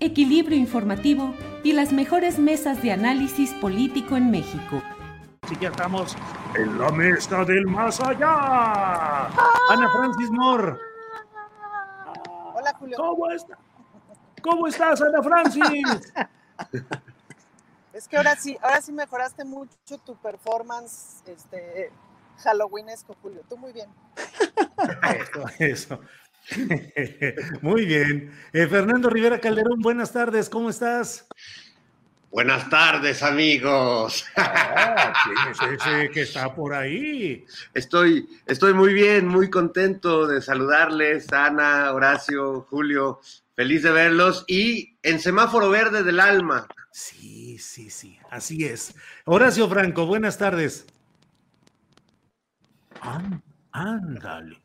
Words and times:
equilibrio 0.00 0.56
informativo 0.56 1.34
y 1.62 1.72
las 1.72 1.92
mejores 1.92 2.38
mesas 2.38 2.82
de 2.82 2.92
análisis 2.92 3.52
político 3.54 4.16
en 4.16 4.30
México. 4.30 4.82
Así 5.42 5.56
que 5.56 5.66
estamos 5.66 6.16
en 6.54 6.78
la 6.78 6.90
mesa 6.90 7.44
del 7.44 7.66
más 7.66 8.00
allá. 8.00 9.26
Ana 9.68 9.90
Francis 9.92 10.30
Moore. 10.30 10.76
Hola, 12.54 12.74
Julio. 12.78 12.96
¿Cómo, 12.96 13.30
está? 13.30 13.58
¿Cómo 14.42 14.66
estás, 14.66 15.02
Ana 15.02 15.22
Francis? 15.22 16.12
es 17.92 18.08
que 18.08 18.16
ahora 18.16 18.36
sí, 18.36 18.56
ahora 18.62 18.80
sí 18.80 18.92
mejoraste 18.92 19.44
mucho 19.44 19.98
tu 20.04 20.16
performance 20.16 21.22
este, 21.26 21.90
Halloweenesco, 22.38 23.16
Julio. 23.20 23.42
Tú 23.48 23.56
muy 23.56 23.72
bien. 23.72 23.88
Eso, 25.02 25.44
eso. 25.58 26.00
Muy 27.62 27.86
bien. 27.86 28.32
Eh, 28.52 28.66
Fernando 28.66 29.10
Rivera 29.10 29.40
Calderón, 29.40 29.80
buenas 29.80 30.12
tardes, 30.12 30.48
¿cómo 30.48 30.70
estás? 30.70 31.26
Buenas 32.30 32.70
tardes, 32.70 33.22
amigos. 33.24 34.24
Ah, 34.36 35.12
¿Quién 35.24 35.70
es 35.72 35.82
ese 35.82 36.10
que 36.10 36.22
está 36.22 36.54
por 36.54 36.72
ahí? 36.74 37.44
Estoy, 37.74 38.28
estoy 38.46 38.72
muy 38.72 38.94
bien, 38.94 39.26
muy 39.26 39.50
contento 39.50 40.28
de 40.28 40.40
saludarles, 40.40 41.32
Ana, 41.32 41.92
Horacio, 41.92 42.66
Julio. 42.70 43.20
Feliz 43.56 43.82
de 43.82 43.90
verlos 43.90 44.44
y 44.46 44.96
en 45.02 45.18
semáforo 45.18 45.70
verde 45.70 46.02
del 46.02 46.20
alma. 46.20 46.66
Sí, 46.92 47.58
sí, 47.58 47.90
sí, 47.90 48.18
así 48.30 48.64
es. 48.64 48.94
Horacio 49.24 49.68
Franco, 49.68 50.06
buenas 50.06 50.38
tardes. 50.38 50.86
Ándale. 53.72 54.56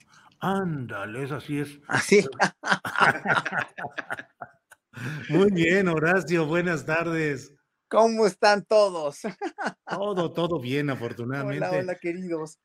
Ándale, 0.46 1.24
eso 1.24 1.38
así 1.38 1.60
es. 1.60 1.80
Así. 1.88 2.24
Muy 5.30 5.50
bien, 5.50 5.88
Horacio, 5.88 6.46
buenas 6.46 6.86
tardes. 6.86 7.52
¿Cómo 7.88 8.28
están 8.28 8.64
todos? 8.64 9.22
Todo, 9.90 10.34
todo 10.34 10.60
bien, 10.60 10.92
afortunadamente. 10.92 11.66
Hola, 11.66 11.80
hola, 11.80 11.96
queridos. 11.96 12.60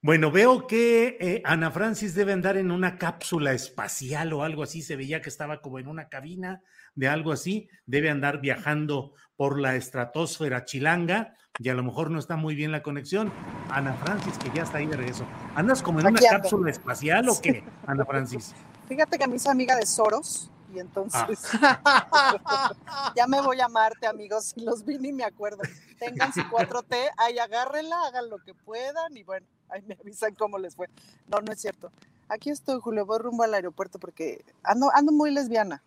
Bueno, 0.00 0.30
veo 0.30 0.66
que 0.66 1.18
eh, 1.20 1.42
Ana 1.44 1.70
Francis 1.70 2.14
debe 2.14 2.32
andar 2.32 2.56
en 2.56 2.70
una 2.70 2.96
cápsula 2.96 3.52
espacial 3.52 4.32
o 4.32 4.42
algo 4.42 4.62
así. 4.62 4.80
Se 4.80 4.96
veía 4.96 5.20
que 5.20 5.28
estaba 5.28 5.60
como 5.60 5.78
en 5.78 5.88
una 5.88 6.08
cabina 6.08 6.62
de 6.94 7.08
algo 7.08 7.32
así. 7.32 7.68
Debe 7.84 8.08
andar 8.08 8.40
viajando 8.40 9.12
por 9.36 9.60
la 9.60 9.76
estratosfera 9.76 10.64
chilanga 10.64 11.36
y 11.58 11.68
a 11.68 11.74
lo 11.74 11.82
mejor 11.82 12.10
no 12.10 12.18
está 12.18 12.36
muy 12.36 12.54
bien 12.54 12.72
la 12.72 12.82
conexión. 12.82 13.32
Ana 13.70 13.94
Francis, 13.94 14.38
que 14.38 14.50
ya 14.54 14.62
está 14.62 14.78
ahí 14.78 14.86
de 14.86 14.96
regreso. 14.96 15.24
¿Andas 15.54 15.82
como 15.82 16.00
en 16.00 16.06
una 16.06 16.20
cápsula 16.20 16.70
espacial 16.70 17.28
o 17.28 17.40
qué, 17.40 17.64
Ana 17.86 18.04
Francis? 18.04 18.54
Fíjate 18.88 19.18
que 19.18 19.24
a 19.24 19.26
mí 19.26 19.36
es 19.36 19.46
amiga 19.46 19.76
de 19.76 19.86
Soros 19.86 20.50
y 20.74 20.78
entonces 20.78 21.40
ah. 21.60 22.72
ya 23.16 23.26
me 23.26 23.40
voy 23.40 23.60
a 23.60 23.66
amarte, 23.66 24.06
amigos. 24.06 24.52
Si 24.54 24.60
los 24.60 24.84
vi 24.84 24.98
ni 24.98 25.12
me 25.12 25.24
acuerdo. 25.24 25.62
Tengan 25.98 26.32
su 26.32 26.40
4T, 26.40 27.10
ahí 27.18 27.38
agárrenla, 27.38 27.96
hagan 28.06 28.30
lo 28.30 28.38
que 28.38 28.54
puedan 28.54 29.16
y 29.16 29.22
bueno, 29.22 29.46
ahí 29.68 29.82
me 29.82 29.96
avisan 30.00 30.34
cómo 30.34 30.58
les 30.58 30.74
fue. 30.74 30.88
No, 31.28 31.40
no 31.40 31.52
es 31.52 31.60
cierto. 31.60 31.92
Aquí 32.28 32.50
estoy, 32.50 32.80
Julio, 32.80 33.04
voy 33.04 33.18
rumbo 33.18 33.42
al 33.42 33.54
aeropuerto 33.54 33.98
porque 33.98 34.44
ando, 34.62 34.90
ando 34.94 35.12
muy 35.12 35.30
lesbiana, 35.30 35.82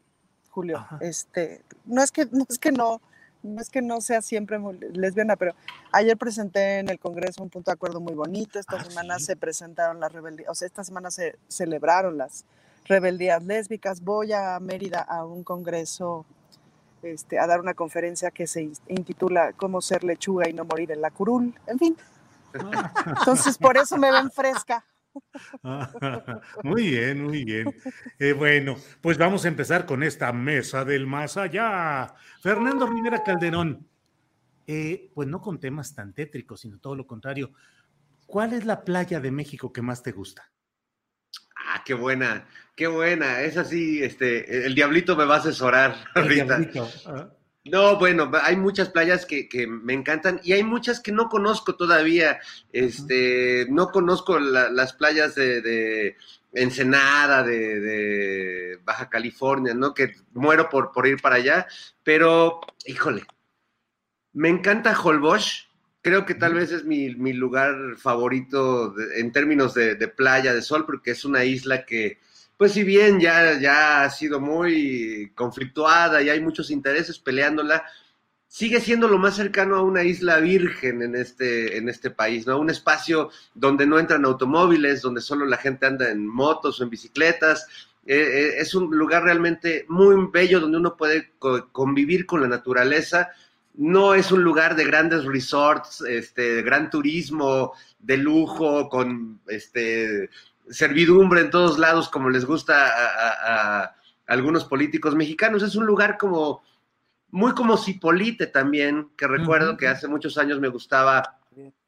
Julio. 0.49 0.85
Este, 0.99 1.63
no 1.85 2.03
es 2.03 2.11
que, 2.11 2.27
no 2.31 2.45
es 2.47 2.59
que 2.59 2.71
no, 2.71 3.01
no 3.43 3.61
es 3.61 3.69
que 3.69 3.81
no 3.81 4.01
sea 4.01 4.21
siempre 4.21 4.57
lesbiana, 4.93 5.35
pero 5.35 5.53
ayer 5.91 6.17
presenté 6.17 6.79
en 6.79 6.89
el 6.89 6.99
Congreso 6.99 7.43
un 7.43 7.49
punto 7.49 7.69
de 7.69 7.75
acuerdo 7.75 7.99
muy 7.99 8.13
bonito, 8.13 8.59
esta 8.59 8.77
ah, 8.77 8.83
semana 8.83 9.19
se 9.19 9.35
presentaron 9.35 9.99
las 9.99 10.11
rebeldías, 10.11 10.49
o 10.49 10.55
sea, 10.55 10.65
esta 10.65 10.83
semana 10.83 11.11
se 11.11 11.37
celebraron 11.47 12.17
las 12.17 12.45
rebeldías 12.85 13.43
lésbicas, 13.43 14.01
voy 14.01 14.33
a 14.33 14.59
Mérida 14.59 15.01
a 15.01 15.25
un 15.25 15.43
congreso, 15.43 16.25
este, 17.01 17.37
a 17.37 17.47
dar 17.47 17.59
una 17.59 17.73
conferencia 17.73 18.31
que 18.31 18.47
se 18.47 18.69
intitula 18.87 19.53
Cómo 19.53 19.81
ser 19.81 20.03
lechuga 20.03 20.49
y 20.49 20.53
no 20.53 20.63
morir 20.65 20.91
en 20.91 21.01
la 21.01 21.11
curul, 21.11 21.53
en 21.67 21.79
fin. 21.79 21.97
Ah. 22.53 22.93
Entonces, 23.19 23.57
por 23.57 23.77
eso 23.77 23.97
me 23.97 24.11
ven 24.11 24.31
fresca. 24.31 24.85
Muy 26.63 26.89
bien, 26.89 27.23
muy 27.23 27.43
bien. 27.43 27.75
Eh, 28.19 28.33
bueno, 28.33 28.75
pues 29.01 29.17
vamos 29.17 29.45
a 29.45 29.47
empezar 29.47 29.85
con 29.85 30.03
esta 30.03 30.31
mesa 30.33 30.85
del 30.85 31.07
más 31.07 31.37
allá. 31.37 32.13
Fernando 32.41 32.87
Rivera 32.87 33.23
Calderón, 33.23 33.87
eh, 34.67 35.11
pues 35.13 35.27
no 35.27 35.41
con 35.41 35.59
temas 35.59 35.93
tan 35.93 36.13
tétricos, 36.13 36.61
sino 36.61 36.79
todo 36.79 36.95
lo 36.95 37.05
contrario. 37.05 37.51
¿Cuál 38.25 38.53
es 38.53 38.65
la 38.65 38.83
playa 38.83 39.19
de 39.19 39.31
México 39.31 39.71
que 39.73 39.81
más 39.81 40.01
te 40.01 40.11
gusta? 40.11 40.51
Ah, 41.55 41.83
qué 41.85 41.93
buena, 41.93 42.47
qué 42.75 42.87
buena. 42.87 43.41
Es 43.41 43.57
así, 43.57 44.03
este, 44.03 44.65
el 44.65 44.75
diablito 44.75 45.15
me 45.15 45.25
va 45.25 45.35
a 45.35 45.39
asesorar 45.39 45.95
ahorita. 46.15 46.59
Ah. 47.05 47.29
No, 47.65 47.97
bueno, 47.97 48.29
hay 48.41 48.57
muchas 48.57 48.89
playas 48.89 49.25
que, 49.25 49.47
me 49.67 49.93
encantan 49.93 50.41
y 50.43 50.51
hay 50.51 50.63
muchas 50.63 50.99
que 50.99 51.13
no 51.13 51.29
conozco 51.29 51.75
todavía. 51.75 52.39
Este, 52.73 53.67
no 53.69 53.87
conozco 53.87 54.37
las 54.37 54.93
playas 54.93 55.35
de, 55.35 56.17
Ensenada, 56.51 57.41
de, 57.41 58.79
Baja 58.83 59.09
California, 59.09 59.73
¿no? 59.73 59.93
Que 59.93 60.13
muero 60.33 60.69
por, 60.69 60.91
por 60.91 61.07
ir 61.07 61.21
para 61.21 61.35
allá, 61.37 61.65
pero, 62.03 62.59
híjole, 62.85 63.23
me 64.33 64.49
encanta 64.49 64.99
Holbox. 64.99 65.69
Creo 66.01 66.25
que 66.25 66.35
tal 66.35 66.55
vez 66.55 66.73
es 66.73 66.83
mi, 66.83 67.13
lugar 67.31 67.95
favorito 67.97 68.93
en 69.15 69.31
términos 69.31 69.73
de, 69.73 69.95
de 69.95 70.07
playa, 70.09 70.53
de 70.53 70.61
sol, 70.61 70.85
porque 70.85 71.11
es 71.11 71.23
una 71.23 71.45
isla 71.45 71.85
que, 71.85 72.19
pues 72.57 72.73
si 72.73 72.83
bien 72.83 73.19
ya, 73.19 73.59
ya 73.59 74.03
ha 74.03 74.09
sido 74.09 74.39
muy 74.39 75.31
conflictuada 75.35 76.21
y 76.21 76.29
hay 76.29 76.39
muchos 76.39 76.71
intereses 76.71 77.19
peleándola, 77.19 77.83
sigue 78.53 78.79
siendo 78.81 79.07
lo 79.07 79.17
más 79.17 79.35
cercano 79.35 79.75
a 79.75 79.81
una 79.81 80.03
isla 80.03 80.37
virgen 80.37 81.01
en 81.01 81.15
este, 81.15 81.75
en 81.75 81.89
este 81.89 82.11
país, 82.11 82.45
¿no? 82.45 82.59
Un 82.59 82.69
espacio 82.69 83.31
donde 83.55 83.87
no 83.87 83.97
entran 83.97 84.25
automóviles, 84.25 85.01
donde 85.01 85.21
solo 85.21 85.47
la 85.47 85.57
gente 85.57 85.87
anda 85.87 86.11
en 86.11 86.27
motos 86.27 86.79
o 86.79 86.83
en 86.83 86.91
bicicletas. 86.91 87.67
Eh, 88.05 88.15
eh, 88.15 88.53
es 88.59 88.75
un 88.75 88.95
lugar 88.95 89.23
realmente 89.23 89.85
muy 89.89 90.15
bello 90.31 90.59
donde 90.59 90.77
uno 90.77 90.95
puede 90.95 91.31
convivir 91.71 92.27
con 92.27 92.41
la 92.41 92.47
naturaleza. 92.47 93.29
No 93.73 94.13
es 94.13 94.31
un 94.31 94.43
lugar 94.43 94.75
de 94.75 94.85
grandes 94.85 95.25
resorts, 95.25 96.01
este, 96.01 96.61
gran 96.61 96.91
turismo, 96.91 97.73
de 97.97 98.17
lujo, 98.17 98.87
con 98.87 99.39
este, 99.47 100.29
servidumbre 100.69 101.41
en 101.41 101.49
todos 101.49 101.79
lados, 101.79 102.09
como 102.09 102.29
les 102.29 102.45
gusta 102.45 102.87
a, 102.87 103.95
algunos 104.27 104.65
políticos 104.65 105.15
mexicanos. 105.15 105.63
Es 105.63 105.75
un 105.75 105.85
lugar 105.85 106.17
como 106.17 106.63
muy 107.29 107.53
como 107.53 107.77
Cipolite 107.77 108.47
también, 108.47 109.09
que 109.17 109.27
recuerdo 109.27 109.75
que 109.75 109.87
hace 109.87 110.07
muchos 110.07 110.37
años 110.37 110.59
me 110.59 110.69
gustaba 110.69 111.39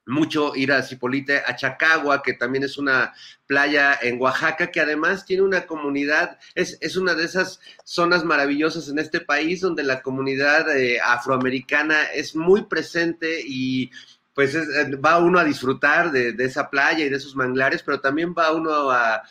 mucho 0.07 0.55
ir 0.55 0.71
a 0.71 0.83
Cipolite, 0.83 1.41
a 1.45 1.55
Chacagua, 1.55 2.21
que 2.21 2.33
también 2.33 2.63
es 2.63 2.77
una 2.77 3.13
playa 3.47 3.97
en 4.01 4.21
Oaxaca, 4.21 4.71
que 4.71 4.79
además 4.79 5.25
tiene 5.25 5.43
una 5.43 5.65
comunidad, 5.65 6.37
es, 6.53 6.77
es 6.81 6.95
una 6.95 7.15
de 7.15 7.25
esas 7.25 7.59
zonas 7.83 8.23
maravillosas 8.23 8.87
en 8.89 8.99
este 8.99 9.21
país 9.21 9.61
donde 9.61 9.83
la 9.83 10.01
comunidad 10.01 10.75
eh, 10.77 10.99
afroamericana 11.01 12.03
es 12.13 12.35
muy 12.35 12.63
presente 12.63 13.41
y 13.45 13.89
pues 14.35 14.53
eh, 14.53 14.95
va 14.97 15.17
uno 15.17 15.39
a 15.39 15.43
disfrutar 15.43 16.11
de, 16.11 16.35
esa 16.39 16.69
playa 16.69 17.05
y 17.05 17.09
de 17.09 17.15
esos 17.15 17.35
manglares, 17.35 17.81
pero 17.81 18.01
también 18.01 18.35
va 18.37 18.51
uno 18.51 18.91
a, 18.91 19.23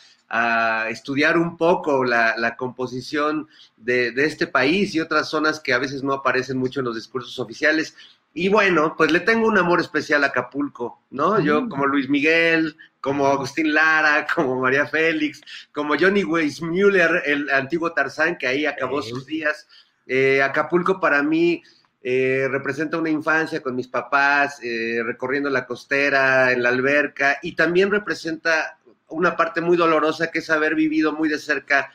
estudiar 0.89 1.37
un 1.37 1.55
poco 1.55 2.03
la, 2.03 2.55
composición 2.57 3.47
de, 3.77 4.11
de, 4.11 4.25
este 4.25 4.47
país 4.47 4.93
y 4.93 4.99
otras 4.99 5.29
zonas 5.29 5.61
que 5.61 5.71
a 5.71 5.77
veces 5.77 6.03
no 6.03 6.11
aparecen 6.11 6.57
mucho 6.57 6.81
en 6.81 6.87
los 6.87 6.95
discursos 6.95 7.39
oficiales. 7.39 7.95
Y 8.37 8.49
bueno, 8.49 8.95
pues 8.97 9.13
le 9.13 9.21
tengo 9.21 9.47
un 9.47 9.57
amor 9.57 9.79
especial 9.79 10.25
a 10.25 10.27
Acapulco, 10.27 10.99
¿no? 11.09 11.39
Yo 11.39 11.61
mm. 11.61 11.69
como 11.69 11.85
Luis 11.85 12.09
Miguel, 12.09 12.75
como 12.99 13.27
Agustín 13.27 13.73
Lara, 13.73 14.27
como 14.35 14.59
María 14.59 14.85
Félix, 14.87 15.41
como 15.71 15.95
Johnny 15.97 16.25
Weissmuller, 16.25 17.23
el 17.25 17.49
antiguo 17.49 17.93
Tarzán 17.93 18.37
que 18.37 18.47
ahí 18.47 18.65
acabó 18.65 19.01
sus 19.01 19.25
días. 19.25 19.67
Eh, 20.05 20.41
Acapulco 20.43 20.99
para 20.99 21.23
mí 21.23 21.63
eh, 22.07 22.47
representa 22.51 22.99
una 22.99 23.09
infancia 23.09 23.63
con 23.63 23.75
mis 23.75 23.87
papás, 23.87 24.59
eh, 24.61 25.01
recorriendo 25.03 25.49
la 25.49 25.65
costera, 25.65 26.51
en 26.51 26.61
la 26.61 26.69
alberca, 26.69 27.39
y 27.41 27.55
también 27.55 27.89
representa 27.89 28.77
una 29.07 29.35
parte 29.35 29.59
muy 29.59 29.75
dolorosa 29.75 30.29
que 30.29 30.37
es 30.37 30.51
haber 30.51 30.75
vivido 30.75 31.13
muy 31.13 31.29
de 31.29 31.39
cerca 31.39 31.91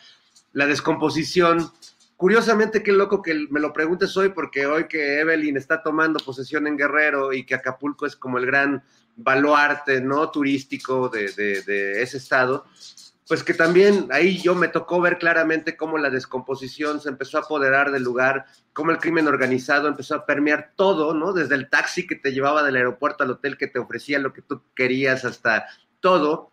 la 0.52 0.66
descomposición 0.66 1.70
Curiosamente, 2.16 2.82
qué 2.82 2.92
loco 2.92 3.22
que 3.22 3.46
me 3.48 3.60
lo 3.60 3.72
preguntes 3.72 4.14
hoy, 4.14 4.28
porque 4.28 4.66
hoy 4.66 4.86
que 4.88 5.20
Evelyn 5.20 5.56
está 5.56 5.82
tomando 5.82 6.22
posesión 6.22 6.66
en 6.66 6.76
Guerrero 6.76 7.32
y 7.32 7.46
que 7.46 7.54
Acapulco 7.54 8.04
es 8.04 8.14
como 8.14 8.36
el 8.36 8.44
gran 8.44 8.84
baluarte, 9.16 10.02
¿no? 10.02 10.30
Turístico 10.30 11.08
de, 11.08 11.32
de 11.32 12.02
ese 12.02 12.18
estado, 12.18 12.66
pues 13.30 13.44
que 13.44 13.54
también 13.54 14.08
ahí 14.10 14.38
yo 14.42 14.56
me 14.56 14.66
tocó 14.66 15.00
ver 15.00 15.16
claramente 15.16 15.76
cómo 15.76 15.98
la 15.98 16.10
descomposición 16.10 17.00
se 17.00 17.10
empezó 17.10 17.38
a 17.38 17.42
apoderar 17.42 17.92
del 17.92 18.02
lugar, 18.02 18.46
cómo 18.72 18.90
el 18.90 18.98
crimen 18.98 19.28
organizado 19.28 19.86
empezó 19.86 20.16
a 20.16 20.26
permear 20.26 20.72
todo, 20.74 21.14
¿no? 21.14 21.32
Desde 21.32 21.54
el 21.54 21.70
taxi 21.70 22.08
que 22.08 22.16
te 22.16 22.32
llevaba 22.32 22.64
del 22.64 22.74
aeropuerto 22.74 23.22
al 23.22 23.30
hotel 23.30 23.56
que 23.56 23.68
te 23.68 23.78
ofrecía 23.78 24.18
lo 24.18 24.32
que 24.32 24.42
tú 24.42 24.64
querías 24.74 25.24
hasta 25.24 25.68
todo 26.00 26.50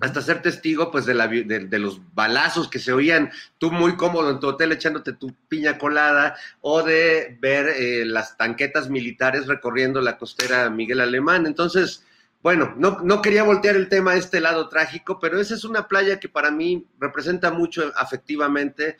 hasta 0.00 0.22
ser 0.22 0.42
testigo 0.42 0.92
pues 0.92 1.06
de, 1.06 1.14
la, 1.14 1.26
de, 1.26 1.78
los 1.80 2.00
balazos 2.14 2.68
que 2.68 2.78
se 2.78 2.92
oían, 2.92 3.32
tú 3.58 3.72
muy 3.72 3.96
cómodo 3.96 4.30
en 4.30 4.38
tu 4.38 4.46
hotel 4.46 4.70
echándote 4.70 5.14
tu 5.14 5.34
piña 5.48 5.76
colada, 5.76 6.36
o 6.60 6.84
de 6.84 7.36
ver 7.40 7.66
eh, 7.66 8.04
las 8.06 8.36
tanquetas 8.36 8.88
militares 8.88 9.48
recorriendo 9.48 10.00
la 10.00 10.18
costera 10.18 10.70
Miguel 10.70 11.00
Alemán. 11.00 11.46
Entonces, 11.46 12.06
bueno, 12.42 12.74
no, 12.76 12.98
no 13.02 13.22
quería 13.22 13.44
voltear 13.44 13.76
el 13.76 13.88
tema 13.88 14.12
a 14.12 14.16
este 14.16 14.40
lado 14.40 14.68
trágico, 14.68 15.18
pero 15.20 15.40
esa 15.40 15.54
es 15.54 15.64
una 15.64 15.86
playa 15.86 16.18
que 16.18 16.28
para 16.28 16.50
mí 16.50 16.88
representa 16.98 17.50
mucho 17.50 17.92
afectivamente 17.96 18.96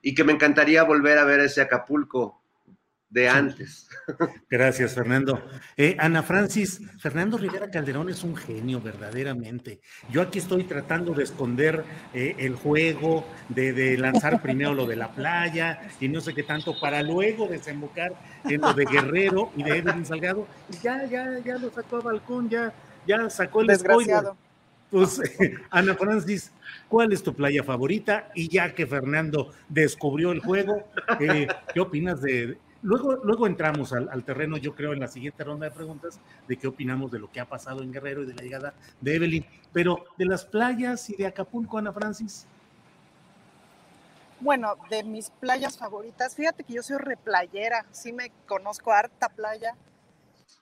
y 0.00 0.14
que 0.14 0.24
me 0.24 0.32
encantaría 0.32 0.82
volver 0.82 1.18
a 1.18 1.24
ver 1.24 1.40
ese 1.40 1.60
Acapulco 1.60 2.42
de 3.10 3.28
antes. 3.28 3.88
Gracias, 4.50 4.94
Fernando. 4.94 5.40
Eh, 5.76 5.96
Ana 5.98 6.22
Francis, 6.22 6.80
Fernando 6.98 7.38
Rivera 7.38 7.70
Calderón 7.70 8.08
es 8.10 8.22
un 8.24 8.36
genio, 8.36 8.80
verdaderamente. 8.80 9.80
Yo 10.10 10.22
aquí 10.22 10.38
estoy 10.38 10.64
tratando 10.64 11.12
de 11.12 11.24
esconder 11.24 11.84
eh, 12.12 12.34
el 12.38 12.56
juego, 12.56 13.26
de, 13.48 13.96
lanzar 13.96 14.42
primero 14.42 14.74
lo 14.74 14.86
de 14.86 14.96
la 14.96 15.12
playa 15.12 15.88
y 16.00 16.08
no 16.08 16.20
sé 16.20 16.34
qué 16.34 16.42
tanto, 16.42 16.78
para 16.80 17.02
luego 17.02 17.46
desembocar 17.46 18.12
en 18.44 18.60
lo 18.60 18.74
de 18.74 18.84
Guerrero 18.84 19.50
y 19.56 19.62
de 19.62 19.78
Evelyn 19.78 20.04
Salgado. 20.04 20.46
Y 20.68 20.78
ya, 20.78 21.04
ya, 21.06 21.38
ya 21.44 21.58
lo 21.58 21.70
sacó 21.70 21.96
a 21.96 22.00
balcón, 22.00 22.48
ya, 22.48 22.72
ya 23.06 23.30
sacó 23.30 23.60
el 23.60 23.68
Desgraciado. 23.68 24.36
Pues, 24.90 25.20
Ana 25.70 25.94
Francis, 25.94 26.52
¿cuál 26.88 27.12
es 27.12 27.22
tu 27.22 27.34
playa 27.34 27.62
favorita? 27.62 28.30
Y 28.34 28.48
ya 28.48 28.74
que 28.74 28.86
Fernando 28.86 29.52
descubrió 29.68 30.32
el 30.32 30.40
juego, 30.40 30.84
eh, 31.20 31.48
¿qué 31.74 31.80
opinas 31.80 32.22
de, 32.22 32.56
Luego, 32.86 33.16
luego 33.24 33.48
entramos 33.48 33.92
al, 33.92 34.22
terreno, 34.22 34.58
yo 34.58 34.74
creo, 34.76 34.92
en 34.92 35.00
la 35.00 35.08
siguiente 35.08 35.42
ronda 35.42 35.66
de 35.66 35.74
preguntas, 35.74 36.20
de 36.46 36.56
qué 36.56 36.68
opinamos 36.68 37.10
de 37.10 37.18
lo 37.18 37.30
que 37.32 37.40
ha 37.40 37.44
pasado 37.44 37.82
en 37.82 37.92
Guerrero 37.92 38.22
y 38.22 38.26
de 38.26 38.34
la 38.34 38.42
llegada 38.42 38.74
de 39.00 39.16
Evelyn. 39.16 39.46
Pero 39.72 40.04
de 40.16 40.26
las 40.26 40.44
playas 40.44 41.10
y 41.10 41.16
de 41.16 41.26
Acapulco, 41.26 41.78
Ana 41.78 41.92
Francis. 41.92 42.46
Bueno, 44.38 44.76
de 44.88 45.02
mis 45.02 45.30
playas 45.30 45.76
favoritas, 45.76 46.36
fíjate 46.36 46.62
que 46.62 46.74
yo 46.74 46.82
soy 46.84 46.98
replayera, 46.98 47.86
sí 47.90 48.12
me 48.12 48.30
conozco 48.46 48.92
harta 48.92 49.30
playa. 49.30 49.74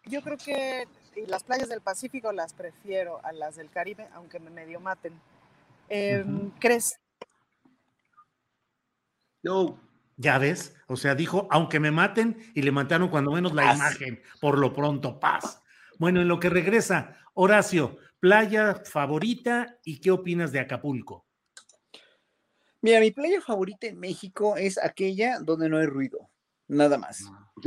Yo 0.07 0.23
creo 0.23 0.39
que 0.39 0.87
las 1.27 1.45
playas 1.45 1.69
del 1.69 1.81
Pacífico 1.81 2.33
las 2.33 2.53
prefiero 2.53 3.25
a 3.25 3.33
las 3.33 3.57
del 3.57 3.71
Caribe, 3.71 4.09
aunque 4.15 4.39
me 4.39 4.51
medio 4.51 4.81
maten. 4.81 5.21
Em, 5.89 6.51
¿Crees? 6.59 6.99
No, 9.43 9.79
ya 10.17 10.39
ves, 10.39 10.75
o 10.87 10.97
sea, 10.97 11.15
dijo, 11.15 11.49
aunque 11.51 11.81
me 11.81 11.91
maten, 11.91 12.39
y 12.55 12.63
le 12.63 12.73
mataron 12.73 13.09
cuando 13.09 13.33
menos 13.33 13.53
la 13.53 13.75
imagen, 13.75 14.23
por 14.41 14.59
lo 14.59 14.73
pronto, 14.73 15.21
paz. 15.21 15.63
Bueno, 15.99 16.21
en 16.21 16.29
lo 16.29 16.41
que 16.41 16.51
regresa, 16.51 17.17
Horacio, 17.35 17.99
playa 18.21 18.83
favorita 18.85 19.79
y 19.85 20.01
qué 20.01 20.11
opinas 20.11 20.53
de 20.53 20.61
Acapulco. 20.61 21.27
Mira, 22.81 23.01
mi 23.01 23.11
playa 23.11 23.41
favorita 23.41 23.87
en 23.87 23.99
México 23.99 24.57
es 24.57 24.79
aquella 24.79 25.39
donde 25.41 25.69
no 25.69 25.79
hay 25.79 25.87
ruido, 25.87 26.31
nada 26.69 26.97
más. 26.97 27.25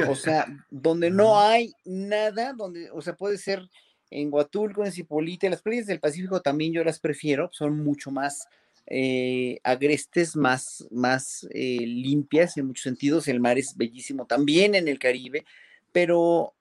O 0.08 0.16
sea, 0.16 0.46
donde 0.70 1.10
no 1.10 1.40
hay 1.40 1.74
nada, 1.86 2.54
donde, 2.54 2.90
o 2.92 3.02
sea, 3.02 3.16
puede 3.16 3.38
ser 3.38 3.70
en 4.10 4.34
Huatulco, 4.34 4.86
en 4.86 4.92
Cipolite, 4.92 5.50
las 5.50 5.62
playas 5.62 5.86
del 5.86 6.00
Pacífico 6.00 6.42
también 6.42 6.74
yo 6.74 6.84
las 6.84 7.00
prefiero, 7.00 7.50
son 7.52 7.84
mucho 7.84 8.10
más 8.10 8.48
eh, 8.90 9.60
agrestes, 9.64 10.36
más, 10.36 10.88
más 10.92 11.46
eh, 11.52 11.86
limpias 11.86 12.56
en 12.58 12.68
muchos 12.68 12.84
sentidos. 12.84 13.28
El 13.28 13.42
mar 13.42 13.58
es 13.58 13.76
bellísimo 13.76 14.26
también 14.26 14.76
en 14.76 14.88
el 14.88 14.98
Caribe, 14.98 15.46
pero 15.92 16.54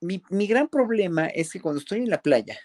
mi, 0.00 0.46
gran 0.46 0.68
problema 0.68 1.26
es 1.26 1.50
que 1.50 1.60
cuando 1.60 1.80
estoy 1.80 2.00
en 2.00 2.10
la 2.10 2.22
playa, 2.22 2.58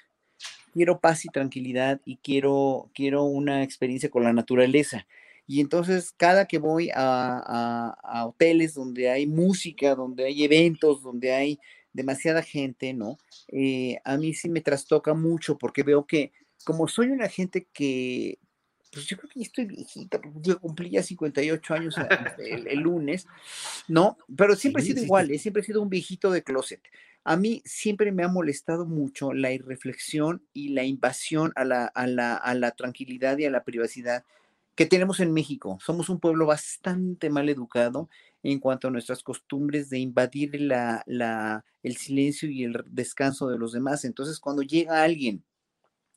quiero 0.74 1.00
paz 1.00 1.26
y 1.26 1.30
tranquilidad 1.30 2.02
y 2.06 2.18
quiero, 2.18 2.90
quiero 2.94 3.24
una 3.24 3.64
experiencia 3.64 4.10
con 4.10 4.24
la 4.24 4.34
naturaleza. 4.34 5.08
Y 5.46 5.62
entonces 5.62 6.14
cada 6.16 6.46
que 6.46 6.58
voy 6.58 6.90
a, 6.94 8.26
hoteles 8.26 8.74
donde 8.74 9.10
hay 9.10 9.28
música, 9.28 9.96
donde 9.96 10.26
hay 10.26 10.44
eventos, 10.44 11.02
donde 11.02 11.34
hay 11.34 11.60
demasiada 11.92 12.42
gente, 12.42 12.94
¿no? 12.94 13.18
Eh, 13.50 13.98
a 14.04 14.18
mí 14.18 14.34
sí 14.34 14.50
me 14.50 14.62
trastoca 14.62 15.14
mucho 15.14 15.58
porque 15.58 15.84
veo 15.84 16.06
que 16.06 16.32
como 16.64 16.88
soy 16.88 17.10
una 17.10 17.28
gente 17.28 17.68
que 17.74 18.40
pues 18.94 19.08
yo 19.08 19.18
creo 19.18 19.30
que 19.30 19.40
ya 19.40 19.46
estoy 19.46 19.66
viejita, 19.66 20.22
yo 20.42 20.60
cumplí 20.60 20.92
ya 20.92 21.02
58 21.02 21.74
años 21.74 21.96
el, 22.38 22.80
lunes, 22.80 23.26
¿no? 23.88 24.18
Pero 24.38 24.56
siempre 24.56 24.84
he 24.84 24.86
sido 24.86 25.04
igual, 25.04 25.32
¿eh? 25.32 25.40
siempre 25.40 25.62
he 25.62 25.66
sido 25.66 25.82
un 25.82 25.90
viejito 25.90 26.30
de 26.32 26.44
closet. 26.44 26.82
A 27.24 27.36
mí 27.36 27.62
siempre 27.66 28.12
me 28.12 28.24
ha 28.24 28.28
molestado 28.28 28.86
mucho 28.86 29.34
la 29.34 29.52
irreflexión 29.52 30.46
y 30.54 30.70
la 30.70 30.84
invasión 30.84 31.54
a 31.56 31.66
la, 31.66 31.86
a 31.86 32.06
la, 32.06 32.36
a 32.36 32.54
la 32.54 32.72
tranquilidad 32.72 33.38
y 33.38 33.46
a 33.46 33.50
la 33.50 33.64
privacidad 33.64 34.26
que 34.76 34.86
tenemos 34.86 35.20
en 35.20 35.34
México. 35.34 35.78
Somos 35.82 36.10
un 36.10 36.20
pueblo 36.20 36.46
bastante 36.46 37.30
mal 37.30 37.50
educado 37.50 38.10
en 38.44 38.60
cuanto 38.60 38.88
a 38.88 38.92
nuestras 38.92 39.24
costumbres 39.24 39.90
de 39.90 40.00
invadir 40.00 40.60
la, 40.62 41.04
la, 41.06 41.66
el 41.84 41.98
silencio 41.98 42.50
y 42.50 42.64
el 42.64 42.84
descanso 42.88 43.48
de 43.48 43.58
los 43.58 43.74
demás. 43.74 44.06
Entonces, 44.06 44.40
cuando 44.40 44.64
llega 44.64 45.04
alguien 45.04 45.44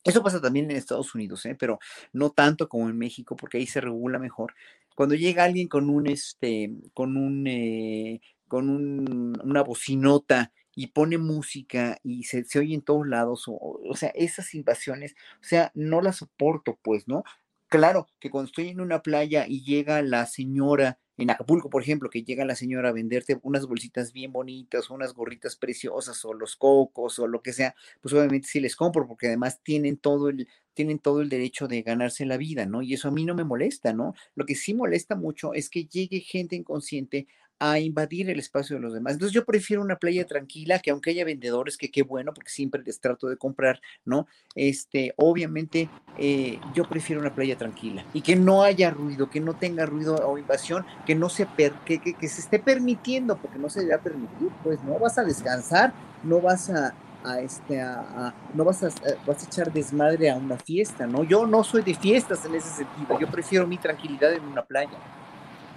eso 0.07 0.23
pasa 0.23 0.41
también 0.41 0.71
en 0.71 0.77
Estados 0.77 1.15
Unidos, 1.17 1.45
¿eh? 1.47 1.57
pero 1.59 1.81
no 2.13 2.31
tanto 2.31 2.69
como 2.69 2.89
en 2.89 2.97
México, 2.97 3.35
porque 3.35 3.59
ahí 3.59 3.67
se 3.67 3.81
regula 3.81 4.21
mejor. 4.21 4.55
Cuando 4.95 5.17
llega 5.17 5.43
alguien 5.45 5.67
con 5.69 5.91
un, 5.91 6.07
este, 6.07 6.71
con 6.95 7.17
un, 7.17 7.47
eh, 7.49 8.21
con 8.47 8.69
una 8.71 9.63
bocinota 9.63 10.53
y 10.77 10.89
pone 10.89 11.19
música 11.19 11.99
y 12.05 12.23
se, 12.23 12.45
se 12.45 12.61
oye 12.61 12.75
en 12.75 12.83
todos 12.83 13.07
lados, 13.09 13.49
o, 13.49 13.55
o 13.57 13.97
sea, 13.97 14.11
esas 14.11 14.55
invasiones, 14.55 15.17
o 15.41 15.45
sea, 15.45 15.73
no 15.75 16.01
las 16.01 16.17
soporto, 16.17 16.79
pues, 16.83 17.09
¿no? 17.09 17.25
Claro 17.71 18.07
que 18.21 18.31
cuando 18.31 18.47
estoy 18.49 18.69
en 18.69 18.81
una 18.81 19.03
playa 19.03 19.45
y 19.49 19.65
llega 19.65 20.01
la 20.03 20.27
señora 20.27 21.01
en 21.19 21.31
Acapulco, 21.31 21.71
por 21.71 21.83
ejemplo, 21.83 22.11
que 22.11 22.23
llega 22.23 22.45
la 22.45 22.55
señora 22.55 22.91
a 22.91 22.93
venderte 22.93 23.39
unas 23.43 23.67
bolsitas 23.67 24.13
bien 24.13 24.33
bonitas, 24.33 24.91
unas 24.91 25.15
gorritas 25.15 25.57
preciosas, 25.57 26.23
o 26.27 26.35
los 26.35 26.57
cocos, 26.57 27.19
o 27.19 27.27
lo 27.27 27.41
que 27.43 27.53
sea, 27.55 27.75
pues 28.03 28.13
obviamente 28.15 28.47
sí 28.49 28.61
les 28.61 28.77
compro, 28.77 29.07
porque 29.09 29.27
además 29.29 29.61
tienen 29.63 29.97
todo 29.97 30.29
el, 30.29 30.47
tienen 30.75 30.99
todo 30.99 31.23
el 31.23 31.31
derecho 31.31 31.67
de 31.69 31.81
ganarse 31.83 32.27
la 32.27 32.37
vida, 32.37 32.67
¿no? 32.67 32.83
Y 32.83 32.93
eso 32.95 33.09
a 33.09 33.11
mí 33.13 33.25
no 33.25 33.35
me 33.35 33.45
molesta, 33.45 33.93
¿no? 33.95 34.15
Lo 34.35 34.45
que 34.45 34.55
sí 34.55 34.75
molesta 34.75 35.17
mucho 35.17 35.55
es 35.55 35.71
que 35.71 35.87
llegue 35.87 36.21
gente 36.21 36.55
inconsciente 36.55 37.27
a 37.59 37.79
invadir 37.79 38.29
el 38.29 38.39
espacio 38.39 38.77
de 38.77 38.83
los 38.83 38.93
demás. 38.93 39.15
Entonces 39.15 39.35
yo 39.35 39.45
prefiero 39.45 39.83
una 39.83 39.97
playa 39.97 40.27
tranquila, 40.27 40.79
que 40.79 40.91
aunque 40.91 41.11
haya 41.11 41.25
vendedores, 41.25 41.77
que 41.77 41.91
qué 41.91 42.03
bueno, 42.03 42.35
porque 42.35 42.51
siempre 42.51 42.83
les 42.85 43.01
trato 43.01 43.29
de 43.29 43.37
comprar, 43.37 43.81
¿no? 44.05 44.27
Este, 44.55 45.15
obviamente 45.17 45.89
eh, 46.19 46.59
yo 46.75 46.85
prefiero 46.85 47.21
una 47.21 47.35
playa 47.35 47.57
tranquila 47.57 48.05
y 48.13 48.21
que 48.21 48.37
no 48.37 48.63
haya 48.63 48.91
ruido, 48.91 49.31
que 49.31 49.41
no 49.41 49.55
tenga 49.55 49.87
ruido 49.87 50.17
o 50.17 50.39
invasión, 50.39 50.85
que 51.07 51.15
no 51.15 51.29
se, 51.29 51.47
per, 51.47 51.73
que, 51.85 51.99
que, 51.99 52.29
se 52.29 52.41
esté 52.41 52.59
permitiendo, 52.59 53.37
porque 53.37 53.59
no 53.59 53.71
se 53.71 53.81
debe 53.81 53.99
permitir, 53.99 54.49
pues 54.63 54.83
no 54.85 54.99
vas 54.99 55.19
a 55.19 55.25
descansar, 55.25 55.95
no 56.23 56.41
vas 56.41 56.69
a, 56.71 56.95
a, 57.25 57.41
este, 57.41 57.81
a, 57.81 58.35
no 58.55 58.65
vas 58.65 58.83
a, 58.83 58.89
vas 59.27 59.43
a 59.43 59.47
echar 59.47 59.73
desmadre 59.73 60.31
a 60.31 60.37
una 60.37 60.59
fiesta, 60.59 61.07
¿no? 61.07 61.25
Yo 61.25 61.47
no 61.47 61.65
soy 61.65 61.83
de 61.83 61.95
fiestas 61.95 62.45
en 62.45 62.55
ese 62.55 62.69
sentido, 62.69 63.19
yo 63.19 63.29
prefiero 63.29 63.67
mi 63.67 63.79
tranquilidad 63.79 64.33
en 64.33 64.45
una 64.45 64.65
playa. 64.65 64.99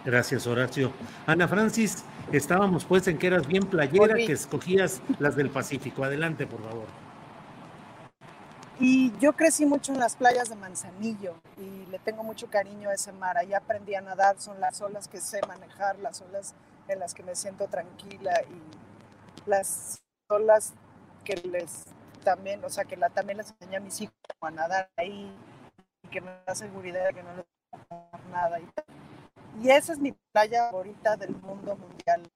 Gracias, 0.05 0.47
Horacio. 0.47 0.91
Ana 1.25 1.47
Francis, 1.47 2.03
estábamos 2.31 2.85
pues 2.85 3.07
en 3.07 3.17
que 3.17 3.27
eras 3.27 3.47
bien 3.47 3.63
playera, 3.65 4.15
que 4.15 4.31
escogías 4.31 5.01
las 5.19 5.35
del 5.35 5.49
Pacífico. 5.49 6.03
Adelante, 6.03 6.47
por 6.47 6.61
favor. 6.63 6.85
Y 8.79 9.11
yo 9.19 9.33
crecí 9.33 9.65
mucho 9.65 9.91
en 9.91 9.99
las 9.99 10.15
playas 10.15 10.47
de 10.49 10.55
Manzanillo 10.55 11.35
y 11.57 11.85
le 11.91 11.99
tengo 11.99 12.23
mucho 12.23 12.49
cariño 12.49 12.89
a 12.89 12.93
ese 12.93 13.11
mar. 13.11 13.37
Ahí 13.37 13.53
aprendí 13.53 13.93
a 13.93 14.01
nadar, 14.01 14.39
son 14.39 14.61
las 14.61 14.79
olas 14.81 15.09
que 15.09 15.19
sé 15.19 15.41
manejar, 15.45 15.99
las 15.99 16.21
olas 16.21 16.55
en 16.87 16.99
las 16.99 17.13
que 17.13 17.21
me 17.21 17.35
siento 17.35 17.67
tranquila 17.67 18.31
y 18.49 19.49
las 19.49 20.01
olas 20.29 20.73
que 21.25 21.35
les 21.35 21.85
también, 22.23 22.63
o 22.63 22.69
sea, 22.69 22.85
que 22.85 22.95
la, 22.95 23.09
también 23.09 23.37
les 23.37 23.51
enseñé 23.51 23.77
a 23.77 23.79
mis 23.79 23.99
hijos 24.01 24.15
a 24.41 24.51
nadar 24.51 24.89
ahí 24.97 25.31
y 26.03 26.07
que 26.07 26.21
me 26.21 26.31
da 26.45 26.55
seguridad 26.55 27.07
de 27.07 27.13
que 27.13 27.23
no 27.23 27.29
les 27.35 27.45
va 27.45 27.79
a 27.79 27.85
pasar 27.85 28.25
nada. 28.31 28.59
Y, 28.59 28.65
y 29.61 29.69
esa 29.69 29.93
es 29.93 29.99
mi 29.99 30.13
playa 30.31 30.69
favorita 30.69 31.17
del 31.17 31.35
mundo 31.35 31.75
mundial. 31.75 32.29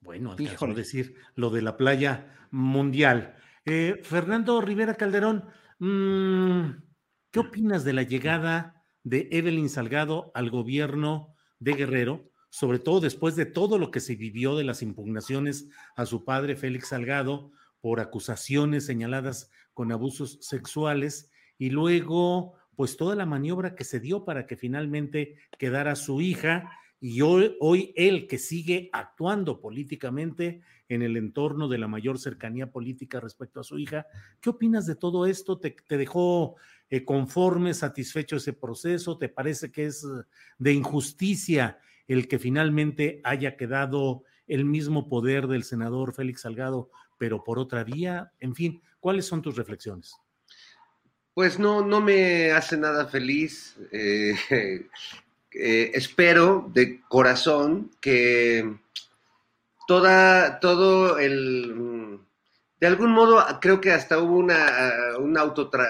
Bueno, 0.00 0.32
alcanzó 0.32 0.66
a 0.66 0.74
decir 0.74 1.14
lo 1.34 1.50
de 1.50 1.62
la 1.62 1.76
playa 1.76 2.46
mundial. 2.50 3.36
Eh, 3.64 4.00
Fernando 4.02 4.60
Rivera 4.60 4.94
Calderón, 4.94 5.44
mm, 5.78 6.82
¿qué 7.30 7.40
opinas 7.40 7.84
de 7.84 7.92
la 7.92 8.02
llegada 8.02 8.82
de 9.02 9.28
Evelyn 9.30 9.68
Salgado 9.68 10.32
al 10.34 10.50
gobierno 10.50 11.36
de 11.58 11.74
Guerrero, 11.74 12.30
sobre 12.48 12.78
todo 12.78 13.00
después 13.00 13.36
de 13.36 13.46
todo 13.46 13.78
lo 13.78 13.90
que 13.90 14.00
se 14.00 14.16
vivió 14.16 14.56
de 14.56 14.64
las 14.64 14.82
impugnaciones 14.82 15.68
a 15.96 16.06
su 16.06 16.24
padre 16.24 16.56
Félix 16.56 16.88
Salgado 16.88 17.52
por 17.80 18.00
acusaciones 18.00 18.86
señaladas 18.86 19.50
con 19.74 19.92
abusos 19.92 20.38
sexuales 20.40 21.30
y 21.58 21.70
luego 21.70 22.54
pues 22.80 22.96
toda 22.96 23.14
la 23.14 23.26
maniobra 23.26 23.74
que 23.74 23.84
se 23.84 24.00
dio 24.00 24.24
para 24.24 24.46
que 24.46 24.56
finalmente 24.56 25.36
quedara 25.58 25.94
su 25.96 26.22
hija 26.22 26.72
y 26.98 27.20
hoy, 27.20 27.54
hoy 27.60 27.92
él 27.94 28.26
que 28.26 28.38
sigue 28.38 28.88
actuando 28.94 29.60
políticamente 29.60 30.62
en 30.88 31.02
el 31.02 31.18
entorno 31.18 31.68
de 31.68 31.76
la 31.76 31.88
mayor 31.88 32.18
cercanía 32.18 32.72
política 32.72 33.20
respecto 33.20 33.60
a 33.60 33.64
su 33.64 33.78
hija. 33.78 34.06
¿Qué 34.40 34.48
opinas 34.48 34.86
de 34.86 34.94
todo 34.94 35.26
esto? 35.26 35.58
¿Te, 35.58 35.76
dejó 35.90 36.56
eh, 36.88 37.04
conforme, 37.04 37.74
satisfecho 37.74 38.36
ese 38.36 38.54
proceso? 38.54 39.18
¿Te 39.18 39.28
parece 39.28 39.70
que 39.70 39.84
es 39.84 40.06
de 40.56 40.72
injusticia 40.72 41.80
el 42.08 42.28
que 42.28 42.38
finalmente 42.38 43.20
haya 43.24 43.58
quedado 43.58 44.24
el 44.46 44.64
mismo 44.64 45.06
poder 45.06 45.48
del 45.48 45.64
senador 45.64 46.14
Félix 46.14 46.40
Salgado, 46.40 46.88
pero 47.18 47.44
por 47.44 47.58
otra 47.58 47.84
vía? 47.84 48.32
En 48.40 48.54
fin, 48.54 48.80
¿cuáles 49.00 49.26
son 49.26 49.42
tus 49.42 49.56
reflexiones? 49.56 50.16
Pues 51.34 51.58
no, 51.58 51.84
no 51.84 52.00
me 52.00 52.52
hace 52.52 52.76
nada 52.76 53.06
feliz. 53.06 53.76
Eh, 53.92 54.34
eh, 55.52 55.90
espero 55.94 56.70
de 56.72 57.00
corazón 57.08 57.90
que 58.00 58.76
toda, 59.86 60.60
todo 60.60 61.18
el... 61.18 62.18
De 62.80 62.86
algún 62.86 63.12
modo, 63.12 63.44
creo 63.60 63.78
que 63.78 63.92
hasta 63.92 64.18
hubo 64.18 64.38
una, 64.38 65.18
una, 65.18 65.44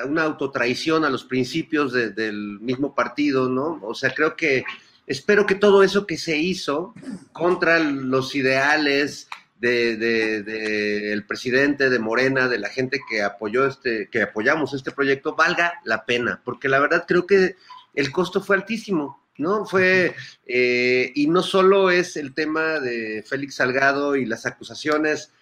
una 0.04 0.22
autotraición 0.24 1.04
a 1.04 1.10
los 1.10 1.22
principios 1.22 1.92
del 1.92 2.58
mismo 2.60 2.96
partido, 2.96 3.48
¿no? 3.48 3.78
O 3.82 3.94
sea, 3.94 4.12
creo 4.12 4.34
que 4.34 4.64
espero 5.06 5.46
que 5.46 5.54
todo 5.54 5.84
eso 5.84 6.04
que 6.04 6.16
se 6.16 6.36
hizo 6.36 6.92
contra 7.32 7.78
los 7.78 8.34
ideales 8.34 9.28
de, 9.60 11.12
el 11.12 11.26
presidente 11.26 11.90
de 11.90 11.98
Morena, 11.98 12.48
de 12.48 12.58
la 12.58 12.68
gente 12.68 13.00
que 13.08 13.22
apoyó 13.22 13.66
este, 13.66 14.08
que 14.10 14.22
apoyamos 14.22 14.72
este 14.74 14.90
proyecto, 14.90 15.34
valga 15.36 15.74
la 15.84 16.04
pena, 16.06 16.40
porque 16.44 16.68
la 16.68 16.78
verdad 16.78 17.04
creo 17.06 17.26
que 17.26 17.56
el 17.94 18.10
costo 18.12 18.40
fue 18.40 18.56
altísimo. 18.56 19.20
¿no? 19.38 19.64
Fue, 19.64 20.14
eh, 20.46 21.12
y 21.14 21.26
no 21.26 21.42
solo 21.42 21.90
es 21.90 22.18
el 22.18 22.34
tema 22.34 22.78
de 22.78 23.24
Félix 23.26 23.54
Salgado 23.54 24.14
y 24.14 24.26
las 24.26 24.44
acusaciones 24.44 25.32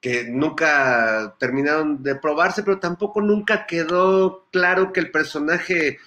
que 0.00 0.24
nunca 0.24 1.36
terminaron 1.38 2.02
de 2.02 2.16
probarse, 2.16 2.64
pero 2.64 2.80
tampoco 2.80 3.20
nunca 3.20 3.64
quedó 3.66 4.48
claro 4.50 4.92
que 4.92 4.98
el 4.98 5.12
personaje 5.12 5.98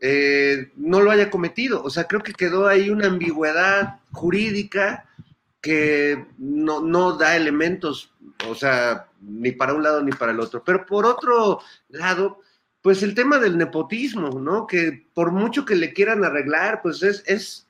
eh, 0.00 0.72
no 0.76 1.00
lo 1.00 1.10
haya 1.10 1.30
cometido. 1.30 1.82
O 1.82 1.88
sea, 1.88 2.04
creo 2.04 2.22
que 2.22 2.34
quedó 2.34 2.68
ahí 2.68 2.90
una 2.90 3.06
ambigüedad 3.06 4.00
jurídica 4.12 5.06
que 5.64 6.26
no, 6.36 6.82
no 6.82 7.16
da 7.16 7.36
elementos, 7.36 8.12
o 8.46 8.54
sea, 8.54 9.06
ni 9.22 9.50
para 9.52 9.72
un 9.72 9.82
lado 9.82 10.02
ni 10.02 10.12
para 10.12 10.32
el 10.32 10.40
otro. 10.40 10.62
Pero 10.62 10.84
por 10.84 11.06
otro 11.06 11.60
lado, 11.88 12.40
pues 12.82 13.02
el 13.02 13.14
tema 13.14 13.38
del 13.38 13.56
nepotismo, 13.56 14.38
¿no? 14.38 14.66
Que 14.66 15.06
por 15.14 15.32
mucho 15.32 15.64
que 15.64 15.74
le 15.74 15.94
quieran 15.94 16.22
arreglar, 16.22 16.82
pues 16.82 17.02
es, 17.02 17.24
es 17.26 17.66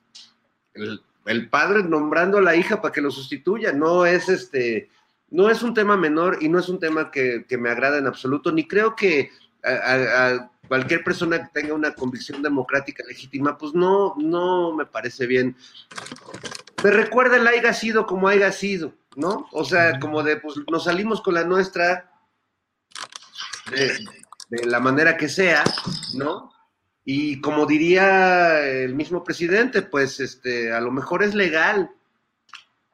el, 0.73 1.49
padre 1.49 1.83
nombrando 1.83 2.37
a 2.39 2.41
la 2.41 2.57
hija 2.57 2.81
para 2.81 2.91
que 2.91 2.99
lo 2.99 3.09
sustituya, 3.09 3.71
no 3.71 4.05
es 4.05 4.27
este, 4.27 4.89
no 5.29 5.49
es 5.49 5.63
un 5.63 5.73
tema 5.73 5.95
menor 5.95 6.39
y 6.41 6.49
no 6.49 6.59
es 6.59 6.67
un 6.67 6.79
tema 6.79 7.11
que, 7.11 7.45
me 7.57 7.69
agrada 7.69 7.97
en 7.97 8.07
absoluto, 8.07 8.51
ni 8.51 8.67
creo 8.67 8.93
que 8.93 9.31
a, 9.63 10.51
cualquier 10.67 11.01
persona 11.01 11.39
que 11.39 11.61
tenga 11.61 11.73
una 11.73 11.93
convicción 11.93 12.41
democrática 12.41 13.05
legítima, 13.07 13.57
pues 13.57 13.73
no, 13.73 14.15
no 14.17 14.75
me 14.75 14.85
parece 14.85 15.27
bien. 15.27 15.55
Me 16.83 16.91
recuerda 16.91 17.37
el 17.37 17.47
haya 17.47 17.73
sido 17.73 18.05
como 18.05 18.27
haya 18.27 18.51
sido, 18.51 18.93
¿no? 19.15 19.47
O 19.51 19.63
sea, 19.63 19.99
como 19.99 20.23
de, 20.23 20.37
pues 20.37 20.55
nos 20.69 20.83
salimos 20.83 21.21
con 21.21 21.33
la 21.33 21.43
nuestra, 21.43 22.11
de 24.49 24.65
la 24.65 24.79
manera 24.79 25.17
que 25.17 25.29
sea, 25.29 25.63
¿no? 26.13 26.51
Y 27.03 27.39
como 27.39 27.65
diría 27.65 28.67
el 28.67 28.95
mismo 28.95 29.23
presidente, 29.23 29.83
pues 29.83 30.19
este, 30.19 30.73
a 30.73 30.81
lo 30.81 30.91
mejor 30.91 31.23
es 31.23 31.35
legal, 31.35 31.91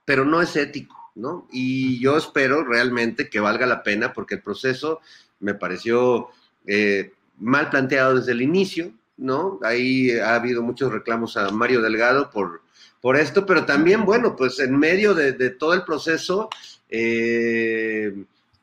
pero 0.05 0.25
no 0.25 0.41
es 0.41 0.55
ético, 0.55 1.11
¿no? 1.15 1.47
Y 1.51 1.99
yo 2.01 2.17
espero 2.17 2.63
realmente 2.63 3.29
que 3.29 3.39
valga 3.39 3.65
la 3.65 3.83
pena 3.83 4.11
porque 4.11 4.35
el 4.35 4.41
proceso 4.41 4.99
me 5.39 5.53
pareció 5.53 6.29
eh, 6.67 7.13
mal 7.37 7.69
planteado 7.69 8.15
desde 8.15 8.33
el 8.33 8.41
inicio, 8.41 8.91
¿no? 9.15 9.59
Ahí 9.63 10.11
ha 10.19 10.35
habido 10.35 10.61
muchos 10.61 10.91
reclamos 10.91 11.37
a 11.37 11.49
Mario 11.49 11.81
Delgado 11.81 12.29
por, 12.31 12.63
por 13.01 13.17
esto, 13.17 13.45
pero 13.45 13.65
también, 13.65 14.05
bueno, 14.05 14.35
pues 14.35 14.59
en 14.59 14.77
medio 14.77 15.13
de, 15.13 15.49
todo 15.51 15.73
el 15.73 15.83
proceso, 15.83 16.49
eh, 16.89 18.13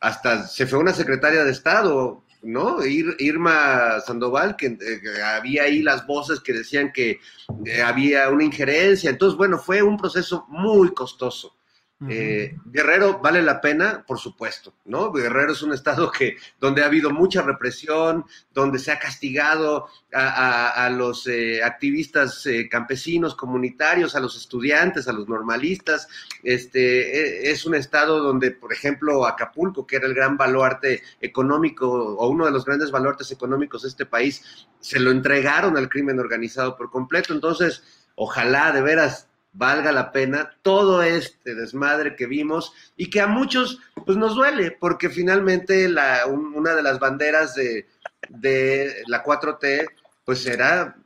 hasta 0.01 0.47
se 0.47 0.67
fue 0.67 0.79
una 0.79 0.95
secretaria 0.95 1.45
de 1.45 1.51
Estado 1.51 2.23
¿no? 2.43 2.85
Irma 2.85 4.01
Sandoval, 4.01 4.57
que, 4.57 4.67
eh, 4.67 5.23
había 5.23 5.65
ahí 5.65 5.83
las 5.83 6.07
voces 6.07 6.41
que 6.41 6.53
decían 6.53 6.93
que 6.93 7.21
eh, 7.65 7.83
había 7.83 8.29
una 8.31 8.45
injerencia. 8.45 9.11
Entonces, 9.11 9.37
bueno, 9.37 9.59
fue 9.59 9.83
un 9.83 9.97
proceso 9.97 10.47
muy 10.49 10.93
costoso. 10.95 11.57
Eh, 12.07 12.57
Guerrero 12.67 13.19
vale 13.19 13.43
la 13.43 13.61
pena, 13.61 14.05
por 14.07 14.21
supuesto, 14.21 14.73
¿no? 14.85 15.11
Guerrero 15.11 15.51
es 15.51 15.63
un 15.63 15.73
estado 15.73 16.13
que 16.13 16.37
donde 16.61 16.83
ha 16.83 16.87
habido 16.87 17.11
mucha 17.11 17.43
represión, 17.43 18.25
donde 18.55 18.79
se 18.79 18.93
ha 18.93 19.01
castigado 19.01 19.89
a, 20.13 20.89
los 20.91 21.27
eh, 21.27 21.63
activistas 21.63 22.47
eh, 22.47 22.69
campesinos, 22.69 23.35
comunitarios, 23.35 24.15
a 24.15 24.21
los 24.21 24.37
estudiantes, 24.37 25.09
a 25.09 25.13
los 25.13 25.29
normalistas. 25.29 26.09
Este 26.45 27.51
es 27.51 27.67
un 27.67 27.75
estado 27.75 28.21
donde, 28.21 28.53
por 28.53 28.73
ejemplo, 28.73 29.27
Acapulco, 29.27 29.85
que 29.85 29.97
era 29.97 30.07
el 30.07 30.15
gran 30.15 30.37
baluarte 30.37 31.03
económico 31.21 31.89
o 31.91 32.29
uno 32.29 32.45
de 32.45 32.53
los 32.53 32.65
grandes 32.65 32.93
baluartes 32.93 33.33
económicos 33.33 33.83
de 33.83 33.89
este 33.89 34.07
país, 34.07 34.69
se 34.79 35.01
lo 35.01 35.11
entregaron 35.11 35.77
al 35.77 35.89
crimen 35.89 36.21
organizado 36.21 36.77
por 36.77 36.93
completo. 36.93 37.35
Entonces, 37.35 37.83
ojalá 38.15 38.71
de 38.71 38.83
veras 38.83 39.29
valga 39.59 39.91
la 39.91 40.13
pena 40.13 40.51
todo 40.63 41.03
este 41.03 41.57
desmadre 41.57 42.15
que 42.15 42.27
vimos 42.27 42.73
y 42.97 43.11
que 43.11 43.21
a 43.21 43.27
muchos 43.27 43.81
pues 44.07 44.17
nos 44.17 44.37
duele 44.37 44.71
porque 44.71 45.11
finalmente 45.11 45.89
la, 45.89 46.27
una 46.27 46.75
de 46.75 46.83
las 46.83 47.01
banderas 47.01 47.57
de, 47.57 47.89
de 48.29 49.03
la 49.09 49.25
4T 49.25 49.89
pues 50.25 50.47
era 50.47 50.97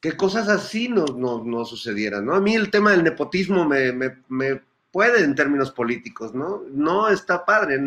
que 0.00 0.16
cosas 0.16 0.48
así 0.48 0.88
no, 0.88 1.06
no, 1.06 1.64
sucedieran, 1.64 2.26
¿no? 2.26 2.34
A 2.34 2.40
mí 2.40 2.54
el 2.54 2.70
tema 2.70 2.90
del 2.90 3.02
nepotismo 3.02 3.64
me, 3.64 3.90
me, 3.90 4.18
me 4.28 4.60
puede 4.90 5.24
en 5.24 5.34
términos 5.34 5.72
políticos, 5.72 6.34
¿no? 6.34 6.62
No 6.70 7.08
está 7.08 7.46
padre 7.46 7.80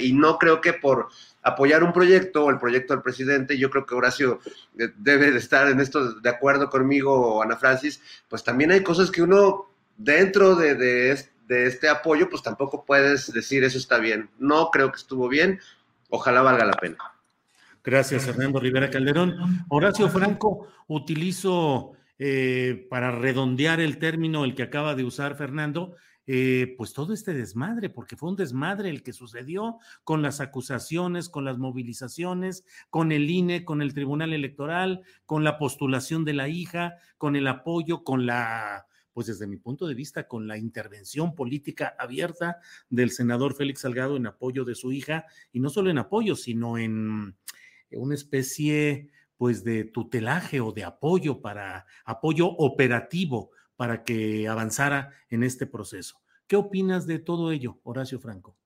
y 0.00 0.12
no 0.12 0.38
creo 0.38 0.60
que 0.60 0.72
por 0.72 1.08
apoyar 1.42 1.82
un 1.82 1.92
proyecto 1.92 2.44
o 2.44 2.50
el 2.50 2.58
proyecto 2.58 2.94
del 2.94 3.02
presidente, 3.02 3.58
yo 3.58 3.70
creo 3.70 3.84
que 3.84 3.94
Horacio 3.94 4.40
eh, 4.78 4.88
debe 4.96 5.30
de 5.30 5.38
estar 5.38 5.68
en 5.68 5.80
esto 5.80 6.14
de 6.20 6.30
acuerdo 6.30 6.70
conmigo, 6.70 7.42
Ana 7.42 7.56
Francis, 7.56 8.00
pues 8.28 8.44
también 8.44 8.70
hay 8.70 8.82
cosas 8.82 9.10
que 9.10 9.22
uno 9.22 9.70
dentro 9.96 10.54
de, 10.54 10.74
de, 10.74 11.28
este 11.48 11.88
apoyo, 11.90 12.30
pues 12.30 12.42
tampoco 12.42 12.82
puedes 12.82 13.30
decir 13.30 13.62
eso 13.62 13.76
está 13.76 13.98
bien. 13.98 14.30
No 14.38 14.70
creo 14.70 14.90
que 14.90 14.96
estuvo 14.96 15.28
bien, 15.28 15.60
ojalá 16.08 16.40
valga 16.40 16.64
la 16.64 16.72
pena. 16.72 16.96
Gracias, 17.84 18.24
Fernando 18.24 18.58
Rivera 18.58 18.88
Calderón. 18.88 19.36
Horacio 19.68 20.08
Franco, 20.08 20.68
utilizo 20.86 21.92
eh, 22.18 22.86
para 22.88 23.10
redondear 23.10 23.80
el 23.80 23.98
término, 23.98 24.44
el 24.44 24.54
que 24.54 24.62
acaba 24.62 24.94
de 24.94 25.04
usar 25.04 25.36
Fernando, 25.36 25.96
eh, 26.26 26.74
pues 26.78 26.92
todo 26.92 27.12
este 27.12 27.34
desmadre, 27.34 27.90
porque 27.90 28.16
fue 28.16 28.30
un 28.30 28.36
desmadre 28.36 28.90
el 28.90 29.02
que 29.02 29.12
sucedió 29.12 29.78
con 30.04 30.22
las 30.22 30.40
acusaciones, 30.40 31.28
con 31.28 31.44
las 31.44 31.58
movilizaciones, 31.58 32.64
con 32.90 33.10
el 33.10 33.28
INE, 33.28 33.64
con 33.64 33.82
el 33.82 33.92
Tribunal 33.92 34.32
Electoral, 34.32 35.02
con 35.26 35.42
la 35.42 35.58
postulación 35.58 36.24
de 36.24 36.34
la 36.34 36.48
hija, 36.48 36.94
con 37.18 37.34
el 37.34 37.48
apoyo, 37.48 38.04
con 38.04 38.24
la, 38.24 38.86
pues 39.12 39.26
desde 39.26 39.48
mi 39.48 39.56
punto 39.56 39.86
de 39.88 39.94
vista, 39.94 40.28
con 40.28 40.46
la 40.46 40.58
intervención 40.58 41.34
política 41.34 41.96
abierta 41.98 42.58
del 42.88 43.10
senador 43.10 43.54
Félix 43.54 43.80
Salgado 43.80 44.16
en 44.16 44.26
apoyo 44.26 44.64
de 44.64 44.76
su 44.76 44.92
hija, 44.92 45.26
y 45.52 45.58
no 45.58 45.70
solo 45.70 45.90
en 45.90 45.98
apoyo, 45.98 46.36
sino 46.36 46.78
en 46.78 47.36
una 47.90 48.14
especie 48.14 49.10
pues 49.36 49.64
de 49.64 49.82
tutelaje 49.82 50.60
o 50.60 50.70
de 50.70 50.84
apoyo 50.84 51.40
para 51.40 51.84
apoyo 52.04 52.46
operativo 52.46 53.50
para 53.76 54.04
que 54.04 54.48
avanzara 54.48 55.12
en 55.30 55.42
este 55.42 55.66
proceso. 55.66 56.20
¿Qué 56.46 56.56
opinas 56.56 57.06
de 57.06 57.18
todo 57.18 57.52
ello, 57.52 57.80
Horacio 57.82 58.20
Franco? 58.20 58.56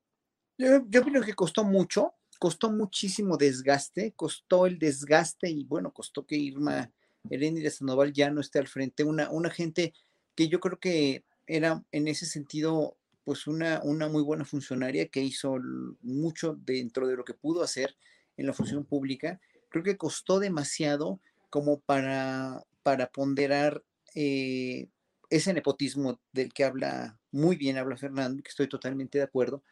Yo, 0.59 0.85
yo 0.89 1.03
opino 1.03 1.21
que 1.23 1.35
costó 1.35 1.65
mucho, 1.65 2.15
costó 2.39 2.71
muchísimo 2.71 3.37
desgaste, 3.37 4.13
costó 4.13 4.67
el 4.67 4.79
desgaste 4.79 5.51
y 5.51 5.65
bueno, 5.65 5.93
costó 5.93 6.27
que 6.27 6.37
Irma 6.37 6.91
de 7.25 7.71
Sandoval 7.71 8.13
ya 8.13 8.31
no 8.31 8.41
esté 8.41 8.59
al 8.59 8.69
frente, 8.69 9.05
una, 9.05 9.31
una 9.31 9.51
gente 9.51 9.93
que 10.35 10.49
yo 10.49 10.61
creo 10.61 10.79
que 10.79 11.25
era 11.47 11.85
en 11.93 12.09
ese 12.09 12.27
sentido 12.27 12.97
pues 13.25 13.47
una, 13.49 13.81
una 13.83 14.09
muy 14.09 14.23
buena 14.23 14.45
funcionaria 14.45 15.09
que 15.09 15.21
hizo 15.21 15.57
mucho 16.03 16.57
dentro 16.65 17.09
de 17.09 17.17
lo 17.17 17.25
que 17.25 17.35
pudo 17.35 17.63
hacer 17.63 17.97
en 18.37 18.47
la 18.47 18.53
función 18.53 18.85
pública. 18.85 19.41
Creo 19.69 19.83
que 19.83 19.97
costó 19.97 20.39
demasiado 20.39 21.19
como 21.51 21.81
para, 21.81 22.63
para 22.85 23.09
ponderar 23.09 23.83
eh, 24.15 24.87
ese 25.31 25.53
nepotismo 25.53 26.21
del 26.33 26.53
que 26.53 26.65
habla 26.65 27.19
muy 27.31 27.57
bien, 27.57 27.79
habla 27.79 27.97
Fernando, 27.97 28.43
que 28.43 28.51
estoy 28.51 28.69
totalmente 28.69 29.19
de 29.19 29.25
acuerdo. 29.25 29.63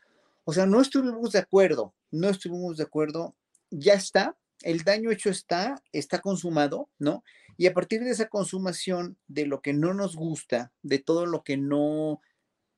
O 0.45 0.53
sea, 0.53 0.67
no 0.67 0.81
estuvimos 0.81 1.33
de 1.33 1.39
acuerdo, 1.39 1.95
no 2.11 2.29
estuvimos 2.29 2.77
de 2.77 2.85
acuerdo, 2.85 3.35
ya 3.71 3.95
está, 3.95 4.37
el 4.63 4.83
daño 4.83 5.11
hecho 5.11 5.31
está, 5.31 5.83
está 5.93 6.21
consumado, 6.21 6.91
¿no? 6.99 7.25
Y 7.57 7.67
a 7.67 7.75
partir 7.75 8.03
de 8.03 8.11
esa 8.11 8.29
consumación, 8.29 9.17
de 9.29 9.47
lo 9.47 9.63
que 9.63 9.73
no 9.73 9.95
nos 9.95 10.17
gusta, 10.17 10.73
de 10.83 10.99
todo 10.99 11.27
lo 11.27 11.45
que 11.45 11.57
no 11.57 12.21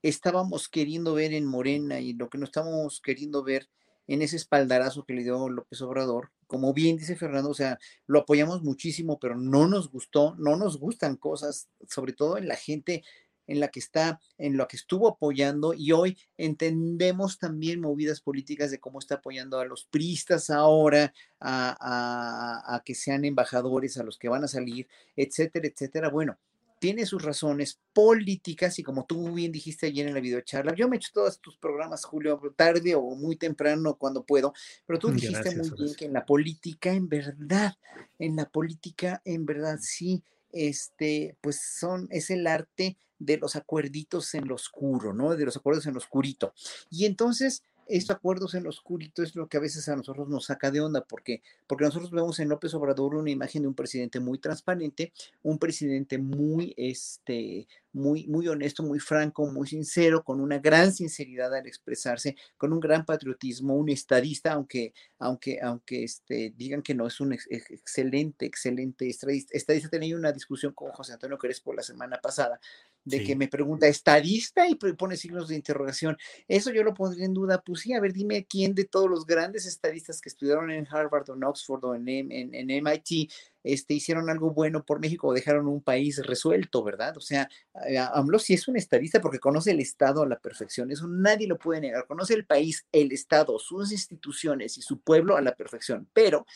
estábamos 0.03 0.69
queriendo 0.69 1.15
ver 1.15 1.33
en 1.33 1.47
Morena 1.47 2.01
y 2.01 2.13
lo 2.13 2.29
que 2.29 2.39
no 2.39 2.45
estábamos 2.45 3.01
queriendo 3.01 3.43
ver 3.43 3.69
en 4.07 4.23
ese 4.23 4.37
espaldarazo 4.37 5.05
que 5.05 5.15
le 5.15 5.25
dio 5.25 5.49
López 5.49 5.81
Obrador, 5.83 6.31
como 6.47 6.73
bien 6.73 6.97
dice 6.97 7.17
Fernando, 7.17 7.51
o 7.51 7.55
sea, 7.55 7.79
lo 8.07 8.21
apoyamos 8.21 8.63
muchísimo, 8.63 9.19
pero 9.19 9.37
no 9.37 9.67
nos 9.69 9.91
gustó, 9.91 10.35
no 10.39 10.57
nos 10.57 10.79
gustan 10.79 11.17
cosas, 11.17 11.69
sobre 11.89 12.13
todo 12.13 12.39
en 12.39 12.49
la 12.49 12.57
gente 12.57 13.03
en 13.49 13.61
la 13.61 13.69
que 13.69 13.79
está, 13.79 14.21
en 14.39 14.57
lo 14.57 14.67
que 14.67 14.77
estuvo 14.77 15.09
apoyando 15.09 15.73
y 15.73 15.93
hoy 15.93 16.19
entendemos 16.37 17.39
también 17.39 17.81
movidas 17.81 18.21
políticas 18.21 18.73
de 18.73 18.81
cómo 18.81 18.99
está 18.99 19.17
apoyando 19.17 19.61
a 19.61 19.65
los 19.65 19.85
priistas 19.85 20.51
ahora, 20.51 21.15
a 21.39 22.83
que 22.85 22.97
sean 22.97 23.25
embajadores, 23.25 23.99
a 23.99 24.03
los 24.03 24.19
que 24.19 24.29
van 24.29 24.43
a 24.43 24.49
salir, 24.49 24.89
etcétera, 25.15 25.69
etcétera. 25.69 26.11
Bueno, 26.11 26.39
tiene 26.79 27.07
sus 27.07 27.23
razones 27.23 27.81
políticas 27.93 28.79
y 28.79 28.83
como 28.83 29.07
tú 29.07 29.33
bien 29.33 29.53
dijiste 29.53 29.87
ayer 29.87 30.07
en 30.07 30.15
la 30.15 30.21
videocharla, 30.21 30.75
yo 30.75 30.89
me 30.89 30.97
echo 30.97 31.11
todos 31.13 31.41
tus 31.41 31.57
programas, 31.57 32.05
Julio, 32.05 32.41
tarde 32.57 32.95
o 32.95 33.15
muy 33.15 33.37
temprano 33.37 33.97
cuando 33.97 34.25
puedo, 34.25 34.53
pero 34.87 34.99
tú 34.99 35.11
dijiste 35.11 35.57
muy 35.57 35.71
bien 35.71 35.95
que 35.95 36.05
en 36.05 36.13
la 36.13 36.27
política, 36.27 36.93
en 36.93 37.09
verdad, 37.09 37.75
en 38.19 38.37
la 38.37 38.49
política, 38.49 39.23
en 39.25 39.47
verdad, 39.47 39.79
sí, 39.81 40.23
este, 40.53 41.37
pues 41.41 41.61
son, 41.79 42.09
es 42.11 42.31
el 42.31 42.47
arte 42.47 42.97
de 43.19 43.39
los 43.39 43.57
acuerditos 43.57 44.35
en 44.35 44.47
lo 44.47 44.55
oscuro, 44.55 45.15
¿no? 45.15 45.35
De 45.35 45.45
los 45.45 45.57
acuerdos 45.57 45.87
en 45.87 45.95
lo 45.95 45.99
oscurito. 45.99 46.53
Y 46.91 47.07
entonces, 47.07 47.63
estos 47.87 48.17
acuerdos 48.17 48.55
en 48.55 48.65
lo 48.65 48.71
oscurito 48.71 49.23
es 49.23 49.35
lo 49.35 49.49
que 49.49 49.57
a 49.57 49.61
veces 49.61 49.89
a 49.89 49.97
nosotros 49.97 50.29
nos 50.29 50.47
saca 50.47 50.71
de 50.71 50.81
onda, 50.81 51.05
porque, 51.05 51.43
porque 51.67 51.85
nosotros 51.85 52.11
vemos 52.11 52.39
en 52.39 52.49
López 52.49 52.75
Obrador 52.75 53.15
una 53.15 53.31
imagen 53.31 53.63
de 53.63 53.69
un 53.69 53.75
presidente 53.75 54.21
muy 54.21 54.39
transparente, 54.39 55.13
un 55.43 55.59
presidente 55.59 56.19
muy, 56.19 56.75
este, 56.77 57.67
muy, 57.93 58.27
muy 58.27 58.47
honesto, 58.49 58.83
muy 58.83 58.99
franco, 58.99 59.47
muy 59.47 59.67
sincero, 59.67 60.23
con 60.23 60.41
una 60.41 60.59
gran 60.59 60.93
sinceridad 60.93 61.55
al 61.55 61.67
expresarse, 61.67 62.37
con 62.57 62.73
un 62.73 62.81
gran 62.81 63.05
patriotismo, 63.05 63.75
un 63.75 63.89
estadista, 63.89 64.53
aunque, 64.53 64.93
aunque, 65.19 65.61
aunque 65.61 66.05
este, 66.05 66.53
digan 66.57 66.83
que 66.83 66.95
no 66.95 67.07
es 67.07 67.21
un 67.21 67.33
excelente, 67.33 68.47
excelente 68.47 69.09
estadista. 69.09 69.57
Estadista 69.57 69.89
tenía 69.89 70.17
una 70.17 70.33
discusión 70.33 70.73
con 70.73 70.91
José 70.93 71.15
Antonio 71.15 71.39
Crespo 71.39 71.73
la 71.73 71.83
semana 71.83 72.21
pasada, 72.21 72.61
de 73.07 73.23
que 73.23 73.37
me 73.37 73.47
pregunta, 73.47 73.87
¿estadista? 73.87 74.69
Y 74.69 74.75
pone 74.75 75.17
signos 75.17 75.49
de 75.49 75.55
interrogación. 75.55 76.19
Eso 76.49 76.73
yo 76.73 76.83
lo 76.83 76.93
pondría 76.93 77.25
en 77.25 77.35
duda. 77.35 77.63
Pues 77.65 77.81
sí, 77.81 77.93
a 77.93 78.01
ver, 78.01 78.13
dime 78.13 78.45
quién 78.45 78.75
de 78.75 78.85
todos 78.85 79.09
los 79.09 79.25
grandes 79.25 79.65
estadistas 79.65 80.21
que 80.21 80.29
estudiaron 80.29 80.73
en 80.73 80.89
Harvard 80.91 81.31
o 81.31 81.35
en 81.35 81.45
Oxford 81.45 81.85
o 81.85 81.95
en, 81.95 82.09
en, 82.09 82.55
en 82.55 82.71
MIT 82.71 83.31
este, 83.67 83.95
hicieron 83.95 84.31
algo 84.31 84.53
bueno 84.53 84.85
por 84.85 85.01
México 85.01 85.27
o 85.27 85.35
dejaron 85.35 85.67
un 85.67 85.83
país 85.83 86.25
resuelto, 86.25 86.85
¿verdad? 86.85 87.17
O 87.17 87.21
sea, 87.21 87.49
eh, 87.89 87.99
AMLO 87.99 88.39
sí 88.39 88.55
es 88.55 88.69
un 88.69 88.77
estadista 88.77 89.21
porque 89.21 89.41
conoce 89.41 89.73
el 89.73 89.81
Estado 89.81 90.23
a 90.23 90.29
la 90.29 90.39
perfección, 90.39 90.93
eso 90.93 91.09
nadie 91.09 91.49
lo 91.49 91.59
puede 91.59 91.81
negar, 91.81 92.07
conoce 92.07 92.35
el 92.35 92.47
país, 92.47 92.87
el 92.93 93.11
Estado, 93.11 93.59
sus 93.59 93.91
instituciones 93.91 94.79
y 94.79 94.83
su 94.83 95.01
pueblo 95.01 95.37
a 95.37 95.41
la 95.41 95.57
perfección, 95.57 96.09
pero 96.13 96.47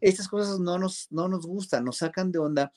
estas 0.00 0.28
cosas 0.28 0.60
no 0.60 0.78
nos, 0.78 1.08
no 1.10 1.26
nos 1.26 1.44
gustan, 1.44 1.84
nos 1.84 1.98
sacan 1.98 2.30
de 2.30 2.38
onda 2.38 2.72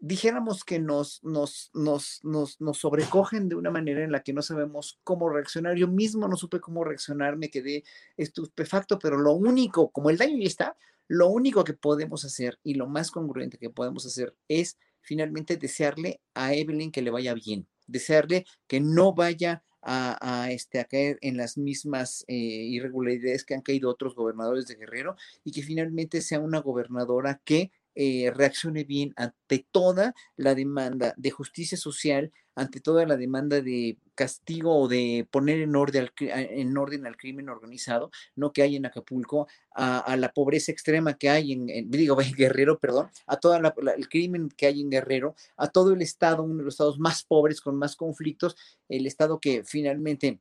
dijéramos 0.00 0.64
que 0.64 0.78
nos, 0.78 1.22
nos, 1.22 1.70
nos, 1.74 2.20
nos, 2.24 2.60
nos 2.60 2.78
sobrecogen 2.78 3.48
de 3.48 3.54
una 3.54 3.70
manera 3.70 4.02
en 4.02 4.12
la 4.12 4.22
que 4.22 4.32
no 4.32 4.42
sabemos 4.42 4.98
cómo 5.04 5.28
reaccionar. 5.28 5.76
Yo 5.76 5.88
mismo 5.88 6.26
no 6.26 6.36
supe 6.36 6.60
cómo 6.60 6.84
reaccionar, 6.84 7.36
me 7.36 7.50
quedé 7.50 7.84
estupefacto, 8.16 8.98
pero 8.98 9.18
lo 9.18 9.34
único, 9.34 9.90
como 9.90 10.10
el 10.10 10.16
daño 10.16 10.38
ya 10.38 10.46
está, 10.46 10.76
lo 11.06 11.28
único 11.28 11.64
que 11.64 11.74
podemos 11.74 12.24
hacer 12.24 12.58
y 12.62 12.74
lo 12.74 12.86
más 12.86 13.10
congruente 13.10 13.58
que 13.58 13.70
podemos 13.70 14.06
hacer 14.06 14.34
es 14.48 14.78
finalmente 15.00 15.56
desearle 15.56 16.20
a 16.34 16.54
Evelyn 16.54 16.92
que 16.92 17.02
le 17.02 17.10
vaya 17.10 17.34
bien, 17.34 17.66
desearle 17.86 18.46
que 18.66 18.80
no 18.80 19.12
vaya 19.12 19.62
a, 19.82 20.48
este, 20.50 20.78
a 20.78 20.84
caer 20.84 21.18
en 21.22 21.36
las 21.36 21.56
mismas 21.56 22.24
eh, 22.28 22.34
irregularidades 22.34 23.44
que 23.44 23.54
han 23.54 23.62
caído 23.62 23.88
otros 23.88 24.14
gobernadores 24.14 24.66
de 24.66 24.76
Guerrero 24.76 25.16
y 25.42 25.52
que 25.52 25.62
finalmente 25.62 26.20
sea 26.20 26.38
una 26.38 26.60
gobernadora 26.60 27.40
que 27.44 27.72
eh, 27.94 28.30
reaccione 28.34 28.84
bien 28.84 29.12
ante 29.16 29.66
toda 29.70 30.14
la 30.36 30.54
demanda 30.54 31.14
de 31.16 31.30
justicia 31.30 31.76
social, 31.76 32.32
ante 32.54 32.80
toda 32.80 33.06
la 33.06 33.16
demanda 33.16 33.60
de 33.60 33.96
castigo 34.14 34.76
o 34.78 34.88
de 34.88 35.26
poner 35.30 35.60
en 35.60 35.74
orden 35.74 36.04
al, 36.04 36.30
en 36.30 36.76
orden 36.76 37.06
al 37.06 37.16
crimen 37.16 37.48
organizado, 37.48 38.10
no 38.36 38.52
que 38.52 38.62
hay 38.62 38.76
en 38.76 38.86
Acapulco, 38.86 39.48
a, 39.74 40.16
la 40.16 40.32
pobreza 40.32 40.70
extrema 40.72 41.14
que 41.14 41.30
hay 41.30 41.52
en, 41.52 41.90
digo, 41.90 42.20
en 42.20 42.34
Guerrero, 42.34 42.78
perdón, 42.78 43.08
a 43.26 43.38
todo 43.38 43.56
el 43.56 44.08
crimen 44.08 44.50
que 44.50 44.66
hay 44.66 44.80
en 44.82 44.90
Guerrero, 44.90 45.34
a 45.56 45.68
todo 45.68 45.92
el 45.92 46.02
estado, 46.02 46.42
uno 46.42 46.58
de 46.58 46.64
los 46.64 46.74
estados 46.74 46.98
más 46.98 47.24
pobres, 47.24 47.60
con 47.60 47.76
más 47.76 47.96
conflictos, 47.96 48.56
el 48.88 49.06
estado 49.06 49.40
que 49.40 49.64
finalmente 49.64 50.40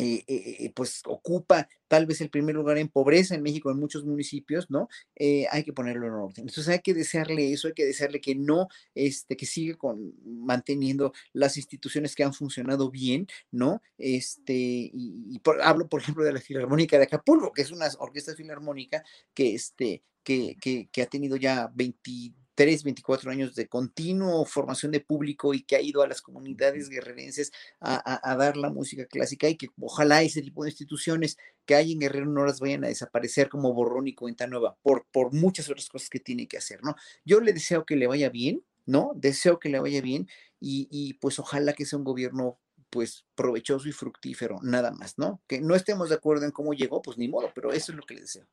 eh, 0.00 0.24
eh, 0.26 0.56
eh, 0.60 0.72
pues 0.74 1.02
ocupa 1.04 1.68
tal 1.86 2.06
vez 2.06 2.20
el 2.20 2.30
primer 2.30 2.54
lugar 2.54 2.78
en 2.78 2.88
pobreza 2.88 3.34
en 3.34 3.42
México, 3.42 3.70
en 3.70 3.78
muchos 3.78 4.04
municipios, 4.04 4.70
¿no? 4.70 4.88
hay 5.18 5.64
que 5.64 5.72
ponerlo 5.72 6.06
en 6.06 6.12
orden. 6.12 6.48
Entonces 6.48 6.68
hay 6.68 6.80
que 6.80 6.94
desearle 6.94 7.52
eso, 7.52 7.68
hay 7.68 7.74
que 7.74 7.84
desearle 7.84 8.20
que 8.20 8.34
no, 8.34 8.68
este, 8.94 9.36
que 9.36 9.46
siga 9.46 9.76
con, 9.76 10.14
manteniendo 10.24 11.12
las 11.32 11.56
instituciones 11.56 12.14
que 12.14 12.24
han 12.24 12.32
funcionado 12.32 12.90
bien, 12.90 13.26
¿no? 13.50 13.82
Este, 13.98 14.54
y, 14.54 15.40
hablo, 15.62 15.88
por 15.88 16.00
ejemplo, 16.00 16.24
de 16.24 16.32
la 16.32 16.40
Filarmónica 16.40 16.96
de 16.96 17.04
Acapulco, 17.04 17.52
que 17.52 17.62
es 17.62 17.70
una 17.70 17.88
orquesta 17.98 18.34
filarmónica 18.34 19.04
que, 19.34 19.54
este, 19.54 20.02
que, 20.22 20.56
que, 20.60 20.88
que 20.92 21.02
ha 21.02 21.06
tenido 21.06 21.36
ya 21.36 21.70
20 21.74 22.32
24 22.66 23.30
años 23.30 23.54
de 23.54 23.68
continuo 23.68 24.44
formación 24.44 24.92
de 24.92 25.00
público 25.00 25.54
y 25.54 25.62
que 25.62 25.76
ha 25.76 25.80
ido 25.80 26.02
a 26.02 26.08
las 26.08 26.20
comunidades 26.20 26.88
guerrerenses 26.88 27.52
a, 27.80 28.36
dar 28.36 28.56
la 28.56 28.70
música 28.70 29.06
clásica 29.06 29.48
y 29.48 29.56
que 29.56 29.68
ojalá 29.80 30.22
ese 30.22 30.42
tipo 30.42 30.62
de 30.62 30.70
instituciones 30.70 31.38
que 31.64 31.74
hay 31.74 31.92
en 31.92 32.00
Guerrero 32.00 32.26
no 32.26 32.44
las 32.44 32.60
vayan 32.60 32.84
a 32.84 32.88
desaparecer 32.88 33.48
como 33.48 33.72
borrón 33.72 34.08
y 34.08 34.14
cuenta 34.14 34.46
nueva 34.46 34.76
por, 34.82 35.06
por 35.10 35.32
muchas 35.32 35.68
otras 35.70 35.88
cosas 35.88 36.10
que 36.10 36.20
tiene 36.20 36.46
que 36.46 36.58
hacer, 36.58 36.82
¿no? 36.82 36.94
Yo 37.24 37.40
le 37.40 37.52
deseo 37.52 37.84
que 37.86 37.96
le 37.96 38.06
vaya 38.06 38.28
bien, 38.28 38.62
¿no? 38.86 39.12
Deseo 39.14 39.58
que 39.58 39.68
le 39.68 39.80
vaya 39.80 40.00
bien 40.02 40.28
y, 40.60 40.88
y 40.90 41.14
pues 41.14 41.38
ojalá 41.38 41.72
que 41.72 41.86
sea 41.86 41.98
un 41.98 42.04
gobierno 42.04 42.58
pues 42.90 43.24
provechoso 43.34 43.88
y 43.88 43.92
fructífero, 43.92 44.58
nada 44.62 44.90
más, 44.90 45.16
¿no? 45.16 45.40
Que 45.46 45.60
no 45.60 45.74
estemos 45.74 46.08
de 46.08 46.16
acuerdo 46.16 46.44
en 46.44 46.50
cómo 46.50 46.74
llegó, 46.74 47.00
pues 47.00 47.16
ni 47.16 47.28
modo, 47.28 47.50
pero 47.54 47.72
eso 47.72 47.92
es 47.92 47.96
lo 47.96 48.02
que 48.02 48.14
le 48.14 48.22
deseo. 48.22 48.46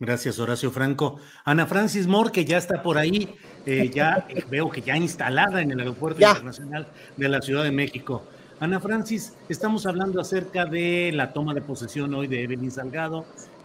Gracias, 0.00 0.38
Horacio 0.38 0.70
Franco. 0.70 1.18
Ana 1.44 1.66
Francis 1.66 2.06
Moore, 2.06 2.30
que 2.30 2.44
ya 2.44 2.56
está 2.56 2.82
por 2.82 2.98
ahí, 2.98 3.34
eh, 3.66 3.90
ya 3.92 4.26
eh, 4.28 4.44
veo 4.48 4.70
que 4.70 4.80
ya 4.80 4.96
instalada 4.96 5.60
en 5.60 5.72
el 5.72 5.80
Aeropuerto 5.80 6.20
Internacional 6.20 6.86
de 7.16 7.28
la 7.28 7.40
Ciudad 7.40 7.64
de 7.64 7.72
México. 7.72 8.22
Ana 8.60 8.78
Francis, 8.78 9.34
estamos 9.48 9.86
hablando 9.86 10.20
acerca 10.20 10.66
de 10.66 11.10
la 11.12 11.32
toma 11.32 11.52
de 11.52 11.62
posesión 11.62 12.14
hoy 12.14 12.28
de 12.28 12.44
Evelyn 12.44 12.70
Salgado 12.70 13.24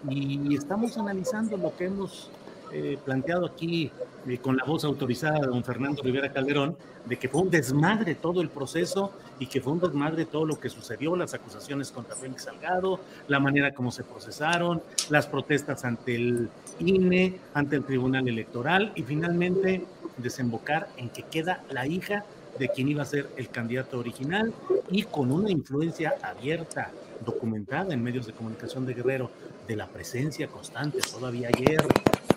y 0.10 0.56
estamos 0.56 0.98
analizando 0.98 1.56
lo 1.58 1.76
que 1.76 1.86
hemos 1.86 2.32
eh, 2.74 2.98
planteado 3.06 3.46
aquí 3.46 3.92
eh, 4.28 4.40
con 4.40 4.58
la 4.58 4.64
voz 4.64 4.84
autorizada 4.84 5.40
de 5.42 5.46
don 5.48 5.64
Fernando 5.64 6.02
Rivera 6.02 6.34
Calderón, 6.34 6.76
de 7.06 7.18
que 7.18 7.30
fue 7.30 7.42
un 7.42 7.52
desmadre 7.52 8.16
todo 8.16 8.42
el 8.42 8.50
proceso 8.50 9.12
y 9.38 9.46
que 9.46 9.62
fue 9.62 9.74
un 9.74 9.80
desmadre 9.80 10.26
todo 10.26 10.46
lo 10.46 10.60
que 10.60 10.70
sucedió, 10.70 11.16
las 11.16 11.36
acusaciones 11.36 11.92
contra 11.92 12.16
Félix 12.16 12.46
Salgado, 12.46 13.00
la 13.28 13.40
manera 13.40 13.74
como 13.74 13.92
se 13.92 14.04
procesaron, 14.04 14.82
las 15.10 15.28
protestas 15.28 15.86
ante 15.86 16.16
el 16.16 16.50
INE, 16.80 17.40
ante 17.54 17.76
el 17.76 17.84
Tribunal 17.84 18.28
Electoral 18.28 18.92
y 18.96 19.04
finalmente 19.04 19.86
desembocar 20.18 20.88
en 20.98 21.10
que 21.10 21.24
queda 21.24 21.64
la 21.70 21.86
hija 21.86 22.26
de 22.58 22.70
quien 22.70 22.88
iba 22.88 23.04
a 23.04 23.06
ser 23.06 23.30
el 23.38 23.50
candidato 23.50 24.00
original 24.00 24.52
y 24.90 25.04
con 25.04 25.32
una 25.32 25.52
influencia 25.52 26.16
abierta, 26.24 26.92
documentada 27.26 27.94
en 27.94 28.02
medios 28.04 28.26
de 28.26 28.34
comunicación 28.34 28.86
de 28.86 28.94
Guerrero, 28.94 29.30
de 29.68 29.76
la 29.76 29.88
presencia 29.88 30.48
constante, 30.48 31.00
todavía 31.00 31.50
ayer, 31.54 31.86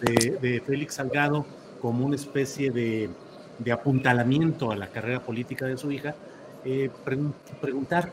de, 0.00 0.62
Félix 0.66 0.94
Salgado 0.94 1.46
como 1.80 2.06
una 2.06 2.16
especie 2.16 2.70
de, 2.70 3.10
apuntalamiento 3.72 4.70
a 4.70 4.76
la 4.76 4.88
carrera 4.88 5.24
política 5.24 5.66
de 5.66 5.76
su 5.76 5.90
hija, 5.90 6.14
eh, 6.64 6.90
preguntar 7.60 8.10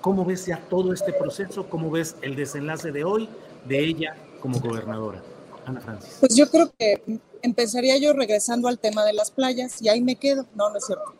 cómo 0.00 0.24
ves 0.24 0.46
ya 0.46 0.58
todo 0.68 0.92
este 0.92 1.12
proceso, 1.12 1.68
cómo 1.68 1.90
ves 1.90 2.16
el 2.22 2.36
desenlace 2.36 2.92
de 2.92 3.04
hoy 3.04 3.28
de 3.66 3.84
ella 3.84 4.16
como 4.40 4.60
gobernadora. 4.60 5.22
Ana 5.66 5.80
Francis. 5.80 6.16
Pues 6.20 6.34
yo 6.34 6.48
creo 6.48 6.72
que 6.78 7.20
empezaría 7.42 7.96
yo 7.98 8.12
regresando 8.12 8.68
al 8.68 8.78
tema 8.78 9.04
de 9.04 9.12
las 9.12 9.30
playas 9.30 9.80
y 9.82 9.88
ahí 9.88 10.00
me 10.00 10.16
quedo. 10.16 10.46
No, 10.54 10.70
no 10.70 10.78
es 10.78 10.86
cierto. 10.86 11.14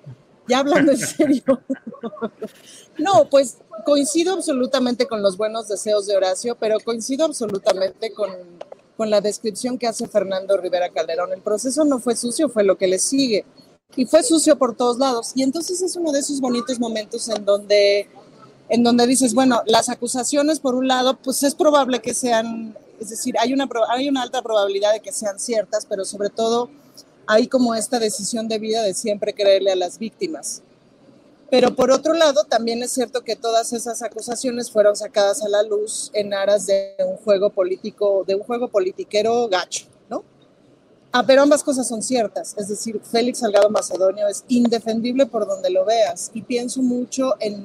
Ya 0.46 0.60
hablando 0.60 0.92
en 0.92 0.98
serio. 0.98 1.42
no, 2.98 3.28
pues 3.28 3.58
coincido 3.84 4.34
absolutamente 4.34 5.06
con 5.06 5.22
los 5.22 5.36
buenos 5.36 5.68
deseos 5.68 6.06
de 6.06 6.16
Horacio, 6.16 6.56
pero 6.56 6.80
coincido 6.80 7.24
absolutamente 7.24 8.12
con 8.12 8.30
con 8.98 9.10
la 9.10 9.20
descripción 9.20 9.78
que 9.78 9.86
hace 9.86 10.08
Fernando 10.08 10.56
Rivera 10.56 10.88
Calderón. 10.88 11.32
El 11.32 11.40
proceso 11.40 11.84
no 11.84 12.00
fue 12.00 12.16
sucio, 12.16 12.48
fue 12.48 12.64
lo 12.64 12.76
que 12.76 12.88
le 12.88 12.98
sigue. 12.98 13.44
Y 13.94 14.06
fue 14.06 14.24
sucio 14.24 14.58
por 14.58 14.76
todos 14.76 14.98
lados. 14.98 15.30
Y 15.36 15.44
entonces 15.44 15.80
es 15.80 15.94
uno 15.94 16.10
de 16.10 16.18
esos 16.18 16.40
bonitos 16.40 16.80
momentos 16.80 17.28
en 17.28 17.44
donde, 17.44 18.08
en 18.68 18.82
donde 18.82 19.06
dices, 19.06 19.34
bueno, 19.34 19.62
las 19.66 19.88
acusaciones 19.88 20.58
por 20.58 20.74
un 20.74 20.88
lado, 20.88 21.16
pues 21.16 21.44
es 21.44 21.54
probable 21.54 22.00
que 22.00 22.12
sean, 22.12 22.76
es 22.98 23.10
decir, 23.10 23.36
hay 23.38 23.52
una, 23.52 23.68
hay 23.90 24.08
una 24.08 24.22
alta 24.22 24.42
probabilidad 24.42 24.92
de 24.92 24.98
que 25.00 25.12
sean 25.12 25.38
ciertas, 25.38 25.86
pero 25.86 26.04
sobre 26.04 26.28
todo 26.28 26.68
hay 27.28 27.46
como 27.46 27.76
esta 27.76 28.00
decisión 28.00 28.48
de 28.48 28.58
vida 28.58 28.82
de 28.82 28.94
siempre 28.94 29.32
creerle 29.32 29.70
a 29.70 29.76
las 29.76 30.00
víctimas. 30.00 30.62
Pero 31.50 31.74
por 31.74 31.90
otro 31.90 32.12
lado, 32.12 32.44
también 32.44 32.82
es 32.82 32.92
cierto 32.92 33.22
que 33.22 33.34
todas 33.34 33.72
esas 33.72 34.02
acusaciones 34.02 34.70
fueron 34.70 34.96
sacadas 34.96 35.42
a 35.42 35.48
la 35.48 35.62
luz 35.62 36.10
en 36.12 36.34
aras 36.34 36.66
de 36.66 36.94
un 37.06 37.16
juego 37.16 37.50
político, 37.50 38.24
de 38.26 38.34
un 38.34 38.42
juego 38.42 38.68
politiquero 38.68 39.48
gacho, 39.48 39.86
¿no? 40.10 40.24
Ah, 41.10 41.24
pero 41.26 41.42
ambas 41.42 41.62
cosas 41.62 41.88
son 41.88 42.02
ciertas. 42.02 42.54
Es 42.58 42.68
decir, 42.68 43.00
Félix 43.02 43.38
Salgado 43.38 43.70
Macedonio 43.70 44.28
es 44.28 44.44
indefendible 44.48 45.24
por 45.24 45.46
donde 45.46 45.70
lo 45.70 45.86
veas. 45.86 46.30
Y 46.34 46.42
pienso 46.42 46.82
mucho 46.82 47.34
en, 47.40 47.64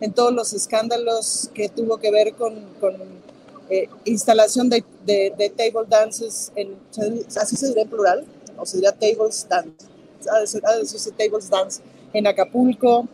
en 0.00 0.12
todos 0.12 0.32
los 0.32 0.52
escándalos 0.52 1.50
que 1.54 1.68
tuvo 1.68 1.98
que 1.98 2.10
ver 2.10 2.34
con, 2.34 2.64
con 2.80 2.96
eh, 3.70 3.88
instalación 4.04 4.68
de, 4.68 4.84
de, 5.06 5.52
table 5.56 5.88
dances, 5.88 6.50
en, 6.56 6.76
así 7.36 7.56
se 7.56 7.68
diría 7.68 7.84
en 7.84 7.88
plural, 7.90 8.24
o 8.58 8.66
se 8.66 8.78
diría 8.78 8.92
tables 8.92 9.46
dance, 9.48 9.86
ha 10.28 10.72
de 10.72 10.80
decirse 10.80 11.12
tables 11.12 11.48
dance 11.48 11.80
en 12.14 12.26
Acapulco, 12.26 13.06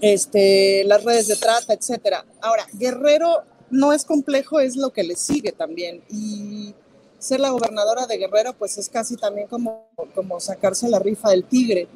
este, 0.00 0.82
las 0.84 1.04
redes 1.04 1.28
de 1.28 1.36
trata, 1.36 1.74
etcétera. 1.74 2.24
Ahora, 2.40 2.66
Guerrero 2.72 3.42
no 3.70 3.92
es 3.92 4.04
complejo, 4.04 4.58
es 4.58 4.76
lo 4.76 4.90
que 4.90 5.04
le 5.04 5.14
sigue 5.14 5.52
también. 5.52 6.02
Y 6.10 6.74
ser 7.18 7.40
la 7.40 7.50
gobernadora 7.50 8.06
de 8.06 8.16
Guerrero, 8.16 8.54
pues 8.54 8.78
es 8.78 8.88
casi 8.88 9.16
también 9.16 9.46
como, 9.46 9.86
como 10.14 10.40
sacarse 10.40 10.88
la 10.88 10.98
rifa 10.98 11.30
del 11.30 11.44
tigre. 11.44 11.86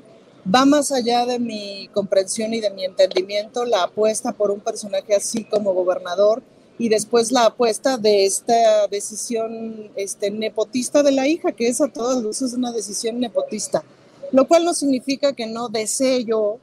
Va 0.55 0.65
más 0.65 0.93
allá 0.93 1.25
de 1.25 1.39
mi 1.39 1.89
comprensión 1.95 2.53
y 2.53 2.61
de 2.61 2.71
mi 2.71 2.85
entendimiento 2.85 3.65
la 3.65 3.85
apuesta 3.85 4.33
por 4.33 4.51
un 4.51 4.61
personaje 4.61 5.15
así 5.15 5.45
como 5.45 5.73
gobernador 5.73 6.43
y 6.79 6.89
después 6.89 7.31
la 7.31 7.47
apuesta 7.47 7.97
de 7.97 8.25
esta 8.25 8.89
decisión 8.89 9.93
este, 9.95 10.33
nepotista 10.33 11.05
de 11.05 11.13
la 11.13 11.29
hija, 11.29 11.53
que 11.53 11.69
es 11.69 11.81
a 11.81 11.87
todas 11.87 12.21
luces 12.21 12.55
una 12.55 12.73
decisión 12.73 13.21
nepotista 13.21 13.85
lo 14.33 14.49
cual 14.49 14.65
no 14.65 14.75
significa 14.75 15.33
que 15.33 15.47
no 15.47 15.69
desee 15.69 16.25
yo 16.25 16.59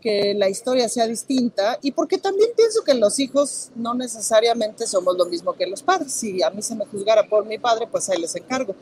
que 0.00 0.34
la 0.34 0.48
historia 0.48 0.88
sea 0.88 1.06
distinta 1.06 1.78
y 1.82 1.92
porque 1.92 2.16
también 2.18 2.50
pienso 2.56 2.82
que 2.82 2.94
los 2.94 3.18
hijos 3.18 3.70
no 3.74 3.92
necesariamente 3.94 4.86
somos 4.86 5.16
lo 5.16 5.26
mismo 5.26 5.52
que 5.52 5.66
los 5.66 5.82
padres. 5.82 6.12
Si 6.12 6.42
a 6.42 6.50
mí 6.50 6.62
se 6.62 6.74
me 6.74 6.86
juzgara 6.86 7.28
por 7.28 7.44
mi 7.44 7.58
padre, 7.58 7.86
pues 7.86 8.08
ahí 8.08 8.18
les 8.18 8.34
encargo. 8.34 8.74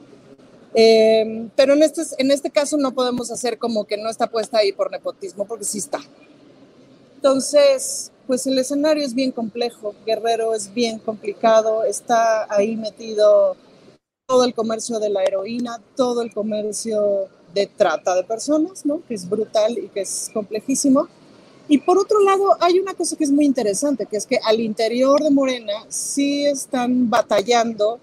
Em, 0.75 1.51
pero 1.57 1.73
en 1.73 1.83
este, 1.83 2.03
en 2.19 2.31
este 2.31 2.51
caso 2.51 2.77
no 2.77 2.93
podemos 2.95 3.31
hacer 3.31 3.59
como 3.59 3.85
que 3.85 3.97
no 3.97 4.09
está 4.09 4.29
puesta 4.29 4.59
ahí 4.59 4.73
por 4.73 4.91
nepotismo, 4.91 5.45
porque 5.45 5.64
sí 5.64 5.79
está. 5.79 5.99
Entonces, 7.17 8.12
pues 8.27 8.47
el 8.47 8.59
escenario 8.59 9.05
es 9.05 9.14
bien 9.14 9.33
complejo, 9.33 9.95
Guerrero 10.07 10.55
es 10.55 10.73
bien 10.73 10.99
complicado, 10.99 11.83
está 11.83 12.47
ahí 12.55 12.77
metido 12.77 13.57
todo 14.27 14.45
el 14.45 14.55
comercio 14.55 15.01
de 15.01 15.09
la 15.09 15.25
heroína, 15.25 15.81
todo 15.97 16.23
el 16.23 16.33
comercio 16.33 17.29
de 17.54 17.66
trata 17.66 18.14
de 18.14 18.24
personas, 18.24 18.84
¿no? 18.84 19.02
que 19.06 19.14
es 19.14 19.28
brutal 19.28 19.78
y 19.78 19.88
que 19.88 20.00
es 20.00 20.30
complejísimo. 20.32 21.08
Y 21.68 21.78
por 21.78 21.98
otro 21.98 22.20
lado, 22.20 22.56
hay 22.61 22.78
una 22.78 22.94
cosa 22.94 23.16
que 23.16 23.24
es 23.24 23.30
muy 23.30 23.44
interesante, 23.44 24.06
que 24.06 24.16
es 24.16 24.26
que 24.26 24.38
al 24.42 24.58
interior 24.61 25.22
de 25.22 25.30
Morena 25.30 25.84
sí 25.88 26.46
están 26.46 27.11
batallando, 27.11 28.00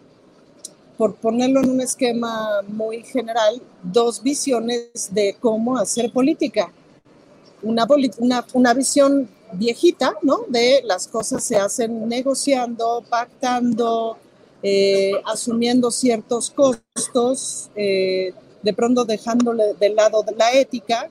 por 0.97 1.15
ponerlo 1.15 1.61
en 1.61 1.71
un 1.71 1.81
esquema 1.81 2.61
muy 2.67 3.03
general, 3.03 3.61
dos 3.83 4.21
visiones 4.23 5.09
de 5.11 5.35
cómo 5.39 5.77
hacer 5.77 6.11
política. 6.11 6.71
Una, 7.61 7.85
una, 8.19 8.45
una 8.53 8.73
visión 8.73 9.27
viejita, 9.53 10.13
¿no? 10.21 10.45
De 10.47 10.81
las 10.85 11.07
cosas 11.07 11.43
se 11.43 11.57
hacen 11.57 12.07
negociando, 12.07 13.03
pactando, 13.09 14.17
eh, 14.61 15.11
asumiendo 15.25 15.91
ciertos 15.91 16.49
costos, 16.49 17.69
eh, 17.75 18.33
de 18.65 18.73
pronto 18.73 19.05
dejándole 19.05 19.75
de 19.79 19.89
lado 19.89 20.25
la 20.35 20.51
ética, 20.53 21.09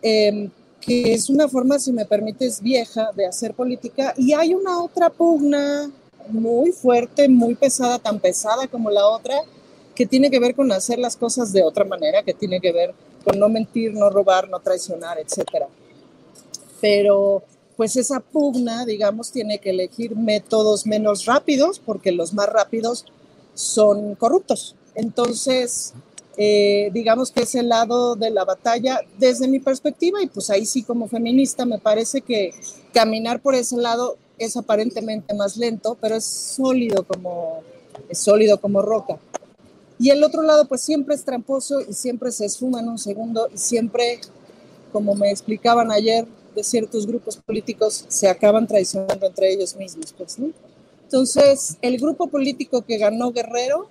em, 0.00 0.50
que 0.80 1.12
es 1.12 1.28
una 1.28 1.46
forma, 1.48 1.78
si 1.78 1.92
me 1.92 2.06
permites, 2.06 2.62
vieja 2.62 3.10
de 3.14 3.26
hacer 3.26 3.52
política, 3.52 4.14
y 4.16 4.32
hay 4.32 4.54
una 4.54 4.82
otra 4.82 5.10
pugna 5.10 5.90
muy 6.28 6.72
fuerte, 6.72 7.28
muy 7.28 7.54
pesada, 7.54 7.98
tan 7.98 8.18
pesada 8.18 8.66
como 8.68 8.90
la 8.90 9.06
otra, 9.06 9.34
que 9.94 10.06
tiene 10.06 10.30
que 10.30 10.40
ver 10.40 10.54
con 10.54 10.72
hacer 10.72 10.98
las 10.98 11.14
cosas 11.14 11.52
de 11.52 11.62
otra 11.62 11.84
manera, 11.84 12.22
que 12.22 12.32
tiene 12.32 12.58
que 12.58 12.72
ver 12.72 12.94
con 13.22 13.38
no 13.38 13.50
mentir, 13.50 13.92
no 13.92 14.08
robar, 14.08 14.48
no 14.48 14.60
traicionar, 14.60 15.18
etc. 15.18 15.66
Pero 16.80 17.42
pues 17.76 17.96
esa 17.96 18.20
pugna, 18.20 18.86
digamos, 18.86 19.30
tiene 19.30 19.58
que 19.58 19.70
elegir 19.70 20.16
métodos 20.16 20.86
menos 20.86 21.26
rápidos, 21.26 21.78
porque 21.78 22.12
los 22.12 22.32
más 22.32 22.48
rápidos 22.48 23.04
son 23.52 24.14
corruptos. 24.14 24.74
Entonces, 24.94 25.94
eh, 26.36 26.90
digamos 26.92 27.30
que 27.30 27.42
es 27.42 27.54
el 27.54 27.68
lado 27.68 28.14
de 28.16 28.30
la 28.30 28.44
batalla 28.44 29.00
desde 29.18 29.48
mi 29.48 29.58
perspectiva 29.58 30.22
y 30.22 30.26
pues 30.26 30.48
ahí 30.50 30.64
sí 30.64 30.82
como 30.82 31.08
feminista 31.08 31.64
me 31.64 31.78
parece 31.78 32.20
que 32.20 32.54
caminar 32.92 33.40
por 33.40 33.54
ese 33.54 33.76
lado 33.76 34.16
es 34.38 34.56
aparentemente 34.56 35.34
más 35.34 35.56
lento, 35.56 35.98
pero 36.00 36.16
es 36.16 36.24
sólido 36.24 37.04
como, 37.04 37.60
es 38.08 38.18
sólido 38.18 38.58
como 38.58 38.80
roca. 38.80 39.18
Y 39.98 40.08
el 40.10 40.24
otro 40.24 40.42
lado 40.42 40.66
pues 40.66 40.80
siempre 40.80 41.14
es 41.14 41.24
tramposo 41.24 41.82
y 41.82 41.92
siempre 41.92 42.32
se 42.32 42.46
esfuma 42.46 42.80
en 42.80 42.88
un 42.88 42.98
segundo 42.98 43.48
y 43.52 43.58
siempre, 43.58 44.20
como 44.92 45.14
me 45.14 45.30
explicaban 45.30 45.92
ayer 45.92 46.26
de 46.54 46.64
ciertos 46.64 47.06
grupos 47.06 47.36
políticos, 47.36 48.06
se 48.08 48.28
acaban 48.28 48.66
traicionando 48.66 49.26
entre 49.26 49.52
ellos 49.52 49.76
mismos. 49.76 50.14
Pues, 50.16 50.38
Entonces, 51.02 51.76
el 51.82 51.98
grupo 51.98 52.28
político 52.28 52.82
que 52.82 52.96
ganó 52.96 53.30
Guerrero 53.30 53.88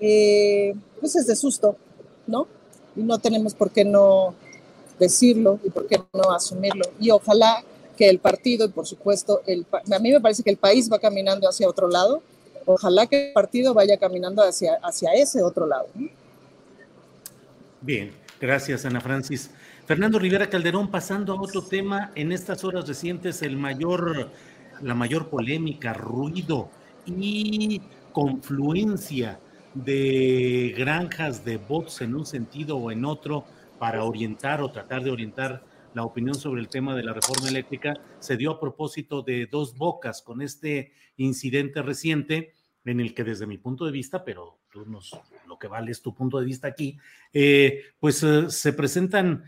eh, 0.00 0.74
pues 1.04 1.16
es 1.16 1.26
de 1.26 1.36
susto, 1.36 1.76
¿no? 2.26 2.46
Y 2.96 3.02
no 3.02 3.18
tenemos 3.18 3.52
por 3.52 3.70
qué 3.70 3.84
no 3.84 4.34
decirlo 4.98 5.60
y 5.62 5.68
por 5.68 5.86
qué 5.86 6.02
no 6.14 6.32
asumirlo. 6.32 6.86
Y 6.98 7.10
ojalá 7.10 7.62
que 7.94 8.08
el 8.08 8.20
partido 8.20 8.64
y 8.64 8.70
por 8.70 8.86
supuesto, 8.86 9.42
el, 9.44 9.66
a 9.70 9.98
mí 9.98 10.10
me 10.10 10.20
parece 10.22 10.42
que 10.42 10.48
el 10.48 10.56
país 10.56 10.90
va 10.90 10.98
caminando 10.98 11.46
hacia 11.46 11.68
otro 11.68 11.88
lado, 11.88 12.22
ojalá 12.64 13.06
que 13.06 13.26
el 13.26 13.32
partido 13.34 13.74
vaya 13.74 13.98
caminando 13.98 14.42
hacia, 14.42 14.76
hacia 14.82 15.12
ese 15.12 15.42
otro 15.42 15.66
lado. 15.66 15.88
Bien, 17.82 18.10
gracias 18.40 18.86
Ana 18.86 19.02
Francis. 19.02 19.50
Fernando 19.84 20.18
Rivera 20.18 20.48
Calderón, 20.48 20.90
pasando 20.90 21.34
a 21.34 21.42
otro 21.42 21.60
tema, 21.60 22.12
en 22.14 22.32
estas 22.32 22.64
horas 22.64 22.88
recientes 22.88 23.42
el 23.42 23.58
mayor, 23.58 24.30
la 24.80 24.94
mayor 24.94 25.28
polémica, 25.28 25.92
ruido 25.92 26.70
y 27.04 27.82
confluencia 28.10 29.38
de 29.74 30.74
granjas 30.76 31.44
de 31.44 31.56
bots 31.56 32.00
en 32.00 32.14
un 32.14 32.26
sentido 32.26 32.76
o 32.76 32.90
en 32.90 33.04
otro 33.04 33.44
para 33.78 34.04
orientar 34.04 34.62
o 34.62 34.70
tratar 34.70 35.02
de 35.02 35.10
orientar 35.10 35.64
la 35.94 36.04
opinión 36.04 36.34
sobre 36.34 36.60
el 36.60 36.68
tema 36.68 36.94
de 36.94 37.04
la 37.04 37.12
reforma 37.12 37.48
eléctrica 37.48 37.94
se 38.18 38.36
dio 38.36 38.50
a 38.50 38.60
propósito 38.60 39.22
de 39.22 39.46
dos 39.46 39.76
bocas 39.76 40.22
con 40.22 40.42
este 40.42 40.92
incidente 41.16 41.82
reciente 41.82 42.52
en 42.84 43.00
el 43.00 43.14
que 43.14 43.24
desde 43.24 43.46
mi 43.46 43.58
punto 43.58 43.86
de 43.86 43.92
vista, 43.92 44.24
pero 44.24 44.58
tú 44.70 44.84
nos, 44.86 45.16
lo 45.46 45.58
que 45.58 45.68
vale 45.68 45.90
es 45.90 46.02
tu 46.02 46.14
punto 46.14 46.38
de 46.38 46.46
vista 46.46 46.68
aquí, 46.68 46.98
eh, 47.32 47.82
pues 47.98 48.22
eh, 48.22 48.50
se 48.50 48.72
presentan 48.72 49.44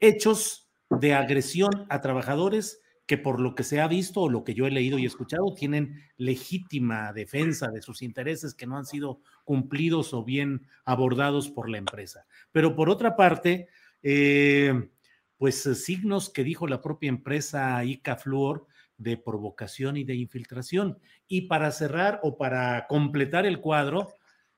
hechos 0.00 0.68
de 0.90 1.14
agresión 1.14 1.86
a 1.88 2.00
trabajadores 2.00 2.82
que 3.06 3.18
por 3.18 3.40
lo 3.40 3.54
que 3.54 3.64
se 3.64 3.80
ha 3.80 3.88
visto 3.88 4.22
o 4.22 4.28
lo 4.28 4.44
que 4.44 4.54
yo 4.54 4.66
he 4.66 4.70
leído 4.70 4.98
y 4.98 5.06
escuchado 5.06 5.54
tienen 5.54 6.02
legítima 6.16 7.12
defensa 7.12 7.68
de 7.70 7.82
sus 7.82 8.02
intereses 8.02 8.54
que 8.54 8.66
no 8.66 8.76
han 8.76 8.86
sido 8.86 9.20
cumplidos 9.44 10.14
o 10.14 10.24
bien 10.24 10.66
abordados 10.84 11.48
por 11.48 11.68
la 11.68 11.78
empresa. 11.78 12.26
Pero 12.52 12.74
por 12.74 12.90
otra 12.90 13.16
parte, 13.16 13.68
eh, 14.02 14.88
pues 15.36 15.62
signos 15.62 16.30
que 16.30 16.44
dijo 16.44 16.66
la 16.66 16.80
propia 16.80 17.08
empresa 17.08 17.84
ICA 17.84 18.16
Fluor 18.16 18.66
de 18.96 19.16
provocación 19.16 19.96
y 19.96 20.04
de 20.04 20.14
infiltración. 20.14 20.98
Y 21.28 21.42
para 21.42 21.70
cerrar 21.70 22.20
o 22.22 22.36
para 22.36 22.86
completar 22.86 23.46
el 23.46 23.60
cuadro, 23.60 24.14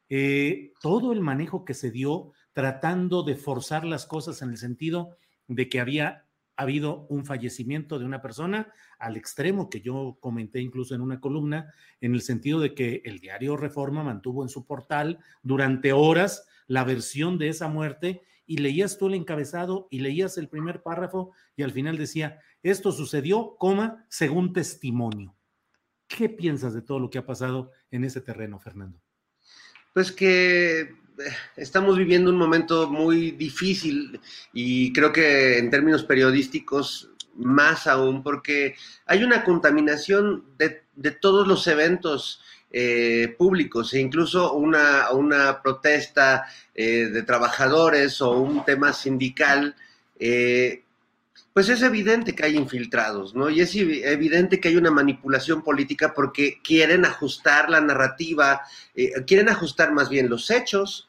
eh, 0.09 0.73
todo 0.81 1.13
el 1.13 1.21
manejo 1.21 1.65
que 1.65 1.75
se 1.75 1.91
dio 1.91 2.33
tratando 2.53 3.23
de 3.23 3.35
forzar 3.35 3.85
las 3.85 4.07
cosas 4.07 4.41
en 4.43 4.51
el 4.51 4.59
sentido 4.59 5.17
de 5.49 5.69
que 5.69 5.81
había 5.81 6.26
habido 6.57 7.07
un 7.09 7.25
fallecimiento 7.25 7.99
de 7.99 8.05
una 8.05 8.23
persona 8.23 8.73
al 8.99 9.17
extremo 9.17 9.69
que 9.69 9.81
yo 9.81 10.17
comenté 10.21 10.61
incluso 10.61 10.95
en 10.95 11.03
una 11.03 11.21
columna, 11.21 11.73
en 12.01 12.15
el 12.15 12.23
sentido 12.23 12.61
de 12.61 12.75
que 12.75 13.03
el 13.05 13.21
diario 13.21 13.57
Reforma 13.57 14.03
mantuvo 14.03 14.43
en 14.43 14.49
su 14.49 14.67
portal 14.67 15.19
durante 15.43 15.93
horas 15.93 16.49
la 16.67 16.85
versión 16.85 17.39
de 17.39 17.49
esa 17.49 17.69
muerte 17.69 18.23
y 18.47 18.59
leías 18.59 18.97
tú 18.97 19.09
el 19.09 19.15
encabezado 19.15 19.89
y 19.91 20.01
leías 20.01 20.39
el 20.39 20.49
primer 20.49 20.83
párrafo 20.83 21.33
y 21.57 21.63
al 21.63 21.73
final 21.73 21.99
decía, 21.99 22.41
esto 22.63 22.93
sucedió, 22.93 23.57
coma, 23.59 24.07
según 24.09 24.53
testimonio. 24.53 25.37
¿Qué 26.07 26.29
piensas 26.29 26.73
de 26.73 26.83
todo 26.83 27.01
lo 27.01 27.11
que 27.11 27.19
ha 27.19 27.27
pasado 27.27 27.73
en 27.91 28.05
ese 28.05 28.21
terreno, 28.21 28.59
Fernando? 28.59 29.01
Pues 29.93 30.13
que 30.13 30.91
estamos 31.57 31.97
viviendo 31.97 32.31
un 32.31 32.37
momento 32.37 32.89
muy 32.89 33.33
difícil 33.33 34.21
y 34.53 34.93
creo 34.93 35.13
que 35.13 35.59
en 35.59 35.71
términos 35.71 36.05
periodísticos 36.05 37.11
más 37.37 37.87
aún 37.87 38.23
porque 38.23 38.75
hay 39.07 39.23
una 39.23 39.45
contaminación 39.45 40.45
de, 40.59 41.11
todos 41.11 41.47
los 41.47 41.67
eventos 41.67 42.41
eh, 42.71 43.35
públicos 43.39 43.93
e 43.95 44.01
incluso 44.01 44.55
una, 44.55 45.11
una 45.13 45.63
protesta 45.63 46.47
eh, 46.75 47.09
de 47.13 47.23
trabajadores 47.23 48.21
o 48.21 48.33
un 48.33 48.65
tema 48.65 48.93
sindical 48.93 49.77
eh, 50.19 50.83
pues 51.53 51.71
es 51.71 51.81
evidente 51.81 52.35
que 52.35 52.45
hay 52.45 52.55
infiltrados, 52.55 53.35
¿no? 53.35 53.49
Y 53.49 53.63
es 53.63 53.75
evidente 53.75 54.61
que 54.61 54.69
hay 54.69 54.77
una 54.77 54.91
manipulación 54.91 55.63
política 55.63 56.13
porque 56.13 56.61
quieren 56.63 57.07
ajustar 57.07 57.71
la 57.71 57.81
narrativa, 57.81 58.61
quieren 59.27 59.49
ajustar 59.49 59.91
más 59.91 60.11
bien 60.11 60.29
los 60.29 60.51
hechos 60.51 61.06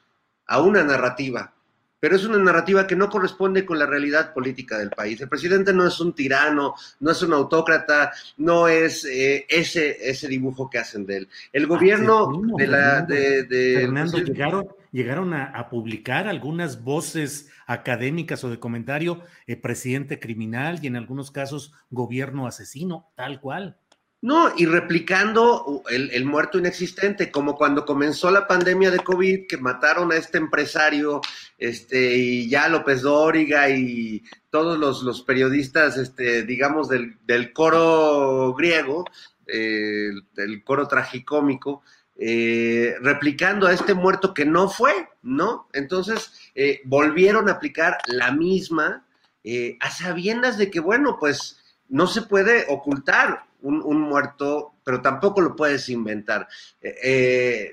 a 0.47 0.61
una 0.61 0.83
narrativa, 0.83 1.53
pero 1.99 2.15
es 2.15 2.25
una 2.25 2.37
narrativa 2.37 2.85
que 2.85 2.95
no 2.95 3.09
corresponde 3.09 3.65
con 3.65 3.79
la 3.79 3.85
realidad 3.85 4.33
política 4.33 4.77
del 4.77 4.91
país. 4.91 5.19
El 5.19 5.29
presidente 5.29 5.73
no 5.73 5.87
es 5.87 5.99
un 5.99 6.13
tirano, 6.13 6.75
no 6.99 7.11
es 7.11 7.21
un 7.21 7.33
autócrata, 7.33 8.11
no 8.37 8.67
es 8.67 9.03
eh, 9.05 9.45
ese, 9.49 9.97
ese 10.09 10.27
dibujo 10.27 10.69
que 10.69 10.77
hacen 10.77 11.05
de 11.05 11.17
él. 11.17 11.29
El 11.51 11.65
gobierno 11.65 12.29
de 12.55 12.67
la... 12.67 13.01
De, 13.01 13.45
Fernando, 13.81 14.19
llegaron, 14.19 14.67
llegaron 14.91 15.33
a, 15.33 15.69
publicar 15.69 16.27
algunas 16.27 16.83
voces 16.83 17.49
académicas 17.65 18.43
o 18.43 18.49
de 18.49 18.59
comentario, 18.59 19.21
eh, 19.47 19.55
presidente 19.55 20.19
criminal 20.19 20.79
y 20.81 20.87
en 20.87 20.95
algunos 20.95 21.31
casos 21.31 21.73
gobierno 21.89 22.47
asesino, 22.47 23.09
tal 23.15 23.41
cual. 23.41 23.77
No, 24.19 24.51
y 24.57 24.65
replicando 24.65 25.83
el, 25.89 26.25
muerto 26.25 26.57
inexistente, 26.57 27.29
como 27.29 27.55
cuando 27.55 27.85
comenzó 27.85 28.31
la 28.31 28.47
pandemia 28.47 28.89
de 28.89 28.99
COVID, 28.99 29.45
que 29.47 29.57
mataron 29.57 30.11
a 30.11 30.15
este 30.15 30.39
empresario, 30.39 31.21
este, 31.57 32.17
y 32.17 32.49
ya 32.49 32.67
López 32.67 33.03
Dóriga 33.03 33.69
y 33.69 34.23
todos 34.49 34.79
los, 34.79 35.21
periodistas, 35.21 35.97
este, 35.97 36.43
digamos, 36.43 36.89
del, 36.89 37.53
coro 37.53 38.55
griego, 38.55 39.05
eh, 39.45 40.09
del 40.33 40.63
coro 40.63 40.87
tragicómico, 40.87 41.83
eh, 42.19 42.95
replicando 42.99 43.67
a 43.67 43.73
este 43.73 43.93
muerto 43.93 44.33
que 44.33 44.43
no 44.43 44.69
fue, 44.69 45.07
¿no? 45.21 45.67
Entonces, 45.71 46.31
eh, 46.55 46.81
volvieron 46.85 47.47
a 47.47 47.53
aplicar 47.53 47.99
la 48.07 48.31
misma, 48.31 49.05
eh, 49.43 49.77
a 49.81 49.91
sabiendas 49.91 50.57
de 50.57 50.71
que, 50.71 50.79
bueno, 50.79 51.17
pues 51.19 51.63
no 51.87 52.07
se 52.07 52.23
puede 52.23 52.65
ocultar 52.69 53.45
un, 53.61 54.01
muerto, 54.01 54.75
pero 54.83 55.01
tampoco 55.01 55.41
lo 55.41 55.55
puedes 55.55 55.89
inventar. 55.89 56.47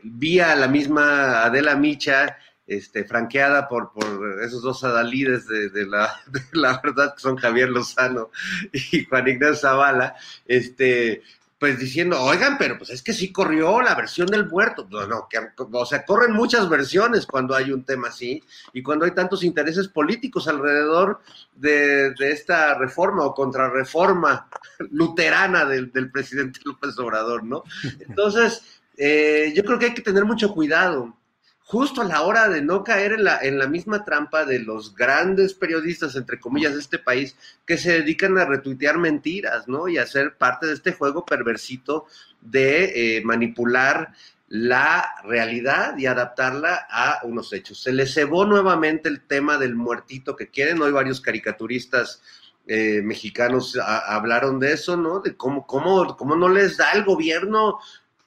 vi 0.03 0.41
a 0.41 0.55
la 0.57 0.69
misma 0.69 1.45
Adela 1.45 1.77
Micha, 1.77 2.37
este, 2.67 3.05
franqueada 3.05 3.69
por, 3.69 3.93
por 3.93 4.43
esos 4.43 4.63
dos 4.63 4.85
adalides 4.85 5.47
de, 5.47 5.87
la, 5.87 6.15
de 6.27 6.41
la 6.53 6.81
verdad 6.83 7.15
que 7.15 7.21
son 7.21 7.37
Javier 7.37 7.69
Lozano 7.69 8.31
y 8.73 9.05
Juan 9.05 9.29
Ignacio 9.29 9.57
Zavala, 9.57 10.17
este, 10.47 11.23
pues 11.65 11.79
diciendo, 11.79 12.21
oigan, 12.21 12.59
pero 12.59 12.77
pues 12.77 12.91
es 12.91 13.03
que 13.03 13.15
sí 13.15 13.33
corrió 13.33 13.81
la 13.81 13.95
versión 13.95 14.27
del 14.27 14.47
muerto. 14.47 14.87
No, 14.91 15.07
no, 15.07 15.29
o 15.73 15.87
sea, 15.87 16.05
corren 16.05 16.35
muchas 16.35 16.69
versiones 16.69 17.25
cuando 17.25 17.55
hay 17.55 17.73
un 17.73 17.85
tema 17.85 18.09
así 18.09 18.45
y 18.75 18.83
cuando 18.83 19.07
hay 19.07 19.13
tantos 19.13 19.43
intereses 19.43 19.89
políticos 19.89 20.47
alrededor 20.47 21.21
de, 21.55 22.13
esta 22.19 22.75
reforma 22.75 23.25
o 23.25 23.33
contrarreforma 23.33 24.47
luterana 24.91 25.65
del, 25.65 25.91
del, 25.91 26.11
presidente 26.11 26.61
López 26.67 26.99
Obrador, 26.99 27.45
¿no? 27.45 27.65
Entonces, 27.99 28.83
eh, 28.99 29.55
yo 29.57 29.65
creo 29.65 29.79
que 29.79 29.87
hay 29.87 29.95
que 29.95 30.03
tener 30.03 30.27
mucho 30.27 30.53
cuidado 30.53 31.17
justo 31.65 32.03
a 32.03 32.05
la 32.05 32.23
hora 32.23 32.49
de 32.49 32.61
no 32.61 32.85
caer 32.85 33.13
en 33.13 33.25
la, 33.25 33.39
en 33.41 33.59
la 33.59 33.67
misma 33.67 34.05
trampa 34.05 34.45
de 34.45 34.59
los 34.59 34.95
grandes 34.95 35.55
periodistas, 35.55 36.15
entre 36.15 36.39
comillas, 36.39 36.75
de 36.75 36.81
este 36.81 36.99
país, 36.99 37.37
que 37.67 37.79
se 37.79 37.93
dedican 37.93 38.37
a 38.39 38.45
retuitear 38.45 38.99
mentiras, 38.99 39.67
¿no? 39.67 39.89
Y 39.89 39.97
a 39.97 40.07
ser 40.07 40.37
parte 40.37 40.67
de 40.67 40.75
este 40.75 40.93
juego 40.93 41.25
perversito 41.25 42.05
de 42.43 43.17
eh, 43.17 43.25
manipular 43.25 44.13
la 44.49 45.07
realidad 45.25 45.97
y 45.97 46.05
adaptarla 46.05 46.87
a 46.91 47.21
unos 47.25 47.53
hechos. 47.55 47.83
Se 47.83 47.93
les 47.93 48.13
cebó 48.13 48.45
nuevamente 48.45 49.09
el 49.09 49.23
tema 49.23 49.57
del 49.57 49.75
muertito 49.75 50.37
que 50.37 50.51
quieren. 50.51 50.83
Hoy 50.83 50.93
varios 50.93 51.23
caricaturistas 51.23 52.23
eh, 52.67 53.01
mexicanos 53.03 53.79
hablaron 53.79 54.61
de 54.61 54.73
eso, 54.75 54.99
¿no? 54.99 55.21
De 55.21 55.35
cómo, 55.35 55.67
cómo, 55.67 56.15
cómo 56.17 56.37
no 56.37 56.51
les 56.51 56.77
da 56.77 56.93
el 56.93 57.05
gobierno 57.05 57.79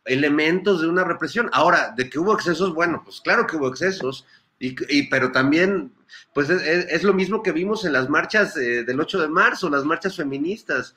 elementos 0.08 0.82
de 0.82 0.88
una 0.88 1.04
represión. 1.04 1.50
Ahora, 1.54 1.94
de 1.96 2.10
que 2.10 2.20
hubo 2.20 2.34
excesos, 2.34 2.74
bueno, 2.74 3.02
pues 3.04 3.22
claro 3.22 3.46
que 3.46 3.56
hubo 3.58 3.68
excesos, 3.68 4.26
y, 4.60 5.04
pero 5.04 5.32
también, 5.32 5.94
pues 6.34 6.50
es, 6.50 7.04
lo 7.04 7.14
mismo 7.14 7.44
que 7.44 7.52
vimos 7.52 7.86
en 7.86 7.94
las 7.94 8.10
marchas 8.10 8.56
del 8.56 9.00
8 9.00 9.22
de 9.22 9.28
marzo, 9.28 9.70
las 9.70 9.86
marchas 9.86 10.16
feministas. 10.16 10.96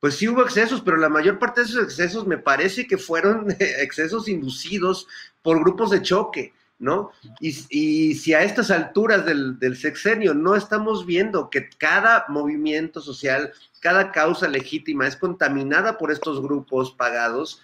Pues 0.00 0.16
sí 0.16 0.28
hubo 0.28 0.42
excesos, 0.42 0.82
pero 0.82 0.98
la 0.98 1.08
mayor 1.08 1.38
parte 1.38 1.62
de 1.62 1.66
esos 1.66 1.84
excesos 1.84 2.26
me 2.26 2.36
parece 2.36 2.86
que 2.86 2.98
fueron 2.98 3.50
excesos 3.58 4.28
inducidos 4.28 5.06
por 5.40 5.60
grupos 5.60 5.90
de 5.90 6.02
choque, 6.02 6.52
¿no? 6.78 7.10
Y, 7.40 7.56
y 7.70 8.14
si 8.16 8.34
a 8.34 8.42
estas 8.42 8.70
alturas 8.70 9.24
del, 9.24 9.58
del 9.58 9.78
sexenio 9.78 10.34
no 10.34 10.56
estamos 10.56 11.06
viendo 11.06 11.48
que 11.48 11.70
cada 11.78 12.26
movimiento 12.28 13.00
social, 13.00 13.54
cada 13.80 14.12
causa 14.12 14.46
legítima 14.46 15.06
es 15.06 15.16
contaminada 15.16 15.96
por 15.96 16.12
estos 16.12 16.42
grupos 16.42 16.92
pagados, 16.92 17.62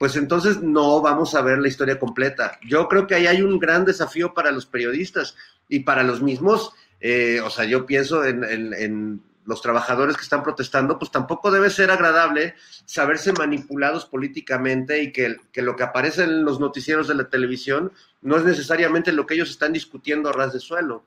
pues 0.00 0.16
entonces 0.16 0.62
no 0.62 1.02
vamos 1.02 1.34
a 1.34 1.42
ver 1.42 1.58
la 1.58 1.68
historia 1.68 1.98
completa. 1.98 2.58
Yo 2.66 2.88
creo 2.88 3.06
que 3.06 3.16
ahí 3.16 3.26
hay 3.26 3.42
un 3.42 3.58
gran 3.58 3.84
desafío 3.84 4.32
para 4.32 4.50
los 4.50 4.64
periodistas 4.64 5.36
y 5.68 5.80
para 5.80 6.02
los 6.02 6.22
mismos, 6.22 6.72
eh, 7.00 7.42
o 7.44 7.50
sea, 7.50 7.66
yo 7.66 7.84
pienso 7.84 8.24
en, 8.24 9.20
los 9.44 9.60
trabajadores 9.60 10.16
que 10.16 10.22
están 10.22 10.42
protestando, 10.42 10.98
pues 10.98 11.10
tampoco 11.10 11.50
debe 11.50 11.68
ser 11.68 11.90
agradable 11.90 12.54
saberse 12.86 13.34
manipulados 13.34 14.06
políticamente 14.06 15.02
y 15.02 15.12
que, 15.12 15.36
lo 15.56 15.76
que 15.76 15.82
aparece 15.82 16.22
en 16.22 16.46
los 16.46 16.60
noticieros 16.60 17.06
de 17.06 17.16
la 17.16 17.28
televisión 17.28 17.92
no 18.22 18.38
es 18.38 18.44
necesariamente 18.44 19.12
lo 19.12 19.26
que 19.26 19.34
ellos 19.34 19.50
están 19.50 19.74
discutiendo 19.74 20.30
a 20.30 20.32
ras 20.32 20.54
de 20.54 20.60
suelo. 20.60 21.04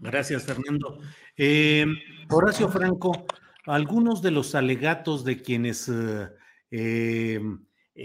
Gracias, 0.00 0.42
Fernando. 0.42 0.98
Eh, 1.36 1.86
Horacio 2.28 2.68
Franco, 2.68 3.24
algunos 3.66 4.20
de 4.20 4.32
los 4.32 4.56
alegatos 4.56 5.24
de 5.24 5.40
quienes 5.40 5.88
eh, 5.88 6.28
eh, 6.70 7.40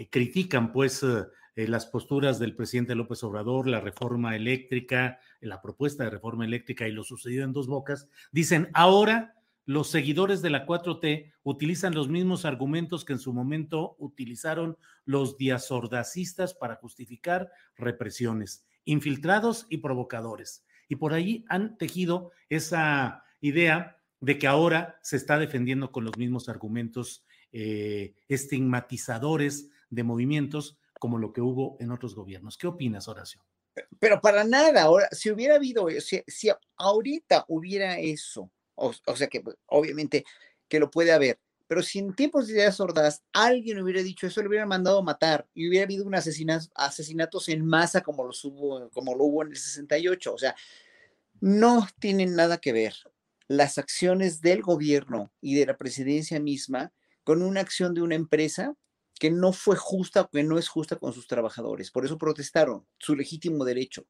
critican 0.10 0.72
pues 0.72 1.04
eh, 1.04 1.26
eh, 1.56 1.68
las 1.68 1.86
posturas 1.86 2.40
del 2.40 2.56
presidente 2.56 2.96
López 2.96 3.24
Obrador, 3.24 3.68
la 3.68 3.80
reforma 3.80 4.36
eléctrica, 4.36 5.20
la 5.40 5.62
propuesta 5.62 6.04
de 6.04 6.10
reforma 6.10 6.46
eléctrica 6.46 6.88
y 6.88 6.92
lo 6.92 7.04
sucedido 7.04 7.44
en 7.44 7.54
dos 7.54 7.68
bocas, 7.68 8.10
dicen 8.32 8.70
ahora 8.74 9.36
los 9.66 9.90
seguidores 9.90 10.42
de 10.42 10.50
la 10.50 10.66
4T 10.66 11.32
utilizan 11.44 11.94
los 11.94 12.10
mismos 12.10 12.44
argumentos 12.44 13.06
que 13.06 13.14
en 13.14 13.20
su 13.20 13.34
momento 13.34 13.96
utilizaron 13.98 14.78
los 15.06 15.38
diasordacistas 15.38 16.54
para 16.54 16.76
justificar 16.76 17.50
represiones, 17.78 18.66
infiltrados 18.84 19.66
y 19.70 19.78
provocadores. 19.78 20.66
Y 20.90 20.98
por 20.98 21.14
ahí 21.14 21.46
han 21.48 21.78
tejido 21.78 22.32
esa 22.50 23.24
idea 23.40 24.00
de 24.20 24.38
que 24.38 24.48
ahora 24.48 25.00
se 25.02 25.16
está 25.16 25.40
defendiendo 25.40 25.94
con 25.94 26.04
los 26.04 26.18
mismos 26.18 26.50
argumentos 26.50 27.26
estigmatizadores 27.54 29.70
de 29.94 30.04
movimientos 30.04 30.78
como 31.00 31.18
lo 31.18 31.34
que 31.34 31.42
hubo 31.42 31.78
en 31.80 31.92
otros 31.92 32.16
gobiernos. 32.16 32.58
¿Qué 32.58 32.68
opinas, 32.68 33.08
Horacio? 33.08 33.44
Pero 34.00 34.22
para 34.22 34.44
nada, 34.44 34.84
ahora, 34.84 35.08
si 35.12 35.32
hubiera 35.32 35.56
habido, 35.56 35.88
si, 36.00 36.24
si 36.28 36.50
ahorita 36.78 37.46
hubiera 37.48 37.98
eso, 38.00 38.52
o, 38.76 38.94
sea 39.16 39.28
que 39.28 39.42
pues, 39.42 39.58
obviamente 39.68 40.26
que 40.68 40.80
lo 40.80 40.90
puede 40.90 41.12
haber, 41.12 41.40
pero 41.68 41.82
si 41.82 42.00
en 42.00 42.14
tiempos 42.14 42.48
de 42.48 42.54
ideas 42.54 42.76
sordas 42.76 43.24
alguien 43.32 43.80
hubiera 43.80 44.04
dicho 44.04 44.28
eso, 44.28 44.42
le 44.42 44.48
hubiera 44.48 44.66
mandado 44.66 45.02
matar 45.02 45.48
y 45.54 45.68
hubiera 45.68 45.86
habido 45.86 46.06
un 46.06 46.14
asesinato, 46.14 46.68
asesinatos 46.76 47.50
en 47.50 47.66
masa 47.66 48.02
como, 48.02 48.26
los 48.26 48.44
hubo, 48.46 48.90
como 48.92 49.16
lo 49.16 49.24
hubo 49.24 49.44
en 49.44 49.50
el 49.50 49.58
68. 49.58 50.34
O 50.34 50.38
sea, 50.38 50.56
no 51.40 51.88
tienen 52.00 52.36
nada 52.36 52.58
que 52.58 52.74
ver 52.74 52.94
las 53.48 53.78
acciones 53.78 54.42
del 54.42 54.62
gobierno 54.62 55.32
y 55.42 55.56
de 55.56 55.66
la 55.66 55.78
presidencia 55.78 56.40
misma 56.40 56.94
con 57.24 57.42
una 57.42 57.62
acción 57.62 57.94
de 57.94 58.02
una 58.02 58.16
empresa 58.16 58.76
que 59.20 59.32
no 59.32 59.54
fue 59.54 59.76
justa 59.76 60.30
que 60.32 60.44
no 60.44 60.58
es 60.58 60.68
justa 60.68 60.96
con 60.98 61.14
sus 61.14 61.28
trabajadores. 61.28 61.92
Por 61.92 62.06
eso 62.06 62.18
protestaron, 62.18 62.86
su 62.98 63.16
legítimo 63.16 63.66
derecho, 63.66 64.06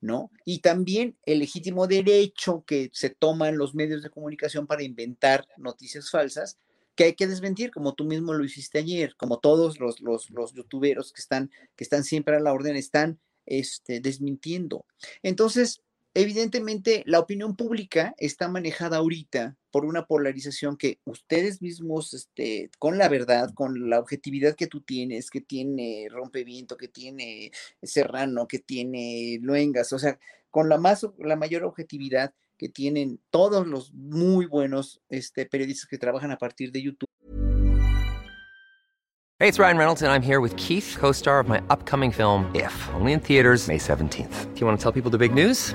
¿no? 0.00 0.30
Y 0.44 0.60
también 0.60 1.16
el 1.24 1.40
legítimo 1.40 1.86
derecho 1.86 2.64
que 2.66 2.90
se 2.92 3.10
toman 3.10 3.58
los 3.58 3.74
medios 3.74 4.02
de 4.02 4.10
comunicación 4.10 4.66
para 4.66 4.82
inventar 4.82 5.46
noticias 5.56 6.10
falsas, 6.10 6.58
que 6.94 7.04
hay 7.04 7.14
que 7.14 7.26
desmentir, 7.26 7.70
como 7.70 7.94
tú 7.94 8.04
mismo 8.04 8.34
lo 8.34 8.44
hiciste 8.44 8.78
ayer, 8.78 9.14
como 9.16 9.38
todos 9.38 9.80
los, 9.80 10.00
los, 10.00 10.30
los 10.30 10.52
youtuberos 10.52 11.12
que 11.12 11.20
están, 11.20 11.50
que 11.76 11.84
están 11.84 12.04
siempre 12.04 12.36
a 12.36 12.40
la 12.40 12.52
orden 12.52 12.76
están 12.76 13.18
este, 13.46 14.00
desmintiendo. 14.00 14.84
Entonces, 15.22 15.82
evidentemente 16.14 17.02
la 17.06 17.18
opinión 17.18 17.56
pública 17.56 18.14
está 18.18 18.48
manejada 18.48 18.98
ahorita 18.98 19.56
por 19.70 19.84
una 19.84 20.06
polarización 20.06 20.76
que 20.76 20.98
ustedes 21.04 21.62
mismos, 21.62 22.12
este, 22.12 22.70
con 22.78 22.98
la 22.98 23.08
verdad, 23.08 23.52
con 23.54 23.88
la 23.88 23.98
objetividad 23.98 24.54
que 24.54 24.66
tú 24.66 24.82
tienes, 24.82 25.30
que 25.30 25.40
tiene 25.40 26.08
Rompeviento, 26.10 26.76
que 26.76 26.88
tiene 26.88 27.50
Serrano, 27.82 28.46
que 28.46 28.58
tiene 28.58 29.38
Luengas, 29.40 29.92
o 29.92 29.98
sea, 29.98 30.18
con 30.50 30.68
la 30.68 30.76
más, 30.76 31.06
la 31.18 31.36
mayor 31.36 31.64
objetividad 31.64 32.34
que 32.58 32.68
tienen 32.68 33.18
todos 33.30 33.66
los 33.66 33.92
muy 33.94 34.46
buenos 34.46 35.00
este, 35.08 35.46
periodistas 35.46 35.88
que 35.88 35.98
trabajan 35.98 36.30
a 36.30 36.38
partir 36.38 36.70
de 36.70 36.82
YouTube. 36.82 37.08
Hey, 39.38 39.48
it's 39.48 39.58
Ryan 39.58 39.76
Reynolds 39.76 40.02
and 40.02 40.12
I'm 40.12 40.22
here 40.22 40.40
with 40.40 40.54
Keith, 40.56 40.94
co-star 41.00 41.40
of 41.40 41.48
my 41.48 41.60
upcoming 41.68 42.12
film 42.12 42.48
If, 42.54 42.72
only 42.94 43.12
in 43.12 43.18
theaters 43.18 43.66
May 43.66 43.78
17th. 43.78 44.54
Do 44.54 44.60
you 44.60 44.66
want 44.66 44.78
to 44.78 44.82
tell 44.82 44.92
people 44.92 45.10
the 45.10 45.18
big 45.18 45.34
news? 45.34 45.74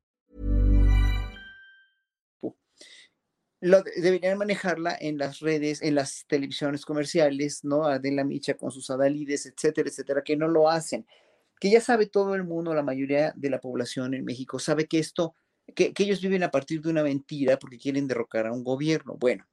Deberían 3.61 4.39
manejarla 4.39 4.97
en 4.99 5.19
las 5.19 5.39
redes, 5.39 5.81
en 5.83 5.95
las 5.95 6.25
televisiones 6.27 6.83
comerciales, 6.83 7.63
¿no? 7.63 7.83
la 7.87 8.23
Micha 8.23 8.55
con 8.55 8.71
sus 8.71 8.89
adalides, 8.89 9.45
etcétera, 9.45 9.87
etcétera, 9.87 10.23
que 10.23 10.35
no 10.35 10.47
lo 10.47 10.69
hacen. 10.69 11.05
Que 11.59 11.69
ya 11.69 11.79
sabe 11.79 12.07
todo 12.07 12.33
el 12.33 12.43
mundo, 12.43 12.73
la 12.73 12.81
mayoría 12.81 13.33
de 13.35 13.49
la 13.51 13.61
población 13.61 14.15
en 14.15 14.25
México, 14.25 14.57
sabe 14.57 14.87
que 14.87 14.97
esto, 14.97 15.35
que, 15.75 15.93
que 15.93 16.03
ellos 16.03 16.21
viven 16.21 16.41
a 16.41 16.49
partir 16.49 16.81
de 16.81 16.89
una 16.89 17.03
mentira 17.03 17.59
porque 17.59 17.77
quieren 17.77 18.07
derrocar 18.07 18.47
a 18.47 18.51
un 18.51 18.63
gobierno. 18.63 19.15
Bueno, 19.19 19.45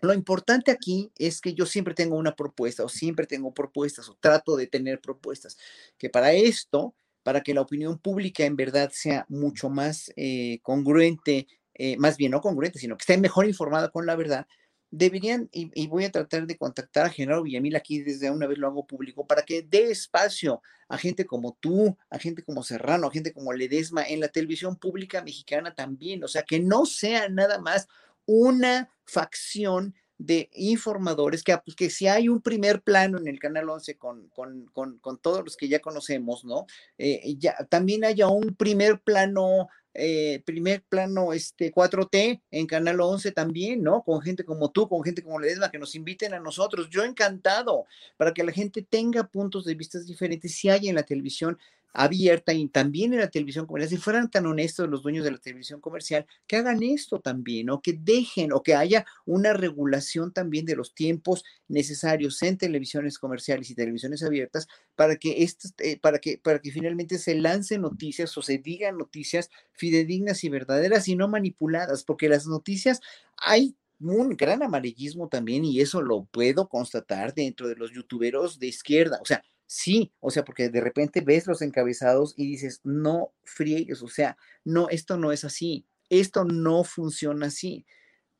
lo 0.00 0.14
importante 0.14 0.70
aquí 0.70 1.10
es 1.16 1.40
que 1.40 1.54
yo 1.54 1.66
siempre 1.66 1.94
tengo 1.94 2.16
una 2.16 2.36
propuesta 2.36 2.84
o 2.84 2.88
siempre 2.88 3.26
tengo 3.26 3.52
propuestas 3.52 4.08
o 4.08 4.16
trato 4.20 4.56
de 4.56 4.68
tener 4.68 5.00
propuestas, 5.00 5.58
que 5.96 6.08
para 6.08 6.32
esto, 6.32 6.94
para 7.24 7.42
que 7.42 7.52
la 7.52 7.62
opinión 7.62 7.98
pública 7.98 8.44
en 8.44 8.56
verdad 8.56 8.90
sea 8.92 9.26
mucho 9.28 9.68
más 9.68 10.12
eh, 10.16 10.60
congruente 10.62 11.48
eh, 11.78 11.96
más 11.96 12.16
bien 12.16 12.32
no 12.32 12.40
congruente, 12.40 12.78
sino 12.78 12.96
que 12.96 13.02
esté 13.02 13.16
mejor 13.16 13.46
informada 13.46 13.88
con 13.88 14.04
la 14.04 14.16
verdad, 14.16 14.46
deberían, 14.90 15.48
y, 15.52 15.86
voy 15.86 16.04
a 16.04 16.12
tratar 16.12 16.46
de 16.46 16.56
contactar 16.56 17.06
a 17.06 17.10
Genaro 17.10 17.42
Villamil 17.42 17.76
aquí 17.76 18.00
desde 18.00 18.30
una 18.30 18.46
vez 18.46 18.58
lo 18.58 18.66
hago 18.66 18.86
público, 18.86 19.26
para 19.26 19.42
que 19.42 19.62
dé 19.62 19.90
espacio 19.90 20.62
a 20.88 20.96
gente 20.96 21.26
como 21.26 21.56
tú, 21.60 21.96
a 22.10 22.18
gente 22.18 22.42
como 22.42 22.62
Serrano, 22.62 23.06
a 23.06 23.10
gente 23.10 23.32
como 23.32 23.52
Ledesma 23.52 24.02
en 24.04 24.20
la 24.20 24.28
televisión 24.28 24.76
pública 24.76 25.22
mexicana 25.22 25.74
también, 25.74 26.24
o 26.24 26.28
sea, 26.28 26.42
que 26.42 26.60
no 26.60 26.86
sea 26.86 27.28
nada 27.28 27.58
más 27.58 27.88
una 28.24 28.90
facción 29.04 29.94
de 30.18 30.50
informadores, 30.52 31.44
que, 31.44 31.56
pues, 31.64 31.76
que 31.76 31.90
si 31.90 32.08
hay 32.08 32.28
un 32.28 32.42
primer 32.42 32.82
plano 32.82 33.18
en 33.18 33.28
el 33.28 33.38
Canal 33.38 33.68
11 33.68 33.96
con, 33.96 34.28
con, 34.30 34.66
con, 34.72 34.98
con 34.98 35.18
todos 35.18 35.44
los 35.44 35.56
que 35.56 35.68
ya 35.68 35.78
conocemos, 35.78 36.44
¿no? 36.44 36.66
Eh, 36.98 37.36
ya, 37.38 37.54
también 37.68 38.04
haya 38.04 38.26
un 38.26 38.54
primer 38.56 39.00
plano 39.00 39.68
eh, 39.98 40.40
primer 40.44 40.82
plano 40.82 41.32
este 41.32 41.72
4T 41.72 42.40
en 42.50 42.66
Canal 42.66 43.00
11 43.00 43.32
también, 43.32 43.82
¿no? 43.82 44.02
Con 44.02 44.20
gente 44.20 44.44
como 44.44 44.70
tú, 44.70 44.88
con 44.88 45.02
gente 45.02 45.22
como 45.22 45.40
Ledesma, 45.40 45.70
que 45.70 45.78
nos 45.78 45.94
inviten 45.94 46.34
a 46.34 46.40
nosotros. 46.40 46.88
Yo 46.88 47.04
encantado 47.04 47.84
para 48.16 48.32
que 48.32 48.44
la 48.44 48.52
gente 48.52 48.82
tenga 48.82 49.24
puntos 49.24 49.64
de 49.64 49.74
vista 49.74 49.98
diferentes. 49.98 50.54
Si 50.54 50.68
hay 50.68 50.88
en 50.88 50.94
la 50.94 51.02
televisión 51.02 51.58
abierta 51.98 52.54
y 52.54 52.68
también 52.68 53.12
en 53.12 53.18
la 53.18 53.28
televisión 53.28 53.66
comercial, 53.66 53.90
si 53.90 53.96
fueran 53.96 54.30
tan 54.30 54.46
honestos 54.46 54.88
los 54.88 55.02
dueños 55.02 55.24
de 55.24 55.32
la 55.32 55.38
televisión 55.38 55.80
comercial, 55.80 56.26
que 56.46 56.54
hagan 56.54 56.80
esto 56.84 57.18
también, 57.18 57.70
o 57.70 57.82
que 57.82 57.92
dejen, 57.92 58.52
o 58.52 58.62
que 58.62 58.76
haya 58.76 59.04
una 59.26 59.52
regulación 59.52 60.32
también 60.32 60.64
de 60.64 60.76
los 60.76 60.94
tiempos 60.94 61.42
necesarios 61.66 62.40
en 62.44 62.56
televisiones 62.56 63.18
comerciales 63.18 63.68
y 63.70 63.74
televisiones 63.74 64.22
abiertas 64.22 64.68
para 64.94 65.16
que 65.16 65.42
estas, 65.42 65.74
eh, 65.78 65.98
para 65.98 66.20
que, 66.20 66.38
para 66.38 66.60
que 66.60 66.70
finalmente 66.70 67.18
se 67.18 67.34
lancen 67.34 67.82
noticias 67.82 68.36
o 68.38 68.42
se 68.42 68.58
digan 68.58 68.96
noticias 68.96 69.50
fidedignas 69.72 70.44
y 70.44 70.50
verdaderas 70.50 71.08
y 71.08 71.16
no 71.16 71.26
manipuladas, 71.26 72.04
porque 72.04 72.28
las 72.28 72.46
noticias 72.46 73.00
hay 73.36 73.76
un 74.00 74.36
gran 74.36 74.62
amarillismo 74.62 75.28
también 75.28 75.64
y 75.64 75.80
eso 75.80 76.00
lo 76.00 76.26
puedo 76.26 76.68
constatar 76.68 77.34
dentro 77.34 77.66
de 77.66 77.74
los 77.74 77.92
youtuberos 77.92 78.60
de 78.60 78.68
izquierda, 78.68 79.18
o 79.20 79.24
sea, 79.24 79.42
Sí, 79.70 80.14
o 80.20 80.30
sea, 80.30 80.46
porque 80.46 80.70
de 80.70 80.80
repente 80.80 81.20
ves 81.20 81.46
los 81.46 81.60
encabezados 81.60 82.32
y 82.38 82.46
dices, 82.46 82.80
no 82.84 83.34
friegues, 83.44 84.02
o 84.02 84.08
sea, 84.08 84.38
no, 84.64 84.88
esto 84.88 85.18
no 85.18 85.30
es 85.30 85.44
así, 85.44 85.86
esto 86.08 86.46
no 86.46 86.84
funciona 86.84 87.48
así. 87.48 87.84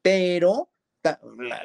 Pero 0.01 0.71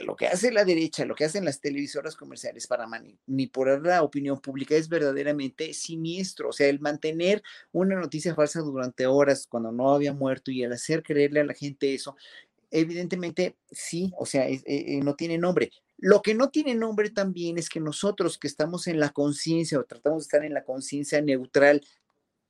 lo 0.01 0.15
que 0.15 0.27
hace 0.27 0.51
la 0.51 0.65
derecha, 0.65 1.05
lo 1.05 1.15
que 1.15 1.25
hacen 1.25 1.45
las 1.45 1.59
televisoras 1.59 2.15
comerciales 2.15 2.67
para 2.67 2.87
manipular 2.87 3.81
la 3.81 4.03
opinión 4.03 4.39
pública 4.39 4.75
es 4.75 4.89
verdaderamente 4.89 5.73
siniestro. 5.73 6.49
O 6.49 6.53
sea, 6.53 6.67
el 6.67 6.79
mantener 6.79 7.41
una 7.71 7.95
noticia 7.95 8.35
falsa 8.35 8.59
durante 8.59 9.07
horas 9.07 9.47
cuando 9.47 9.71
no 9.71 9.93
había 9.93 10.13
muerto 10.13 10.51
y 10.51 10.63
el 10.63 10.73
hacer 10.73 11.03
creerle 11.03 11.39
a 11.39 11.45
la 11.45 11.53
gente 11.53 11.93
eso, 11.93 12.15
evidentemente 12.73 13.55
sí, 13.71 14.11
o 14.17 14.25
sea, 14.25 14.49
eh, 14.49 14.61
eh, 14.65 14.99
no 15.03 15.15
tiene 15.15 15.37
nombre. 15.37 15.71
Lo 15.97 16.21
que 16.21 16.33
no 16.33 16.49
tiene 16.49 16.73
nombre 16.73 17.11
también 17.11 17.57
es 17.57 17.69
que 17.69 17.79
nosotros 17.79 18.37
que 18.37 18.47
estamos 18.47 18.87
en 18.87 18.99
la 18.99 19.11
conciencia 19.11 19.79
o 19.79 19.85
tratamos 19.85 20.23
de 20.23 20.25
estar 20.25 20.43
en 20.43 20.53
la 20.53 20.63
conciencia 20.63 21.21
neutral 21.21 21.81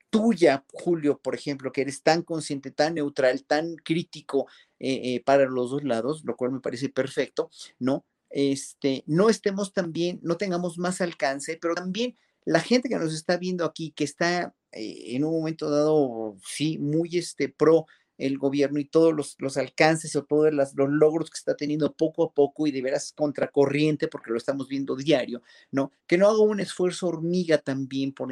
tuya, 0.09 0.63
Julio, 0.71 1.19
por 1.19 1.35
ejemplo, 1.35 1.71
que 1.71 1.81
eres 1.81 2.03
tan 2.03 2.21
consciente, 2.21 2.71
tan 2.71 2.93
neutral, 2.93 3.43
tan 3.43 3.75
crítico 3.75 4.47
eh, 4.79 5.21
para 5.25 5.45
los 5.45 5.71
dos 5.71 5.83
lados, 5.83 6.23
lo 6.23 6.35
cual 6.37 6.51
me 6.51 6.61
parece 6.61 6.89
perfecto, 6.89 7.49
¿no? 7.79 8.05
Este, 8.29 9.03
no 9.07 9.29
estemos 9.29 9.73
también, 9.73 10.19
no 10.23 10.37
tengamos 10.37 10.77
más 10.77 11.01
alcance, 11.01 11.57
pero 11.61 11.75
también 11.75 12.15
la 12.45 12.59
gente 12.59 12.89
que 12.89 12.95
nos 12.95 13.13
está 13.13 13.37
viendo 13.37 13.65
aquí, 13.65 13.91
que 13.91 14.03
está 14.03 14.55
en 14.71 15.23
un 15.23 15.33
momento 15.33 15.69
dado, 15.69 16.37
sí, 16.45 16.77
muy 16.77 17.17
este, 17.17 17.49
pro 17.49 17.85
el 18.17 18.37
gobierno 18.37 18.79
y 18.79 18.85
todos 18.85 19.13
los, 19.13 19.57
alcances 19.57 20.15
o 20.15 20.23
todos 20.23 20.53
los 20.53 20.73
logros 20.75 21.29
que 21.29 21.37
está 21.37 21.55
teniendo 21.55 21.93
poco 21.93 22.23
a 22.23 22.33
poco 22.33 22.67
y 22.67 22.71
de 22.71 22.81
veras 22.81 23.13
contracorriente, 23.13 24.07
porque 24.07 24.31
lo 24.31 24.37
estamos 24.37 24.67
viendo 24.67 24.95
diario, 24.95 25.41
¿no? 25.71 25.91
Que 26.07 26.17
no 26.17 26.27
haga 26.27 26.39
un 26.39 26.59
esfuerzo 26.59 27.07
hormiga 27.07 27.57
también 27.57 28.13
por, 28.13 28.29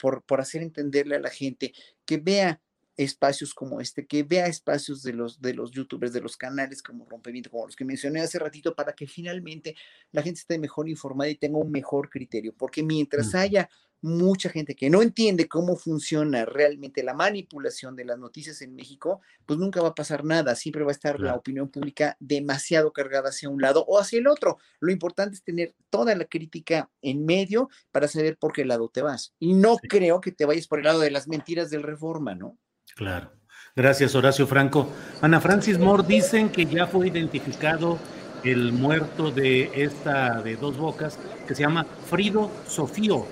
por, 0.00 0.22
por 0.22 0.40
hacer 0.40 0.62
entenderle 0.62 1.16
a 1.16 1.20
la 1.20 1.30
gente, 1.30 1.72
que 2.04 2.18
vea 2.18 2.60
espacios 2.96 3.54
como 3.54 3.80
este, 3.80 4.06
que 4.06 4.22
vea 4.22 4.46
espacios 4.46 5.02
de 5.02 5.12
los, 5.12 5.40
de 5.40 5.54
los 5.54 5.70
youtubers, 5.70 6.12
de 6.12 6.20
los 6.20 6.36
canales 6.36 6.82
como 6.82 7.06
Rompimiento, 7.06 7.50
como 7.50 7.66
los 7.66 7.76
que 7.76 7.84
mencioné 7.84 8.20
hace 8.20 8.38
ratito, 8.38 8.74
para 8.74 8.92
que 8.92 9.06
finalmente 9.06 9.74
la 10.10 10.22
gente 10.22 10.40
esté 10.40 10.58
mejor 10.58 10.88
informada 10.88 11.30
y 11.30 11.36
tenga 11.36 11.58
un 11.58 11.70
mejor 11.70 12.10
criterio, 12.10 12.54
porque 12.56 12.82
mientras 12.82 13.34
haya 13.34 13.68
mucha 14.02 14.50
gente 14.50 14.74
que 14.74 14.90
no 14.90 15.00
entiende 15.00 15.48
cómo 15.48 15.76
funciona 15.76 16.44
realmente 16.44 17.02
la 17.02 17.14
manipulación 17.14 17.96
de 17.96 18.04
las 18.04 18.18
noticias 18.18 18.60
en 18.60 18.74
México, 18.74 19.20
pues 19.46 19.58
nunca 19.58 19.80
va 19.80 19.88
a 19.88 19.94
pasar 19.94 20.24
nada, 20.24 20.56
siempre 20.56 20.82
va 20.82 20.90
a 20.90 20.92
estar 20.92 21.20
la 21.20 21.34
opinión 21.34 21.68
pública 21.68 22.16
demasiado 22.20 22.92
cargada 22.92 23.30
hacia 23.30 23.48
un 23.48 23.62
lado 23.62 23.84
o 23.86 23.98
hacia 23.98 24.18
el 24.18 24.26
otro. 24.26 24.58
Lo 24.80 24.92
importante 24.92 25.36
es 25.36 25.44
tener 25.44 25.74
toda 25.88 26.14
la 26.14 26.24
crítica 26.24 26.90
en 27.00 27.24
medio 27.24 27.70
para 27.92 28.08
saber 28.08 28.36
por 28.36 28.52
qué 28.52 28.64
lado 28.64 28.88
te 28.88 29.02
vas. 29.02 29.34
Y 29.38 29.54
no 29.54 29.76
creo 29.76 30.20
que 30.20 30.32
te 30.32 30.44
vayas 30.44 30.66
por 30.66 30.80
el 30.80 30.86
lado 30.86 31.00
de 31.00 31.10
las 31.10 31.28
mentiras 31.28 31.70
del 31.70 31.84
reforma, 31.84 32.34
¿no? 32.34 32.58
Claro. 32.96 33.32
Gracias, 33.74 34.14
Horacio 34.14 34.46
Franco. 34.46 34.88
Ana 35.22 35.40
Francis 35.40 35.78
Moore 35.78 36.04
dicen 36.06 36.50
que 36.50 36.66
ya 36.66 36.86
fue 36.86 37.08
identificado 37.08 37.98
el 38.44 38.72
muerto 38.72 39.30
de 39.30 39.70
esta 39.82 40.42
de 40.42 40.56
dos 40.56 40.76
bocas 40.76 41.18
que 41.46 41.54
se 41.54 41.62
llama 41.62 41.86
Frido 42.06 42.50
Sofío 42.66 43.26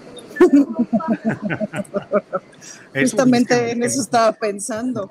Justamente 2.95 3.73
en 3.73 3.83
eso 3.83 4.01
estaba 4.01 4.33
pensando. 4.33 5.11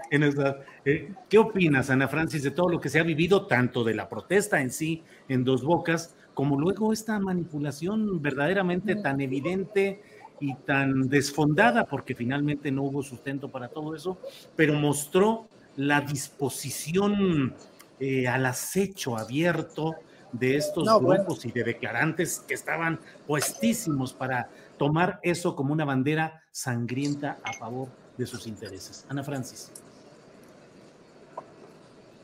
Eh, 0.86 1.14
¿Qué 1.28 1.38
opinas, 1.38 1.90
Ana 1.90 2.08
Francis, 2.08 2.44
de 2.44 2.52
todo 2.52 2.70
lo 2.70 2.80
que 2.80 2.90
se 2.90 3.00
ha 3.00 3.04
vivido, 3.04 3.48
tanto 3.48 3.84
de 3.84 3.94
la 3.94 4.08
protesta 4.10 4.62
en 4.62 4.72
sí, 4.72 5.04
en 5.28 5.44
Dos 5.44 5.64
Bocas, 5.64 6.16
como 6.34 6.60
luego 6.60 6.94
esta 6.94 7.20
manipulación 7.20 8.22
verdaderamente 8.22 8.96
tan 8.96 9.20
evidente 9.22 10.02
y 10.40 10.56
tan 10.56 11.10
desfondada, 11.10 11.86
porque 11.86 12.16
finalmente 12.16 12.72
no 12.72 12.84
hubo 12.84 13.04
sustento 13.04 13.50
para 13.50 13.68
todo 13.68 13.96
eso, 13.96 14.18
pero 14.56 14.74
mostró 14.74 15.48
la 15.76 16.02
disposición 16.02 17.54
eh, 18.00 18.28
al 18.28 18.46
acecho 18.46 19.18
abierto 19.18 19.96
de 20.32 20.58
estos 20.58 20.86
grupos 21.02 21.46
y 21.46 21.52
de 21.52 21.64
declarantes 21.64 22.40
que 22.48 22.54
estaban 22.54 23.00
puestísimos 23.26 24.14
para 24.14 24.50
tomar 24.78 25.20
eso 25.24 25.56
como 25.56 25.74
una 25.74 25.86
bandera 25.86 26.44
sangrienta 26.52 27.38
a 27.44 27.54
favor 27.54 27.90
de 28.18 28.28
sus 28.28 28.48
intereses. 28.48 29.06
Ana 29.10 29.24
Francis. 29.24 29.70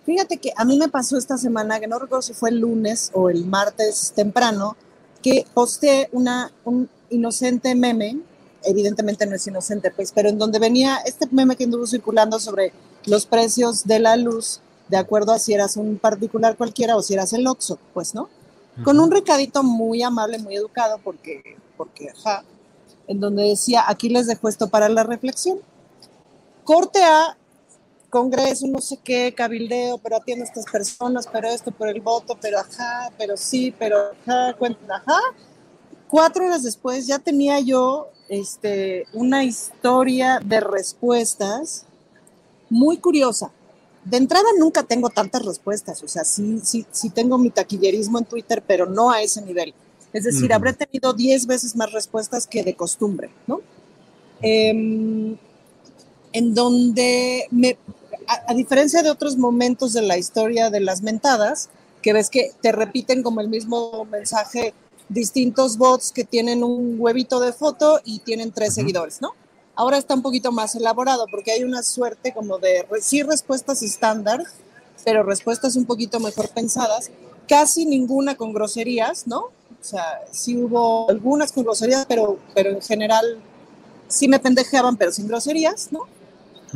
Fíjate 0.05 0.37
que 0.37 0.53
a 0.55 0.65
mí 0.65 0.77
me 0.77 0.87
pasó 0.87 1.17
esta 1.17 1.37
semana, 1.37 1.79
que 1.79 1.87
no 1.87 1.97
recuerdo 1.97 2.21
si 2.21 2.33
fue 2.33 2.49
el 2.49 2.59
lunes 2.59 3.09
o 3.13 3.29
el 3.29 3.45
martes 3.45 4.13
temprano, 4.15 4.77
que 5.23 5.45
posté 5.53 6.09
una, 6.11 6.51
un 6.63 6.87
inocente 7.09 7.73
meme, 7.73 8.19
evidentemente 8.63 9.25
no 9.25 9.35
es 9.35 9.47
inocente, 9.47 9.89
pues, 9.89 10.11
pero 10.11 10.29
en 10.29 10.37
donde 10.37 10.59
venía 10.59 10.97
este 11.05 11.27
meme 11.31 11.55
que 11.55 11.63
anduvo 11.63 11.87
circulando 11.87 12.39
sobre 12.39 12.71
los 13.07 13.25
precios 13.25 13.85
de 13.85 13.99
la 13.99 14.15
luz, 14.15 14.61
de 14.87 14.97
acuerdo 14.97 15.31
a 15.31 15.39
si 15.39 15.53
eras 15.53 15.77
un 15.77 15.97
particular 15.97 16.57
cualquiera 16.57 16.95
o 16.95 17.01
si 17.01 17.13
eras 17.13 17.33
el 17.33 17.47
Oxxo, 17.47 17.79
pues, 17.93 18.13
¿no? 18.13 18.29
Con 18.83 18.99
un 18.99 19.09
recadito 19.09 19.63
muy 19.63 20.03
amable, 20.03 20.37
muy 20.37 20.55
educado, 20.55 20.99
porque 21.01 21.55
porque, 21.77 22.09
ajá, 22.09 22.43
en 23.07 23.19
donde 23.19 23.43
decía, 23.43 23.83
aquí 23.87 24.09
les 24.09 24.27
dejo 24.27 24.49
esto 24.49 24.67
para 24.67 24.89
la 24.89 25.03
reflexión. 25.03 25.59
Corte 26.63 27.03
a 27.03 27.37
Congreso, 28.09 28.67
no 28.67 28.81
sé 28.81 28.97
qué, 29.03 29.33
cabildeo, 29.35 29.97
pero 29.99 30.17
atiende 30.17 30.45
a 30.45 30.47
estas 30.47 30.65
personas, 30.65 31.27
pero 31.31 31.49
esto, 31.49 31.71
por 31.71 31.89
el 31.89 32.01
voto, 32.01 32.37
pero 32.41 32.59
ajá, 32.59 33.11
pero 33.17 33.37
sí, 33.37 33.73
pero 33.77 34.11
ajá, 34.25 34.53
cuenta, 34.57 34.95
ajá. 34.95 35.19
Cuatro 36.07 36.45
horas 36.45 36.63
después 36.63 37.07
ya 37.07 37.19
tenía 37.19 37.59
yo 37.59 38.07
este, 38.29 39.05
una 39.13 39.43
historia 39.43 40.39
de 40.43 40.59
respuestas 40.59 41.85
muy 42.69 42.97
curiosa. 42.97 43.51
De 44.05 44.17
entrada 44.17 44.45
nunca 44.59 44.83
tengo 44.83 45.09
tantas 45.09 45.43
respuestas, 45.43 46.03
o 46.03 46.07
sea, 46.07 46.23
sí, 46.23 46.59
sí, 46.63 46.85
sí 46.91 47.09
tengo 47.09 47.39
mi 47.39 47.49
taquillerismo 47.49 48.19
en 48.19 48.25
Twitter, 48.25 48.63
pero 48.65 48.85
no 48.85 49.11
a 49.11 49.21
ese 49.21 49.41
nivel. 49.41 49.73
Es 50.13 50.23
decir, 50.23 50.53
habré 50.53 50.71
tenido 50.73 51.11
10 51.11 51.47
veces 51.47 51.75
más 51.75 51.91
respuestas 51.91 52.47
que 52.47 52.63
de 52.63 52.75
costumbre, 52.75 53.31
¿no? 53.47 53.61
Em, 54.41 55.35
en 56.31 56.53
donde, 56.53 57.47
me, 57.51 57.77
a, 58.47 58.53
diferencia 58.53 59.01
de 59.01 59.09
otros 59.09 59.37
momentos 59.37 59.91
de 59.91 60.03
la 60.03 60.17
historia 60.17 60.69
de 60.69 60.79
las 60.79 61.01
mentadas, 61.01 61.69
que 62.01 62.13
ves 62.13 62.29
que 62.29 62.51
te 62.61 62.71
repiten 62.71 63.23
como 63.23 63.41
el 63.41 63.49
mismo 63.49 64.05
mensaje 64.05 64.73
distintos 65.09 65.77
bots 65.77 66.11
que 66.11 66.23
tienen 66.23 66.63
un 66.63 66.95
huevito 66.97 67.39
de 67.39 67.53
foto 67.53 67.99
y 68.05 68.19
tienen 68.19 68.51
tres 68.51 68.75
seguidores, 68.75 69.19
¿no? 69.21 69.33
Ahora 69.75 69.97
está 69.97 70.13
un 70.13 70.21
poquito 70.21 70.51
más 70.51 70.75
elaborado 70.75 71.27
porque 71.29 71.51
hay 71.51 71.63
una 71.63 71.83
suerte 71.83 72.33
como 72.33 72.57
de, 72.57 72.85
sí, 73.01 73.23
respuestas 73.23 73.83
estándar, 73.83 74.43
pero 75.03 75.23
respuestas 75.23 75.75
un 75.75 75.85
poquito 75.85 76.19
mejor 76.19 76.49
pensadas, 76.49 77.11
casi 77.47 77.85
ninguna 77.85 78.35
con 78.35 78.53
groserías, 78.53 79.27
¿no? 79.27 79.39
O 79.39 79.87
sea, 79.87 80.21
sí 80.31 80.57
hubo 80.57 81.09
algunas 81.09 81.51
con 81.51 81.63
groserías, 81.63 82.05
pero, 82.07 82.39
pero 82.53 82.71
en 82.71 82.81
general 82.81 83.39
sí 84.07 84.27
me 84.27 84.39
pendejeaban, 84.39 84.95
pero 84.97 85.11
sin 85.11 85.27
groserías, 85.27 85.89
¿no? 85.91 86.07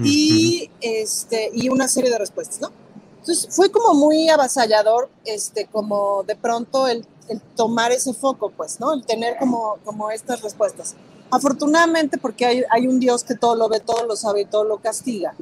Y, 0.01 0.69
este, 0.79 1.51
y 1.53 1.67
una 1.67 1.89
serie 1.89 2.09
de 2.09 2.17
respuestas, 2.17 2.61
¿no? 2.61 2.71
Entonces 3.19 3.47
fue 3.53 3.69
como 3.69 3.93
muy 3.93 4.29
avasallador, 4.29 5.09
este, 5.25 5.65
como 5.65 6.23
de 6.23 6.35
pronto 6.37 6.87
el, 6.87 7.05
el, 7.27 7.41
tomar 7.55 7.91
ese 7.91 8.13
foco, 8.13 8.49
pues, 8.49 8.79
¿no? 8.79 8.93
El 8.93 9.05
tener 9.05 9.37
como, 9.37 9.77
como 9.83 10.09
estas 10.09 10.41
respuestas. 10.41 10.95
Afortunadamente, 11.31 12.17
porque 12.17 12.45
hay, 12.45 12.63
hay 12.69 12.87
un 12.87 12.99
Dios 12.99 13.23
que 13.23 13.35
todo 13.35 13.55
lo 13.55 13.69
ve, 13.69 13.79
todo 13.79 14.05
lo 14.05 14.15
sabe 14.15 14.41
y 14.41 14.45
todo 14.45 14.63
lo 14.63 14.77
castiga, 14.77 15.35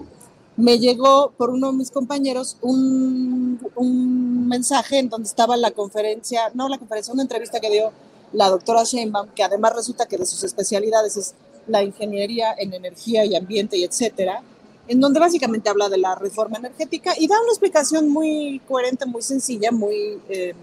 me 0.58 0.80
llegó 0.80 1.32
por 1.38 1.52
uno 1.52 1.72
de 1.72 1.78
mis 1.78 1.92
compañeros 1.92 2.58
un, 2.62 3.60
un, 3.76 4.48
mensaje 4.48 4.98
en 4.98 5.08
donde 5.08 5.28
estaba 5.28 5.56
la 5.56 5.72
conferencia, 5.72 6.50
no 6.56 6.68
la 6.68 6.80
conferencia, 6.80 7.14
una 7.14 7.22
entrevista 7.22 7.60
que 7.60 7.70
dio 7.70 7.92
la 8.34 8.50
doctora 8.50 8.84
Sheinbaum, 8.84 9.30
que 9.36 9.44
además 9.44 9.76
resulta 9.76 10.08
que 10.08 10.18
de 10.18 10.26
sus 10.26 10.44
especialidades 10.44 11.16
es 11.16 11.36
la 11.68 11.84
ingeniería 11.84 12.56
en 12.58 12.74
energía 12.74 13.24
y 13.26 13.36
ambiente 13.36 13.78
y 13.78 13.84
etcétera, 13.84 14.42
en 14.88 15.00
donde 15.00 15.20
básicamente 15.20 15.70
habla 15.70 15.90
de 15.90 15.98
la 15.98 16.16
reforma 16.16 16.58
energética 16.58 17.14
y 17.18 17.28
da 17.28 17.40
una 17.40 17.50
explicación 17.50 18.10
muy 18.10 18.60
coherente, 18.68 19.06
muy 19.06 19.22
sencilla, 19.22 19.72
muy, 19.72 20.20
eh, 20.30 20.56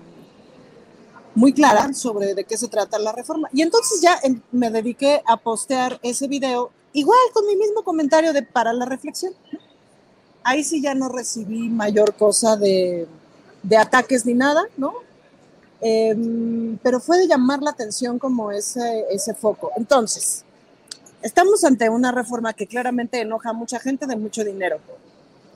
muy 1.35 1.53
clara 1.53 1.93
sobre 1.95 2.35
de 2.35 2.45
qué 2.45 2.57
se 2.57 2.69
trata 2.69 2.99
la 2.99 3.13
reforma. 3.13 3.49
Y 3.53 3.63
entonces 3.63 4.01
ya 4.01 4.19
me 4.53 4.71
dediqué 4.71 5.23
a 5.27 5.37
postear 5.37 5.99
ese 6.03 6.29
video, 6.29 6.71
igual 6.93 7.19
con 7.33 7.47
mi 7.47 7.57
mismo 7.57 7.83
comentario 7.83 8.33
de 8.33 8.43
para 8.43 8.73
la 8.73 8.85
reflexión 8.85 9.35
ahí 10.45 10.63
sí 10.63 10.81
ya 10.81 10.95
no 10.95 11.09
recibí 11.09 11.69
mayor 11.69 12.15
cosa 12.15 12.57
de, 12.57 13.09
ataques 13.77 14.25
ni 14.27 14.35
nada, 14.35 14.65
¿no? 14.77 14.93
Em, 15.81 16.79
pero 16.83 17.01
fue 17.01 17.19
de 17.19 17.27
llamar 17.27 17.61
la 17.63 17.71
atención 17.71 18.19
como 18.19 18.53
ese, 18.53 19.07
ese 19.11 19.35
foco. 19.35 19.73
Entonces, 19.77 20.45
estamos 21.23 21.65
ante 21.65 21.89
una 21.89 22.13
reforma 22.13 22.53
que 22.53 22.67
claramente 22.67 23.21
enoja 23.21 23.51
a 23.51 23.55
mucha 23.55 23.81
gente 23.81 24.07
de 24.07 24.17
mucho 24.17 24.45
dinero. 24.45 24.79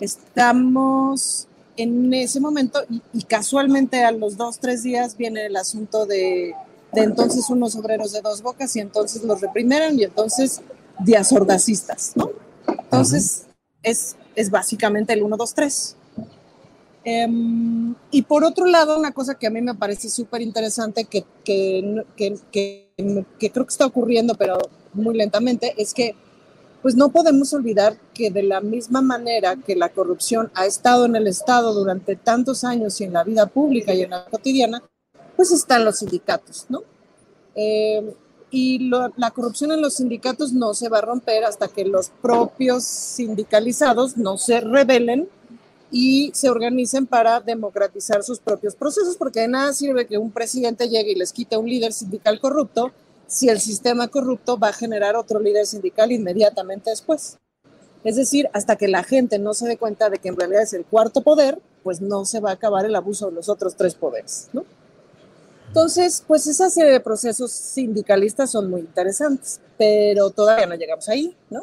Estamos 0.01 1.48
en 1.79 2.13
ese 2.13 2.41
momento 2.41 2.81
y, 3.13 3.23
casualmente 3.23 4.05
a 4.05 4.13
los 4.13 4.37
dos, 4.37 4.59
tres 4.59 4.83
días 4.83 5.17
viene 5.17 5.47
el 5.47 5.57
asunto 5.57 6.07
de, 6.07 6.55
de, 6.93 7.01
entonces 7.01 7.49
unos 7.49 7.75
obreros 7.77 8.13
de 8.13 8.21
dos 8.21 8.43
bocas 8.43 8.75
y 8.77 8.81
entonces 8.81 9.23
los 9.23 9.41
reprimeron 9.41 9.99
y 9.99 10.05
entonces 10.05 10.61
días 11.01 11.33
¿no? 12.17 12.31
Entonces, 12.67 13.47
es 13.83 14.17
es 14.39 14.51
básicamente 14.51 15.13
el 15.13 15.25
1, 15.25 15.37
2, 15.37 15.55
3. 15.55 15.97
y 18.13 18.23
por 18.23 18.45
otro 18.45 18.67
lado, 18.67 18.97
una 18.97 19.11
cosa 19.11 19.35
que 19.35 19.49
a 19.49 19.51
mí 19.51 19.61
me 19.61 19.75
parece 19.75 20.09
súper 20.09 20.43
interesante, 20.43 21.07
que, 21.07 21.25
que, 21.45 22.05
que, 22.17 22.39
que, 22.53 23.51
creo 23.51 23.67
que 23.67 23.73
está 23.73 23.85
ocurriendo, 23.85 24.37
pero 24.37 24.59
muy 24.93 25.17
lentamente, 25.17 25.75
es 25.77 25.93
que 25.93 26.15
pues 26.83 26.95
no 26.95 27.11
podemos 27.11 27.53
olvidar 27.53 27.97
que 28.15 28.31
de 28.31 28.43
la 28.43 28.61
misma 28.61 29.03
manera 29.03 29.57
que 29.57 29.75
la 29.75 29.89
corrupción 29.89 30.51
ha 30.55 30.67
estado 30.67 31.07
en 31.07 31.17
el 31.17 31.27
Estado 31.27 31.75
durante 31.75 32.17
tantos 32.17 32.65
años 32.65 33.01
y 33.01 33.05
en 33.05 33.13
la 33.13 33.25
vida 33.25 33.47
pública 33.47 33.95
y 33.95 34.03
en 34.03 34.11
la 34.11 34.25
cotidiana, 34.27 34.83
pues 35.37 35.51
están 35.51 35.85
los 35.85 35.99
sindicatos, 35.99 36.67
¿no? 36.69 36.83
Eh, 37.55 38.15
y 38.51 38.89
la 38.89 39.31
corrupción 39.35 39.73
en 39.73 39.83
los 39.83 39.95
sindicatos 39.95 40.53
no 40.53 40.73
se 40.73 40.89
va 40.89 40.99
a 40.99 41.03
romper 41.03 41.45
hasta 41.45 41.69
que 41.69 41.85
los 41.85 42.11
propios 42.23 42.85
sindicalizados 42.85 44.17
no 44.17 44.39
se 44.39 44.61
rebelen 44.61 45.29
y 45.91 46.31
se 46.35 46.49
organicen 46.49 47.07
para 47.07 47.41
democratizar 47.41 48.23
sus 48.23 48.39
propios 48.39 48.75
procesos, 48.75 49.17
porque 49.17 49.41
de 49.41 49.49
nada 49.49 49.73
sirve 49.73 50.07
que 50.07 50.17
un 50.17 50.31
presidente 50.31 50.89
llegue 50.89 51.13
y 51.13 51.17
les 51.17 51.33
quite 51.33 51.57
a 51.57 51.59
un 51.59 51.69
líder 51.69 51.93
sindical 51.93 52.41
corrupto 52.41 52.93
si 53.29 53.49
el 53.49 53.61
sistema 53.61 54.09
corrupto 54.09 54.59
va 54.59 54.69
a 54.69 54.73
generar 54.73 55.15
otro 55.15 55.39
líder 55.39 55.67
sindical 55.67 56.11
inmediatamente 56.11 56.91
después. 56.91 57.39
Es 58.03 58.17
decir, 58.17 58.49
hasta 58.55 58.77
que 58.77 58.89
la 58.89 59.05
gente 59.05 59.39
no 59.39 59.55
se 59.55 59.69
dé 59.69 59.77
cuenta 59.77 60.09
de 60.09 60.19
que 60.19 60.29
en 60.29 60.37
realidad 60.37 60.63
es 60.63 60.73
el 60.73 60.87
cuarto 60.87 61.21
poder, 61.21 61.61
pues 61.83 62.01
no 62.01 62.25
se 62.25 62.41
va 62.41 62.51
a 62.51 62.55
acabar 62.55 62.87
el 62.87 62.97
abuso 62.97 63.27
de 63.27 63.33
los 63.33 63.49
otros 63.49 63.77
tres 63.77 63.95
poderes, 63.95 64.49
¿no? 64.53 64.65
Entonces, 65.69 66.25
pues 66.27 66.47
esa 66.47 66.71
serie 66.71 66.93
de 66.93 67.01
procesos 67.01 67.53
sindicalistas 67.53 68.51
son 68.51 68.71
muy 68.71 68.81
interesantes, 68.81 69.61
pero 69.77 70.31
todavía 70.31 70.67
no 70.67 70.75
llegamos 70.75 71.09
ahí, 71.11 71.37
¿no? 71.51 71.63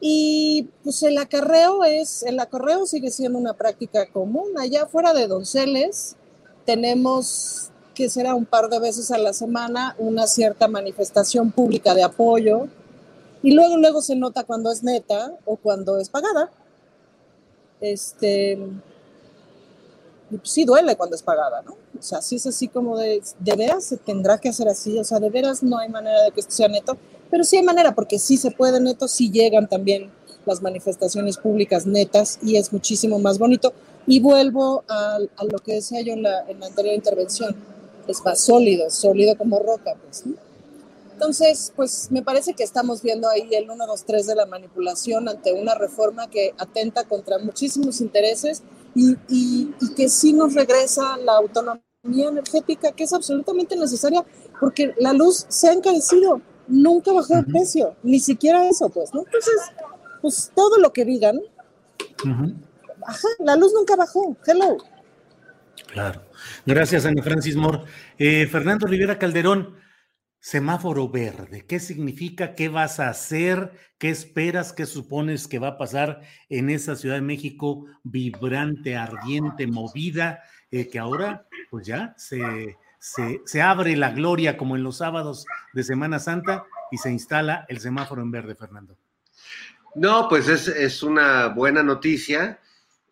Y 0.00 0.70
pues 0.82 1.02
el 1.02 1.18
acarreo 1.18 1.84
es, 1.84 2.22
el 2.22 2.40
acarreo 2.40 2.86
sigue 2.86 3.10
siendo 3.10 3.38
una 3.38 3.52
práctica 3.52 4.06
común. 4.10 4.58
Allá 4.58 4.86
fuera 4.86 5.12
de 5.12 5.26
Donceles 5.26 6.16
tenemos 6.64 7.69
que 8.00 8.08
será 8.08 8.34
un 8.34 8.46
par 8.46 8.70
de 8.70 8.78
veces 8.78 9.10
a 9.10 9.18
la 9.18 9.34
semana 9.34 9.94
una 9.98 10.26
cierta 10.26 10.68
manifestación 10.68 11.50
pública 11.50 11.94
de 11.94 12.02
apoyo 12.02 12.66
y 13.42 13.52
luego 13.52 13.76
luego 13.76 14.00
se 14.00 14.16
nota 14.16 14.44
cuando 14.44 14.72
es 14.72 14.82
neta 14.82 15.34
o 15.44 15.56
cuando 15.56 15.98
es 15.98 16.08
pagada. 16.08 16.50
Este 17.78 18.58
pues 20.30 20.50
sí 20.50 20.64
duele 20.64 20.96
cuando 20.96 21.14
es 21.14 21.22
pagada, 21.22 21.60
¿no? 21.60 21.72
O 21.72 22.02
sea, 22.02 22.22
sí 22.22 22.36
es 22.36 22.46
así 22.46 22.68
como 22.68 22.96
de, 22.96 23.22
de 23.38 23.56
veras 23.56 23.84
se 23.84 23.98
tendrá 23.98 24.38
que 24.38 24.48
hacer 24.48 24.66
así, 24.66 24.98
o 24.98 25.04
sea, 25.04 25.20
de 25.20 25.28
veras 25.28 25.62
no 25.62 25.76
hay 25.76 25.90
manera 25.90 26.22
de 26.22 26.30
que 26.30 26.40
esto 26.40 26.52
sea 26.52 26.68
neto, 26.68 26.96
pero 27.30 27.44
sí 27.44 27.58
hay 27.58 27.64
manera, 27.64 27.94
porque 27.94 28.18
sí 28.18 28.38
se 28.38 28.50
puede 28.50 28.80
neto, 28.80 29.08
sí 29.08 29.30
llegan 29.30 29.68
también 29.68 30.10
las 30.46 30.62
manifestaciones 30.62 31.36
públicas 31.36 31.84
netas 31.84 32.38
y 32.42 32.56
es 32.56 32.72
muchísimo 32.72 33.18
más 33.18 33.38
bonito. 33.38 33.74
Y 34.06 34.20
vuelvo 34.20 34.84
a, 34.88 35.18
a 35.36 35.44
lo 35.44 35.58
que 35.58 35.74
decía 35.74 36.00
yo 36.00 36.14
en 36.14 36.22
la, 36.22 36.48
en 36.48 36.60
la, 36.60 36.66
anterior 36.66 36.94
intervención, 36.94 37.54
es 38.06 38.24
más 38.24 38.40
sólido, 38.40 38.90
sólido 38.90 39.36
como 39.36 39.58
roca, 39.58 39.94
pues, 40.02 40.26
¿no? 40.26 40.34
Entonces, 41.12 41.70
pues 41.76 42.10
me 42.10 42.22
parece 42.22 42.54
que 42.54 42.62
estamos 42.62 43.02
viendo 43.02 43.28
ahí 43.28 43.46
el 43.52 43.70
1, 43.70 43.86
2, 43.86 44.04
3 44.06 44.26
de 44.26 44.34
la 44.34 44.46
manipulación 44.46 45.28
ante 45.28 45.52
una 45.52 45.74
reforma 45.74 46.30
que 46.30 46.54
atenta 46.56 47.04
contra 47.04 47.38
muchísimos 47.38 48.00
intereses 48.00 48.62
y, 48.94 49.12
y, 49.28 49.74
y 49.82 49.94
que 49.94 50.08
sí 50.08 50.32
nos 50.32 50.54
regresa 50.54 51.18
la 51.18 51.36
autonomía 51.36 51.80
energética 52.28 52.92
que 52.92 53.04
es 53.04 53.12
absolutamente 53.12 53.76
necesaria 53.76 54.24
porque 54.58 54.94
la 54.98 55.12
luz 55.12 55.44
se 55.48 55.68
ha 55.68 55.72
encarecido, 55.74 56.40
nunca 56.66 57.12
bajó 57.12 57.34
el 57.34 57.44
precio, 57.44 57.96
ni 58.02 58.18
siquiera 58.18 58.66
eso, 58.66 58.88
pues, 58.88 59.12
¿no? 59.12 59.20
Entonces, 59.20 59.60
pues 60.22 60.50
todo 60.54 60.78
lo 60.78 60.90
que 60.92 61.04
digan, 61.04 61.38
ajá, 63.06 63.28
la 63.40 63.56
luz 63.56 63.74
nunca 63.74 63.94
bajó, 63.94 64.34
hello. 64.46 64.78
Claro. 65.92 66.22
Gracias, 66.66 67.06
Ana 67.06 67.22
Francis 67.22 67.56
Moore. 67.56 67.84
Eh, 68.18 68.46
Fernando 68.46 68.86
Rivera 68.86 69.18
Calderón, 69.18 69.76
semáforo 70.38 71.08
verde, 71.08 71.66
¿qué 71.66 71.80
significa? 71.80 72.54
¿Qué 72.54 72.68
vas 72.68 72.98
a 72.98 73.08
hacer? 73.08 73.72
¿Qué 73.98 74.08
esperas? 74.08 74.72
¿Qué 74.72 74.86
supones 74.86 75.46
que 75.46 75.58
va 75.58 75.68
a 75.68 75.78
pasar 75.78 76.22
en 76.48 76.70
esa 76.70 76.96
Ciudad 76.96 77.16
de 77.16 77.22
México 77.22 77.86
vibrante, 78.02 78.96
ardiente, 78.96 79.66
movida, 79.66 80.42
eh, 80.70 80.88
que 80.88 80.98
ahora 80.98 81.46
pues 81.70 81.86
ya 81.86 82.14
se, 82.16 82.76
se, 82.98 83.40
se, 83.44 83.62
abre 83.62 83.96
la 83.96 84.10
gloria 84.10 84.56
como 84.56 84.76
en 84.76 84.82
los 84.82 84.96
sábados 84.98 85.44
de 85.74 85.84
Semana 85.84 86.18
Santa 86.18 86.64
y 86.90 86.96
se 86.96 87.10
instala 87.10 87.66
el 87.68 87.80
semáforo 87.80 88.22
en 88.22 88.30
verde, 88.30 88.54
Fernando? 88.54 88.96
No, 89.94 90.28
pues 90.28 90.48
es, 90.48 90.68
es 90.68 91.02
una 91.02 91.48
buena 91.48 91.82
noticia. 91.82 92.60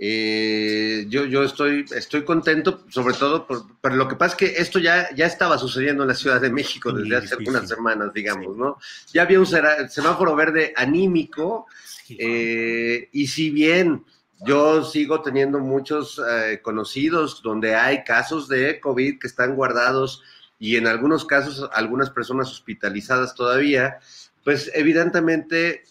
Eh, 0.01 1.07
yo, 1.09 1.25
yo 1.25 1.43
estoy, 1.43 1.85
estoy 1.91 2.25
contento, 2.25 2.85
sobre 2.89 3.15
todo, 3.15 3.49
por, 3.49 3.65
pero 3.81 3.97
lo 3.97 4.07
que 4.07 4.15
pasa 4.15 4.35
es 4.35 4.37
que 4.37 4.63
esto 4.63 4.79
ya, 4.79 5.13
ya 5.15 5.27
estaba 5.27 5.59
sucediendo 5.59 6.05
en 6.05 6.09
la 6.09 6.15
Ciudad 6.15 6.41
de 6.41 6.51
México 6.51 6.93
desde 6.93 7.17
hace 7.17 7.29
sí, 7.29 7.35
algunas 7.39 7.63
sí. 7.63 7.75
semanas, 7.75 8.13
digamos. 8.15 8.57
¿no? 8.57 8.79
Ya 9.13 9.23
había 9.23 9.41
un 9.41 9.47
semáforo 9.47 10.37
verde 10.37 10.73
anímico, 10.77 11.67
eh, 12.11 13.09
y 13.13 13.27
si 13.27 13.51
bien 13.51 14.05
yo 14.47 14.85
sigo 14.85 15.21
teniendo 15.21 15.59
muchos 15.59 16.21
eh, 16.31 16.61
conocidos 16.63 17.43
donde 17.43 17.75
hay 17.75 18.05
casos 18.05 18.49
de 18.49 18.79
COVID 18.79 19.19
que 19.19 19.27
están 19.27 19.57
guardados 19.57 20.23
y 20.61 20.77
en 20.77 20.87
algunos 20.87 21.25
casos 21.25 21.69
algunas 21.73 22.11
personas 22.11 22.51
hospitalizadas 22.51 23.35
todavía, 23.35 23.99
pues 24.45 24.71
evidentemente 24.75 25.83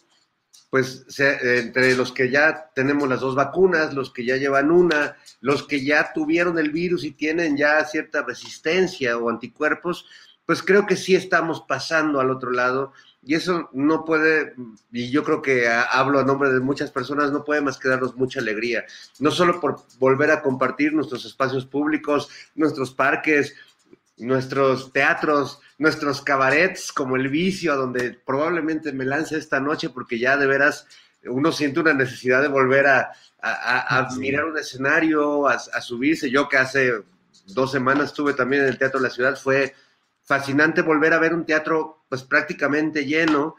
pues 0.70 1.06
entre 1.20 1.96
los 1.96 2.12
que 2.12 2.30
ya 2.30 2.70
tenemos 2.76 3.08
las 3.08 3.22
dos 3.22 3.36
vacunas, 3.36 3.94
los 3.94 4.12
que 4.12 4.26
ya 4.26 4.36
llevan 4.36 4.72
una, 4.72 5.16
los 5.40 5.64
que 5.64 5.84
ya 5.84 6.12
tuvieron 6.14 6.60
el 6.60 6.72
virus 6.72 7.04
y 7.04 7.12
tienen 7.12 7.56
ya 7.56 7.84
cierta 7.86 8.24
resistencia 8.24 9.18
o 9.18 9.30
anticuerpos, 9.30 10.06
pues 10.46 10.62
creo 10.64 10.86
que 10.86 10.96
sí 10.96 11.16
estamos 11.16 11.62
pasando 11.62 12.20
al 12.20 12.32
otro 12.32 12.52
lado. 12.52 12.94
Y 13.24 13.36
eso 13.36 13.70
no 13.74 14.06
puede, 14.06 14.56
y 14.92 15.10
yo 15.10 15.24
creo 15.24 15.42
que 15.42 15.68
hablo 15.68 16.20
a 16.20 16.24
nombre 16.24 16.50
de 16.50 16.62
muchas 16.62 16.92
personas, 16.92 17.32
no 17.32 17.44
puede 17.44 17.60
más 17.60 17.78
que 17.78 17.90
darnos 17.90 18.16
mucha 18.16 18.40
alegría, 18.40 18.86
no 19.20 19.32
solo 19.32 19.60
por 19.60 19.82
volver 20.00 20.32
a 20.32 20.42
compartir 20.42 20.94
nuestros 20.94 21.26
espacios 21.26 21.66
públicos, 21.66 22.30
nuestros 22.56 22.94
parques, 22.94 23.54
nuestros 24.18 24.94
teatros, 24.94 25.60
nuestros 25.78 26.22
cabarets 26.22 26.92
como 26.92 27.16
el 27.16 27.30
vicio, 27.30 27.74
a 27.74 27.76
donde 27.76 28.20
probablemente 28.26 28.92
me 28.94 29.06
lance 29.06 29.38
esta 29.38 29.60
noche 29.60 29.90
porque 29.90 30.20
ya 30.20 30.38
de 30.38 30.48
veras 30.48 30.88
uno 31.26 31.52
siente 31.52 31.80
una 31.80 31.94
necesidad 31.94 32.42
de 32.42 32.48
volver 32.48 32.88
a, 32.88 33.12
a, 33.42 34.00
a 34.00 34.16
mirar 34.16 34.46
un 34.46 34.58
escenario, 34.58 35.48
a, 35.48 35.54
a, 35.54 35.82
subirse. 35.82 36.30
Yo 36.30 36.48
que 36.48 36.58
hace 36.58 36.92
dos 37.48 37.72
semanas 37.72 38.08
estuve 38.08 38.34
también 38.34 38.64
en 38.64 38.70
el 38.70 38.78
Teatro 38.78 39.00
de 39.00 39.08
la 39.08 39.14
Ciudad, 39.14 39.38
fue 39.38 39.74
fascinante 40.24 40.82
volver 40.82 41.14
a 41.14 41.20
ver 41.20 41.34
un 41.34 41.46
teatro 41.46 42.04
pues 42.10 42.24
prácticamente 42.24 43.06
lleno. 43.06 43.56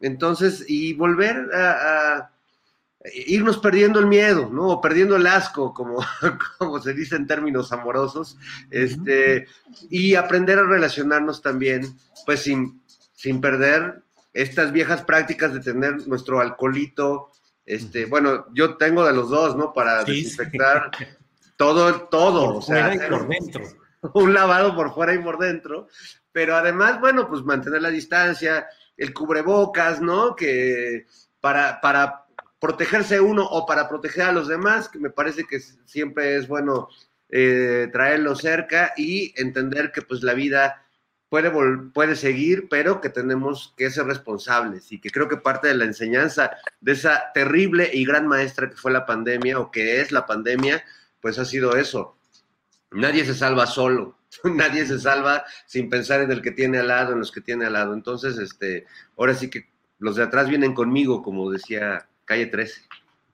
Entonces, 0.00 0.64
y 0.66 0.94
volver 0.94 1.48
a 1.54 2.30
irnos 3.14 3.58
perdiendo 3.58 4.00
el 4.00 4.06
miedo, 4.06 4.50
¿no? 4.52 4.68
O 4.68 4.80
perdiendo 4.80 5.16
el 5.16 5.26
asco, 5.26 5.72
como, 5.72 6.04
como 6.58 6.80
se 6.80 6.94
dice 6.94 7.16
en 7.16 7.26
términos 7.26 7.72
amorosos, 7.72 8.36
este, 8.70 9.46
y 9.90 10.14
aprender 10.14 10.58
a 10.58 10.64
relacionarnos 10.64 11.42
también, 11.42 11.96
pues 12.24 12.40
sin, 12.40 12.82
sin 13.14 13.40
perder 13.40 14.02
estas 14.32 14.72
viejas 14.72 15.02
prácticas 15.02 15.54
de 15.54 15.60
tener 15.60 16.06
nuestro 16.06 16.40
alcoholito, 16.40 17.30
este, 17.64 18.04
bueno, 18.04 18.46
yo 18.52 18.76
tengo 18.76 19.04
de 19.04 19.12
los 19.12 19.30
dos, 19.30 19.56
¿no? 19.56 19.72
Para 19.72 20.04
sí, 20.04 20.22
desinfectar 20.22 20.90
sí. 20.96 21.04
todo, 21.56 22.02
todo, 22.02 22.46
por 22.46 22.56
o 22.56 22.62
sea, 22.62 22.94
y 22.94 22.98
por 22.98 23.28
dentro. 23.28 23.62
Un 24.14 24.34
lavado 24.34 24.76
por 24.76 24.94
fuera 24.94 25.14
y 25.14 25.18
por 25.18 25.38
dentro, 25.38 25.88
pero 26.30 26.54
además, 26.54 27.00
bueno, 27.00 27.28
pues 27.28 27.42
mantener 27.42 27.82
la 27.82 27.90
distancia, 27.90 28.68
el 28.96 29.12
cubrebocas, 29.12 30.00
¿no? 30.00 30.36
Que 30.36 31.06
para, 31.40 31.80
para 31.80 32.25
protegerse 32.60 33.20
uno 33.20 33.44
o 33.44 33.66
para 33.66 33.88
proteger 33.88 34.24
a 34.24 34.32
los 34.32 34.48
demás, 34.48 34.88
que 34.88 34.98
me 34.98 35.10
parece 35.10 35.44
que 35.44 35.60
siempre 35.60 36.36
es 36.36 36.48
bueno 36.48 36.88
eh, 37.28 37.88
traerlo 37.92 38.34
cerca 38.34 38.92
y 38.96 39.34
entender 39.40 39.92
que 39.92 40.02
pues 40.02 40.22
la 40.22 40.34
vida 40.34 40.86
puede, 41.28 41.50
puede 41.92 42.16
seguir, 42.16 42.68
pero 42.68 43.00
que 43.00 43.10
tenemos 43.10 43.74
que 43.76 43.90
ser 43.90 44.06
responsables 44.06 44.92
y 44.92 45.00
que 45.00 45.10
creo 45.10 45.28
que 45.28 45.36
parte 45.36 45.68
de 45.68 45.74
la 45.74 45.84
enseñanza 45.84 46.52
de 46.80 46.92
esa 46.92 47.32
terrible 47.34 47.90
y 47.92 48.04
gran 48.04 48.26
maestra 48.26 48.70
que 48.70 48.76
fue 48.76 48.92
la 48.92 49.06
pandemia 49.06 49.58
o 49.58 49.70
que 49.70 50.00
es 50.00 50.12
la 50.12 50.26
pandemia, 50.26 50.84
pues 51.20 51.38
ha 51.38 51.44
sido 51.44 51.76
eso. 51.76 52.16
Nadie 52.92 53.24
se 53.24 53.34
salva 53.34 53.66
solo, 53.66 54.18
nadie 54.44 54.86
se 54.86 54.98
salva 54.98 55.44
sin 55.66 55.90
pensar 55.90 56.20
en 56.22 56.30
el 56.30 56.40
que 56.42 56.52
tiene 56.52 56.78
al 56.78 56.88
lado, 56.88 57.12
en 57.12 57.18
los 57.18 57.32
que 57.32 57.40
tiene 57.40 57.66
al 57.66 57.72
lado. 57.72 57.92
Entonces, 57.92 58.38
este, 58.38 58.86
ahora 59.18 59.34
sí 59.34 59.50
que 59.50 59.68
los 59.98 60.16
de 60.16 60.22
atrás 60.22 60.48
vienen 60.48 60.74
conmigo, 60.74 61.22
como 61.22 61.50
decía 61.50 62.08
calle 62.26 62.46
13. 62.46 62.82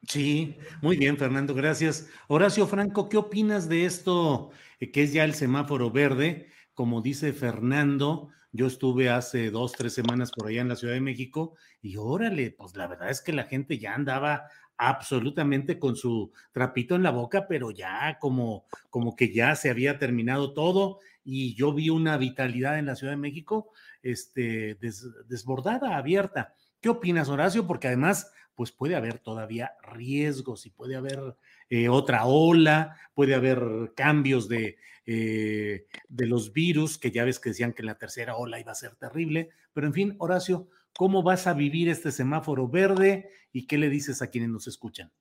Sí, 0.07 0.57
muy 0.81 0.97
bien, 0.97 1.17
Fernando, 1.17 1.55
gracias. 1.55 2.09
Horacio 2.29 2.67
Franco, 2.67 3.09
¿qué 3.09 3.17
opinas 3.17 3.69
de 3.69 3.85
esto 3.85 4.51
eh, 4.81 4.91
que 4.91 5.03
es 5.03 5.13
ya 5.13 5.25
el 5.25 5.35
semáforo 5.35 5.91
verde? 5.91 6.49
Como 6.75 7.03
dice 7.03 7.33
Fernando, 7.33 8.29
yo 8.53 8.67
estuve 8.67 9.11
hace 9.11 9.51
dos, 9.51 9.73
tres 9.73 9.95
semanas 9.95 10.31
por 10.33 10.49
allá 10.49 10.61
en 10.61 10.69
la 10.69 10.77
Ciudad 10.77 10.95
de 10.95 11.01
México 11.01 11.55
y 11.81 11.97
órale, 11.97 12.51
pues 12.51 12.77
la 12.77 12.87
verdad 12.87 13.11
es 13.11 13.21
que 13.21 13.33
la 13.33 13.45
gente 13.45 13.79
ya 13.79 13.95
andaba 13.95 14.45
absolutamente 14.77 15.79
con 15.79 15.97
su 15.97 16.33
trapito 16.51 16.97
en 16.97 17.05
la 17.05 17.11
boca, 17.11 17.47
pero 17.49 17.71
ya 17.71 18.19
como, 18.21 18.67
como 18.91 19.15
que 19.15 19.33
ya 19.33 19.55
se 19.55 19.71
había 19.71 19.99
terminado 19.99 20.53
todo 20.53 20.99
y 21.25 21.55
yo 21.55 21.73
vi 21.73 21.91
una 21.91 22.17
vitalidad 22.17 22.79
en 22.79 22.87
la 22.87 22.97
Ciudad 22.97 23.13
de 23.13 23.19
México 23.19 23.71
este, 24.03 24.75
des, 24.75 25.07
desbordada, 25.29 25.97
abierta. 25.97 26.55
¿Qué 26.83 26.89
opinas, 26.89 27.29
Horacio? 27.29 27.65
Porque 27.65 27.87
además 27.87 28.33
pues 28.57 28.73
puede 28.73 28.97
haber 28.97 29.21
todavía 29.21 29.77
riesgos 29.83 30.67
y 30.67 30.71
puede 30.71 30.97
haber 30.97 31.37
eh, 31.71 31.89
otra 31.89 32.27
ola, 32.27 32.97
puede 33.15 33.37
haber 33.37 33.93
cambios 33.95 34.49
de, 34.49 34.77
eh, 35.07 35.87
de 36.09 36.27
los 36.27 36.53
virus, 36.53 36.99
que 36.99 37.13
ya 37.13 37.25
ves 37.25 37.39
que 37.39 37.51
decían 37.51 37.73
que 37.73 37.85
la 37.85 37.99
tercera 37.99 38.37
ola 38.37 38.59
iba 38.59 38.73
a 38.73 38.75
ser 38.75 38.97
terrible, 38.97 39.51
pero 39.73 39.87
en 39.87 39.95
fin, 39.95 40.17
Horacio, 40.19 40.69
¿cómo 40.93 41.23
vas 41.23 41.47
a 41.47 41.55
vivir 41.55 41.89
este 41.89 42.11
semáforo 42.11 42.69
verde 42.69 43.31
y 43.53 43.69
qué 43.69 43.79
le 43.79 43.89
dices 43.89 44.21
a 44.21 44.27
quienes 44.27 44.51
nos 44.51 44.67
escuchan? 44.67 45.13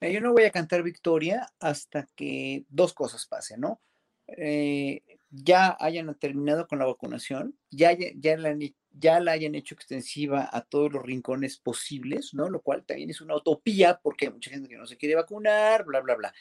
Yo 0.00 0.20
no 0.20 0.32
voy 0.32 0.44
a 0.44 0.52
cantar 0.52 0.84
victoria 0.84 1.48
hasta 1.58 2.06
que 2.14 2.64
dos 2.68 2.94
cosas 2.94 3.26
pasen, 3.26 3.60
¿no? 3.62 3.80
Eh, 4.28 5.02
ya 5.30 5.76
hayan 5.80 6.14
terminado 6.14 6.68
con 6.68 6.78
la 6.78 6.86
vacunación, 6.86 7.58
ya, 7.70 7.96
ya 8.14 8.36
la 8.36 8.50
han 8.50 8.60
ya 8.98 9.20
la 9.20 9.32
hayan 9.32 9.54
hecho 9.54 9.74
extensiva 9.74 10.48
a 10.52 10.62
todos 10.62 10.92
los 10.92 11.02
rincones 11.02 11.58
posibles, 11.58 12.34
¿no? 12.34 12.48
Lo 12.48 12.60
cual 12.60 12.84
también 12.84 13.10
es 13.10 13.20
una 13.20 13.36
utopía 13.36 14.00
porque 14.02 14.26
hay 14.26 14.32
mucha 14.32 14.50
gente 14.50 14.68
que 14.68 14.76
no 14.76 14.86
se 14.86 14.96
quiere 14.96 15.14
vacunar, 15.14 15.84
bla, 15.84 16.00
bla, 16.00 16.14
bla. 16.14 16.34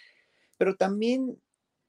Pero 0.58 0.76
también 0.76 1.40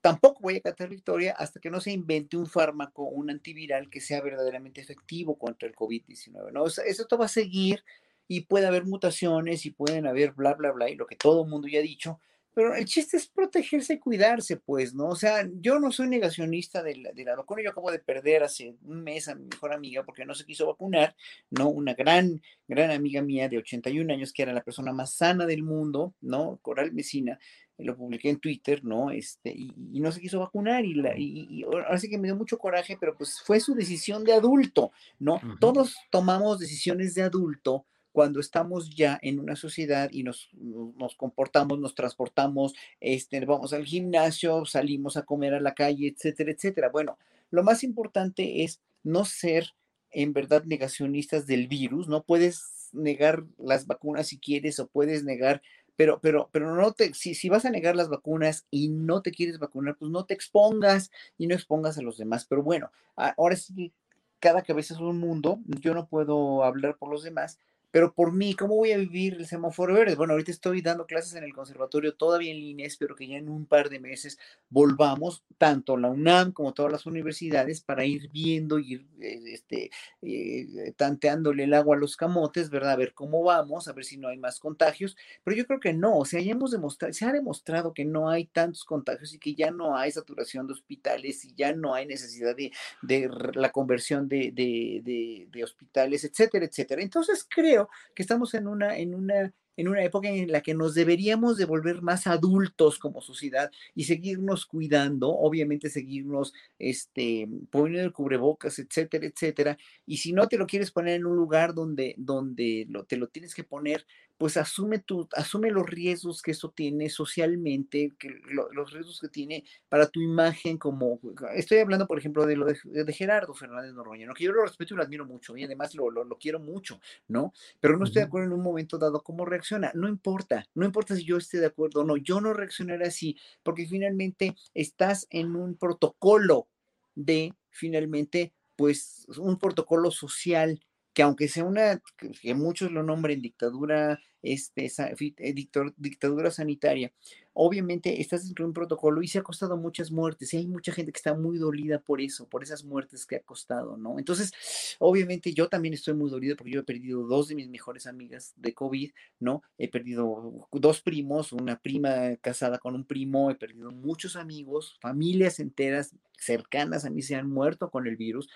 tampoco 0.00 0.40
voy 0.40 0.56
a 0.56 0.60
cantar 0.60 0.88
victoria 0.88 1.32
hasta 1.32 1.60
que 1.60 1.70
no 1.70 1.80
se 1.80 1.92
invente 1.92 2.36
un 2.36 2.46
fármaco, 2.46 3.04
un 3.04 3.30
antiviral 3.30 3.90
que 3.90 4.00
sea 4.00 4.20
verdaderamente 4.20 4.80
efectivo 4.80 5.38
contra 5.38 5.68
el 5.68 5.74
COVID-19, 5.74 6.52
¿no? 6.52 6.64
O 6.64 6.70
sea, 6.70 6.84
va 7.18 7.24
a 7.24 7.28
seguir 7.28 7.84
y 8.26 8.42
puede 8.42 8.66
haber 8.66 8.84
mutaciones 8.84 9.64
y 9.66 9.70
pueden 9.70 10.06
haber 10.06 10.32
bla, 10.32 10.54
bla, 10.54 10.70
bla, 10.72 10.90
y 10.90 10.96
lo 10.96 11.06
que 11.06 11.16
todo 11.16 11.44
el 11.44 11.50
mundo 11.50 11.66
ya 11.66 11.80
ha 11.80 11.82
dicho, 11.82 12.20
pero 12.58 12.74
el 12.74 12.86
chiste 12.86 13.16
es 13.16 13.28
protegerse 13.28 13.92
y 13.94 13.98
cuidarse, 14.00 14.56
pues, 14.56 14.92
¿no? 14.92 15.10
O 15.10 15.14
sea, 15.14 15.48
yo 15.60 15.78
no 15.78 15.92
soy 15.92 16.08
negacionista 16.08 16.82
de 16.82 16.96
la, 16.96 17.12
de 17.12 17.24
la 17.24 17.36
vacuna. 17.36 17.62
Yo 17.62 17.70
acabo 17.70 17.92
de 17.92 18.00
perder 18.00 18.42
hace 18.42 18.74
un 18.82 19.04
mes 19.04 19.28
a 19.28 19.36
mi 19.36 19.44
mejor 19.44 19.72
amiga 19.72 20.02
porque 20.02 20.24
no 20.24 20.34
se 20.34 20.44
quiso 20.44 20.66
vacunar, 20.66 21.14
¿no? 21.50 21.68
Una 21.68 21.94
gran, 21.94 22.42
gran 22.66 22.90
amiga 22.90 23.22
mía 23.22 23.48
de 23.48 23.58
81 23.58 24.12
años, 24.12 24.32
que 24.32 24.42
era 24.42 24.52
la 24.52 24.64
persona 24.64 24.92
más 24.92 25.14
sana 25.14 25.46
del 25.46 25.62
mundo, 25.62 26.14
¿no? 26.20 26.58
Coral 26.60 26.90
Mesina, 26.90 27.38
lo 27.76 27.96
publiqué 27.96 28.28
en 28.28 28.40
Twitter, 28.40 28.82
¿no? 28.82 29.12
Este, 29.12 29.50
y, 29.50 30.00
no 30.00 30.10
se 30.10 30.20
quiso 30.20 30.40
vacunar 30.40 30.84
y, 30.84 30.94
la, 30.94 31.16
y, 31.16 31.62
ahora 31.62 31.96
sí 31.98 32.10
que 32.10 32.18
me 32.18 32.26
dio 32.26 32.34
mucho 32.34 32.58
coraje, 32.58 32.96
pero 32.98 33.16
pues 33.16 33.40
fue 33.40 33.60
su 33.60 33.76
decisión 33.76 34.24
de 34.24 34.32
adulto, 34.32 34.90
¿no? 35.20 35.40
Todos 35.60 35.96
tomamos 36.10 36.58
decisiones 36.58 37.14
de 37.14 37.22
adulto 37.22 37.86
cuando 38.18 38.40
estamos 38.40 38.90
ya 38.90 39.16
en 39.22 39.38
una 39.38 39.54
sociedad 39.54 40.08
y 40.10 40.24
nos, 40.24 40.48
nos, 40.52 41.14
comportamos, 41.14 41.78
nos 41.78 41.94
transportamos, 41.94 42.74
este, 42.98 43.38
vamos 43.44 43.72
al 43.72 43.84
gimnasio, 43.84 44.64
salimos 44.64 45.16
a 45.16 45.22
comer 45.22 45.54
a 45.54 45.60
la 45.60 45.72
calle, 45.72 46.08
etcétera, 46.08 46.50
etcétera. 46.50 46.88
Bueno, 46.88 47.16
lo 47.52 47.62
más 47.62 47.84
importante 47.84 48.64
es 48.64 48.80
no 49.04 49.24
ser 49.24 49.76
en 50.10 50.32
verdad 50.32 50.64
negacionistas 50.64 51.46
del 51.46 51.68
virus, 51.68 52.08
no 52.08 52.24
puedes 52.24 52.88
negar 52.92 53.44
las 53.56 53.86
vacunas 53.86 54.26
si 54.26 54.38
quieres 54.40 54.80
o 54.80 54.88
puedes 54.88 55.22
negar 55.22 55.62
pero, 55.94 56.18
pero, 56.20 56.48
pero 56.50 56.74
no 56.74 56.90
te, 56.94 57.14
si, 57.14 57.36
si 57.36 57.48
vas 57.48 57.66
a 57.66 57.70
negar 57.70 57.94
las 57.94 58.08
vacunas 58.08 58.66
y 58.68 58.88
no 58.88 59.22
te 59.22 59.30
quieres 59.30 59.60
vacunar, 59.60 59.96
pues 59.96 60.10
no 60.10 60.24
te 60.24 60.34
expongas 60.34 61.12
y 61.36 61.46
no 61.46 61.54
expongas 61.54 61.98
a 61.98 62.02
los 62.02 62.18
demás. 62.18 62.46
Pero 62.46 62.64
bueno, 62.64 62.90
ahora 63.14 63.54
sí, 63.54 63.92
cada 64.40 64.62
cabeza 64.62 64.94
es 64.94 65.00
un 65.00 65.20
mundo, 65.20 65.60
yo 65.66 65.94
no 65.94 66.08
puedo 66.08 66.64
hablar 66.64 66.96
por 66.98 67.10
los 67.10 67.22
demás, 67.22 67.60
pero 67.98 68.14
por 68.14 68.32
mí, 68.32 68.54
¿cómo 68.54 68.76
voy 68.76 68.92
a 68.92 68.96
vivir 68.96 69.34
el 69.34 69.46
semáforo 69.48 69.92
verde? 69.92 70.14
Bueno, 70.14 70.34
ahorita 70.34 70.52
estoy 70.52 70.82
dando 70.82 71.04
clases 71.04 71.34
en 71.34 71.42
el 71.42 71.52
conservatorio 71.52 72.14
todavía 72.14 72.52
en 72.52 72.58
línea, 72.60 72.86
espero 72.86 73.16
que 73.16 73.26
ya 73.26 73.38
en 73.38 73.48
un 73.48 73.66
par 73.66 73.88
de 73.88 73.98
meses 73.98 74.38
volvamos, 74.70 75.42
tanto 75.58 75.96
la 75.96 76.06
UNAM 76.08 76.52
como 76.52 76.72
todas 76.74 76.92
las 76.92 77.06
universidades, 77.06 77.80
para 77.80 78.04
ir 78.04 78.30
viendo, 78.30 78.78
ir 78.78 79.04
eh, 79.20 79.40
este, 79.46 79.90
eh, 80.22 80.92
tanteándole 80.96 81.64
el 81.64 81.74
agua 81.74 81.96
a 81.96 81.98
los 81.98 82.16
camotes, 82.16 82.70
¿verdad? 82.70 82.92
A 82.92 82.96
ver 82.96 83.14
cómo 83.14 83.42
vamos, 83.42 83.88
a 83.88 83.92
ver 83.92 84.04
si 84.04 84.16
no 84.16 84.28
hay 84.28 84.36
más 84.38 84.60
contagios, 84.60 85.16
pero 85.42 85.56
yo 85.56 85.66
creo 85.66 85.80
que 85.80 85.92
no, 85.92 86.18
o 86.18 86.24
sea, 86.24 86.40
ya 86.40 86.52
hemos 86.52 86.70
demostrado, 86.70 87.12
se 87.12 87.24
ha 87.24 87.32
demostrado 87.32 87.94
que 87.94 88.04
no 88.04 88.30
hay 88.30 88.46
tantos 88.46 88.84
contagios 88.84 89.34
y 89.34 89.40
que 89.40 89.56
ya 89.56 89.72
no 89.72 89.96
hay 89.96 90.12
saturación 90.12 90.68
de 90.68 90.74
hospitales 90.74 91.44
y 91.44 91.52
ya 91.56 91.72
no 91.72 91.94
hay 91.94 92.06
necesidad 92.06 92.54
de, 92.54 92.70
de 93.02 93.28
la 93.54 93.72
conversión 93.72 94.28
de, 94.28 94.52
de, 94.54 95.48
de 95.50 95.64
hospitales, 95.64 96.22
etcétera, 96.22 96.64
etcétera. 96.64 97.02
Entonces 97.02 97.44
creo 97.50 97.87
que 98.14 98.22
estamos 98.22 98.54
en 98.54 98.66
una, 98.68 98.96
en 98.96 99.14
una 99.14 99.52
en 99.78 99.86
una 99.86 100.02
época 100.02 100.28
en 100.28 100.50
la 100.50 100.60
que 100.60 100.74
nos 100.74 100.94
deberíamos 100.94 101.56
de 101.56 101.64
volver 101.64 102.02
más 102.02 102.26
adultos 102.26 102.98
como 102.98 103.20
sociedad 103.20 103.70
y 103.94 104.04
seguirnos 104.04 104.66
cuidando, 104.66 105.30
obviamente 105.30 105.88
seguirnos 105.88 106.52
este, 106.80 107.48
poniendo 107.70 108.04
el 108.04 108.12
cubrebocas, 108.12 108.80
etcétera, 108.80 109.26
etcétera. 109.26 109.78
Y 110.04 110.16
si 110.16 110.32
no 110.32 110.48
te 110.48 110.58
lo 110.58 110.66
quieres 110.66 110.90
poner 110.90 111.14
en 111.14 111.26
un 111.26 111.36
lugar 111.36 111.74
donde, 111.74 112.16
donde 112.18 112.86
lo, 112.88 113.04
te 113.04 113.16
lo 113.16 113.28
tienes 113.28 113.54
que 113.54 113.62
poner, 113.62 114.04
pues 114.38 114.56
asume, 114.56 115.00
tu, 115.00 115.28
asume 115.32 115.70
los 115.70 115.84
riesgos 115.84 116.42
que 116.42 116.52
eso 116.52 116.70
tiene 116.70 117.10
socialmente, 117.10 118.12
que 118.18 118.40
los 118.48 118.92
riesgos 118.92 119.20
que 119.20 119.28
tiene 119.28 119.64
para 119.88 120.08
tu 120.08 120.20
imagen 120.20 120.78
como, 120.78 121.20
estoy 121.56 121.78
hablando 121.78 122.06
por 122.06 122.18
ejemplo 122.18 122.46
de 122.46 122.56
lo 122.56 122.64
de, 122.64 123.12
Gerardo 123.12 123.52
Fernández 123.52 123.92
Noroña, 123.92 124.32
que 124.34 124.44
yo 124.44 124.52
lo 124.52 124.62
respeto 124.62 124.94
y 124.94 124.96
lo 124.96 125.02
admiro 125.02 125.26
mucho 125.26 125.56
y 125.56 125.64
además 125.64 125.94
lo, 125.96 126.10
lo, 126.10 126.38
quiero 126.38 126.60
mucho, 126.60 127.00
¿no? 127.26 127.52
Pero 127.80 127.98
no 127.98 128.04
estoy 128.04 128.22
de 128.22 128.28
acuerdo 128.28 128.46
en 128.46 128.52
un 128.52 128.62
momento 128.62 128.96
dado 128.96 129.24
cómo 129.24 129.44
reacciona, 129.44 129.90
no 129.94 130.08
importa, 130.08 130.64
no 130.74 130.86
importa 130.86 131.16
si 131.16 131.24
yo 131.24 131.36
esté 131.36 131.58
de 131.58 131.66
acuerdo 131.66 132.02
o 132.02 132.04
no, 132.04 132.16
yo 132.16 132.40
no 132.40 132.52
reaccionaré 132.52 133.06
así, 133.06 133.36
porque 133.64 133.86
finalmente 133.86 134.54
estás 134.72 135.26
en 135.30 135.56
un 135.56 135.76
protocolo 135.76 136.68
de, 137.16 137.54
finalmente, 137.70 138.52
pues 138.76 139.26
un 139.36 139.58
protocolo 139.58 140.12
social 140.12 140.80
que 141.18 141.24
aunque 141.24 141.48
sea 141.48 141.64
una, 141.64 142.00
que 142.40 142.54
muchos 142.54 142.92
lo 142.92 143.02
nombren 143.02 143.42
dictadura, 143.42 144.20
este, 144.40 144.86
eh, 144.86 145.52
dictadura 145.96 146.52
sanitaria, 146.52 147.12
obviamente 147.54 148.20
estás 148.20 148.46
dentro 148.46 148.64
de 148.64 148.68
un 148.68 148.72
protocolo 148.72 149.20
y 149.20 149.26
se 149.26 149.40
ha 149.40 149.42
costado 149.42 149.76
muchas 149.76 150.12
muertes 150.12 150.54
y 150.54 150.58
hay 150.58 150.68
mucha 150.68 150.92
gente 150.92 151.10
que 151.10 151.16
está 151.16 151.34
muy 151.34 151.58
dolida 151.58 151.98
por 151.98 152.20
eso, 152.20 152.48
por 152.48 152.62
esas 152.62 152.84
muertes 152.84 153.26
que 153.26 153.34
ha 153.34 153.40
costado, 153.40 153.96
¿no? 153.96 154.20
Entonces, 154.20 154.52
obviamente 155.00 155.52
yo 155.52 155.68
también 155.68 155.92
estoy 155.92 156.14
muy 156.14 156.30
dolido 156.30 156.54
porque 156.54 156.70
yo 156.70 156.80
he 156.82 156.84
perdido 156.84 157.26
dos 157.26 157.48
de 157.48 157.56
mis 157.56 157.68
mejores 157.68 158.06
amigas 158.06 158.52
de 158.54 158.72
COVID, 158.72 159.10
¿no? 159.40 159.64
He 159.76 159.88
perdido 159.88 160.68
dos 160.70 161.00
primos, 161.00 161.52
una 161.52 161.80
prima 161.80 162.36
casada 162.36 162.78
con 162.78 162.94
un 162.94 163.04
primo, 163.04 163.50
he 163.50 163.56
perdido 163.56 163.90
muchos 163.90 164.36
amigos, 164.36 164.98
familias 165.00 165.58
enteras 165.58 166.14
cercanas 166.38 167.04
a 167.04 167.10
mí 167.10 167.22
se 167.22 167.34
han 167.34 167.50
muerto 167.50 167.90
con 167.90 168.06
el 168.06 168.16
virus. 168.16 168.48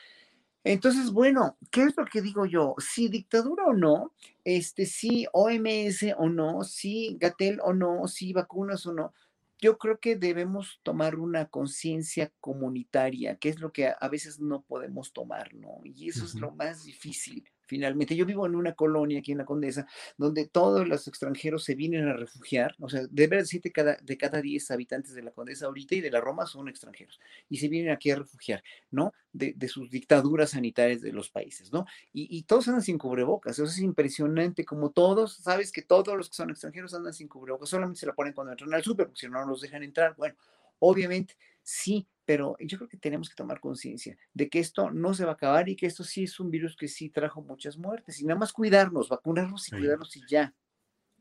Entonces, 0.65 1.11
bueno, 1.11 1.57
¿qué 1.71 1.83
es 1.83 1.97
lo 1.97 2.05
que 2.05 2.23
digo 2.23 2.47
yo? 2.47 2.75
Si 2.79 3.09
dictadura 3.09 3.65
o 3.65 3.73
no, 3.73 4.13
este, 4.45 4.87
si 4.87 5.27
OMS 5.33 6.15
o 6.17 6.29
no, 6.29 6.63
si 6.63 7.17
Gatel 7.19 7.61
o 7.63 7.73
no, 7.73 8.07
si 8.07 8.33
vacunas 8.33 8.87
o 8.87 8.93
no, 8.93 9.13
yo 9.59 9.79
creo 9.79 9.99
que 10.01 10.17
debemos 10.17 10.81
tomar 10.83 11.17
una 11.17 11.47
conciencia 11.47 12.33
comunitaria, 12.41 13.37
que 13.37 13.49
es 13.49 13.61
lo 13.61 13.73
que 13.73 13.87
a, 13.89 14.09
veces 14.09 14.41
no 14.41 14.63
podemos 14.63 15.13
tomar, 15.13 15.55
¿no? 15.55 15.81
Y 15.85 16.09
eso 16.09 16.25
es 16.25 16.35
lo 16.35 16.51
más 16.51 16.85
difícil 16.85 17.45
finalmente. 17.73 18.15
Yo 18.15 18.27
vivo 18.27 18.45
en 18.45 18.55
una 18.55 18.75
colonia 18.75 19.21
aquí 19.21 19.33
en 19.33 19.39
la 19.39 19.47
Condesa, 19.47 19.87
donde 20.19 20.47
todos 20.47 20.87
los 20.87 21.09
extranjeros 21.09 21.65
se 21.65 21.75
vienen 21.75 22.07
a 22.07 22.13
refugiar, 22.13 22.77
o 22.79 22.91
sea, 22.91 23.07
de 23.09 23.27
ver 23.29 23.47
siete 23.47 23.73
cada, 23.73 23.97
de 23.97 24.19
cada 24.19 24.43
diez 24.43 24.71
habitantes 24.71 25.15
de 25.15 25.23
la 25.23 25.31
Condesa 25.31 25.65
ahorita 25.65 25.95
y 25.95 26.03
de 26.03 26.11
la 26.11 26.21
Roma 26.21 26.45
son 26.45 26.69
extranjeros, 26.69 27.19
y 27.49 27.57
se 27.57 27.69
vienen 27.69 27.91
aquí 27.91 28.11
a 28.11 28.17
refugiar, 28.17 28.63
¿no? 28.91 29.15
De, 29.33 29.57
sus 29.69 29.91
dictaduras 29.91 30.51
sanitarias 30.51 31.01
de 31.01 31.13
los 31.13 31.31
países, 31.31 31.73
¿no? 31.73 31.87
Y, 32.13 32.43
todos 32.43 32.69
andan 32.69 32.83
sin 32.83 32.99
cubrebocas, 32.99 33.55
eso 33.55 33.65
es 33.65 33.79
impresionante, 33.79 34.67
como 34.67 34.91
todos, 34.91 35.37
sabes 35.37 35.73
que 35.73 35.81
todos 35.81 36.15
los 36.15 36.29
que 36.29 36.35
son 36.35 36.51
extranjeros 36.51 36.93
andan 36.93 37.15
sin 37.15 37.27
cubrebocas, 37.27 37.71
solamente 37.71 38.01
se 38.01 38.07
la 38.07 38.13
ponen 38.13 38.35
cuando 38.35 38.53
entran 38.53 38.75
al 38.75 38.83
súper, 38.83 39.07
porque 39.07 39.21
si 39.21 39.29
no, 39.29 39.41
no 39.41 39.47
los 39.47 39.63
dejan 39.63 39.83
entrar. 39.83 40.15
Bueno, 40.19 40.35
obviamente 40.79 41.37
sí, 41.63 42.07
pero 42.25 42.57
yo 42.61 42.79
creo 42.79 42.89
que 42.89 42.97
tenemos 42.97 43.29
que 43.29 43.35
tomar 43.35 43.61
conciencia 43.61 44.17
de 44.33 44.49
que 44.49 44.61
esto 44.61 44.91
no 44.91 45.15
se 45.15 45.25
va 45.25 45.33
a 45.33 45.35
acabar 45.35 45.69
y 45.69 45.77
que 45.77 45.87
esto 45.87 46.05
sí 46.05 46.25
es 46.25 46.39
un 46.41 46.51
virus 46.51 46.77
que 46.77 46.89
sí 46.89 47.11
trajo 47.11 47.43
muchas 47.43 47.77
muertes 47.77 48.21
y 48.21 48.25
nada 48.25 48.39
más 48.39 48.53
cuidarnos, 48.53 49.09
vacunarnos 49.09 49.69
y 49.69 49.73
cuidarnos 49.73 50.17
y 50.17 50.23
ya. 50.29 50.55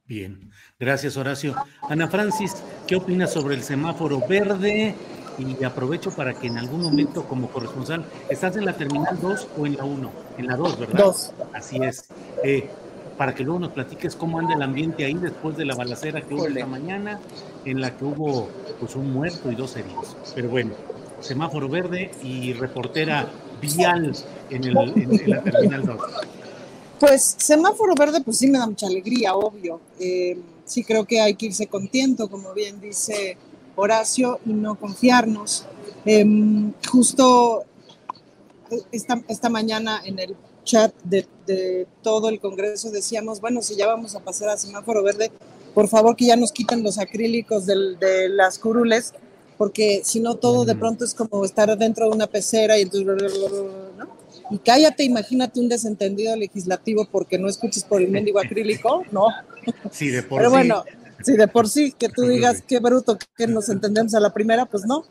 Bien, 0.05 0.51
gracias 0.79 1.15
Horacio. 1.15 1.55
Ana 1.83 2.07
Francis, 2.07 2.63
¿qué 2.87 2.95
opinas 2.95 3.31
sobre 3.33 3.55
el 3.55 3.63
semáforo 3.63 4.19
verde? 4.27 4.95
Y 5.37 5.63
aprovecho 5.63 6.11
para 6.11 6.33
que 6.33 6.47
en 6.47 6.57
algún 6.57 6.81
momento 6.81 7.25
como 7.25 7.49
corresponsal, 7.49 8.05
¿estás 8.29 8.57
en 8.57 8.65
la 8.65 8.73
terminal 8.73 9.17
2 9.19 9.47
o 9.57 9.65
en 9.65 9.77
la 9.77 9.85
1? 9.85 10.11
En 10.37 10.47
la 10.47 10.55
2, 10.55 10.79
¿verdad? 10.79 10.99
2. 10.99 11.33
Así 11.53 11.77
es. 11.77 12.09
Eh, 12.43 12.69
para 13.17 13.35
que 13.35 13.43
luego 13.43 13.59
nos 13.59 13.71
platiques 13.71 14.15
cómo 14.15 14.39
anda 14.39 14.55
el 14.55 14.61
ambiente 14.61 15.05
ahí 15.05 15.13
después 15.13 15.57
de 15.57 15.65
la 15.65 15.75
balacera 15.75 16.21
que 16.21 16.33
hubo 16.33 16.47
esta 16.47 16.65
mañana, 16.65 17.19
en 17.65 17.81
la 17.81 17.95
que 17.95 18.05
hubo 18.05 18.49
pues 18.79 18.95
un 18.95 19.11
muerto 19.11 19.51
y 19.51 19.55
dos 19.55 19.75
heridos. 19.75 20.15
Pero 20.33 20.49
bueno, 20.49 20.71
semáforo 21.19 21.69
verde 21.69 22.11
y 22.23 22.53
reportera 22.53 23.29
vial 23.61 24.15
en, 24.49 24.63
el, 24.63 24.77
en, 24.77 25.29
la 25.29 25.43
terminal 25.43 25.85
2. 25.85 25.97
Pues 26.99 27.35
semáforo 27.37 27.95
verde, 27.95 28.21
pues 28.21 28.37
sí 28.37 28.47
me 28.47 28.57
da 28.57 28.67
mucha 28.67 28.87
alegría, 28.87 29.35
obvio. 29.35 29.81
Eh, 29.99 30.37
sí 30.65 30.83
creo 30.83 31.05
que 31.05 31.19
hay 31.19 31.35
que 31.35 31.47
irse 31.47 31.67
contento, 31.67 32.29
como 32.29 32.53
bien 32.53 32.79
dice 32.79 33.37
Horacio, 33.75 34.39
y 34.45 34.53
no 34.53 34.75
confiarnos. 34.75 35.65
Em, 36.05 36.73
justo 36.91 37.63
esta, 38.91 39.21
esta 39.27 39.49
mañana 39.49 40.01
en 40.05 40.19
el 40.19 40.35
chat 40.63 40.93
de, 41.03 41.27
todo 42.01 42.29
el 42.29 42.39
Congreso 42.39 42.91
decíamos, 42.91 43.41
bueno, 43.41 43.61
si 43.61 43.75
ya 43.75 43.87
vamos 43.87 44.15
a 44.15 44.21
pasar 44.21 44.49
a 44.49 44.57
semáforo 44.57 45.03
verde, 45.03 45.31
por 45.73 45.87
favor 45.89 46.15
que 46.15 46.25
ya 46.25 46.35
nos 46.35 46.51
quiten 46.51 46.83
los 46.83 46.97
acrílicos 46.97 47.65
de 47.65 48.29
las 48.29 48.57
curules, 48.57 49.13
porque 49.57 50.01
si 50.03 50.19
no 50.19 50.35
todo 50.35 50.65
de 50.65 50.75
pronto 50.75 51.05
es 51.05 51.13
como 51.13 51.43
estar 51.45 51.77
dentro 51.77 52.09
de 52.09 52.15
una 52.15 52.27
pecera 52.27 52.77
y 52.77 52.81
entonces... 52.81 53.33
¿no? 53.97 54.21
Y 54.49 54.57
cállate, 54.57 55.03
imagínate 55.03 55.59
un 55.59 55.69
desentendido 55.69 56.35
legislativo 56.35 57.07
porque 57.09 57.37
no 57.37 57.47
escuches 57.47 57.83
por 57.85 58.01
el 58.01 58.09
mendigo 58.09 58.39
acrílico, 58.39 59.03
no. 59.11 59.27
Sí, 59.91 60.09
de 60.09 60.23
por 60.23 60.39
Pero 60.39 60.49
bueno, 60.49 60.83
sí, 61.23 61.37
de 61.37 61.47
por 61.47 61.69
sí, 61.69 61.93
que 61.97 62.09
tú 62.09 62.23
digas 62.23 62.63
qué 62.67 62.79
bruto 62.79 63.17
que 63.37 63.47
nos 63.47 63.69
entendemos 63.69 64.13
a 64.13 64.19
la 64.19 64.33
primera, 64.33 64.65
pues 64.65 64.85
no. 64.85 65.05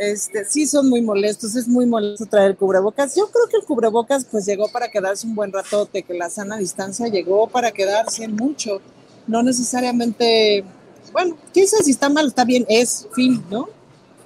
Este, 0.00 0.46
sí 0.46 0.66
son 0.66 0.88
muy 0.88 1.02
molestos, 1.02 1.54
es 1.56 1.68
muy 1.68 1.84
molesto 1.84 2.24
traer 2.24 2.56
cubrebocas. 2.56 3.14
Yo 3.14 3.28
creo 3.30 3.46
que 3.48 3.58
el 3.58 3.64
cubrebocas 3.64 4.24
pues 4.24 4.46
llegó 4.46 4.72
para 4.72 4.90
quedarse 4.90 5.26
un 5.26 5.34
buen 5.34 5.52
ratote, 5.52 6.04
que 6.04 6.14
la 6.14 6.30
sana 6.30 6.56
distancia 6.56 7.08
llegó 7.08 7.48
para 7.48 7.70
quedarse 7.70 8.26
mucho, 8.26 8.80
no 9.26 9.42
necesariamente, 9.42 10.64
bueno, 11.12 11.36
quién 11.52 11.68
sabe 11.68 11.84
si 11.84 11.90
está 11.90 12.08
mal, 12.08 12.28
está 12.28 12.46
bien, 12.46 12.64
es 12.70 13.08
fin, 13.12 13.44
¿no? 13.50 13.68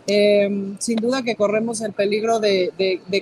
Em, 0.06 0.78
sin 0.78 0.94
duda 0.94 1.22
que 1.22 1.34
corremos 1.34 1.80
el 1.80 1.92
peligro 1.92 2.38
de, 2.38 2.70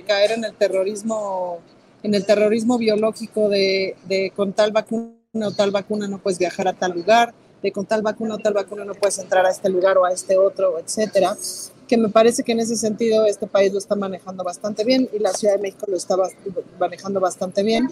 caer 0.05 0.33
en 0.33 0.43
el 0.43 0.53
terrorismo, 0.53 1.57
en 2.03 2.13
el 2.13 2.23
terrorismo 2.23 2.77
biológico 2.77 3.49
de, 3.49 4.31
con 4.35 4.53
tal 4.53 4.71
vacuna 4.71 5.15
o 5.41 5.51
tal 5.53 5.71
vacuna 5.71 6.07
no 6.07 6.19
puedes 6.19 6.37
viajar 6.37 6.67
a 6.67 6.73
tal 6.73 6.91
lugar, 6.91 7.33
de 7.63 7.71
con 7.71 7.87
tal 7.87 8.03
vacuna 8.03 8.35
o 8.35 8.37
tal 8.37 8.53
vacuna 8.53 8.85
no 8.85 8.93
puedes 8.93 9.17
entrar 9.17 9.43
a 9.43 9.49
este 9.49 9.69
lugar 9.69 9.97
o 9.97 10.05
a 10.05 10.11
este 10.11 10.37
otro, 10.37 10.77
etcétera. 10.77 11.35
Que 11.93 11.97
me 11.99 12.09
parece 12.09 12.41
que 12.41 12.53
en 12.53 12.59
ese 12.59 12.75
sentido 12.75 13.23
este 13.27 13.45
país 13.45 13.71
lo 13.71 13.77
está 13.77 13.93
manejando 13.93 14.43
bastante 14.43 14.83
bien 14.83 15.07
y 15.13 15.19
la 15.19 15.31
Ciudad 15.31 15.57
de 15.57 15.61
México 15.61 15.85
lo 15.87 15.95
está 15.95 16.15
manejando 16.79 17.19
bastante 17.19 17.61
bien 17.61 17.87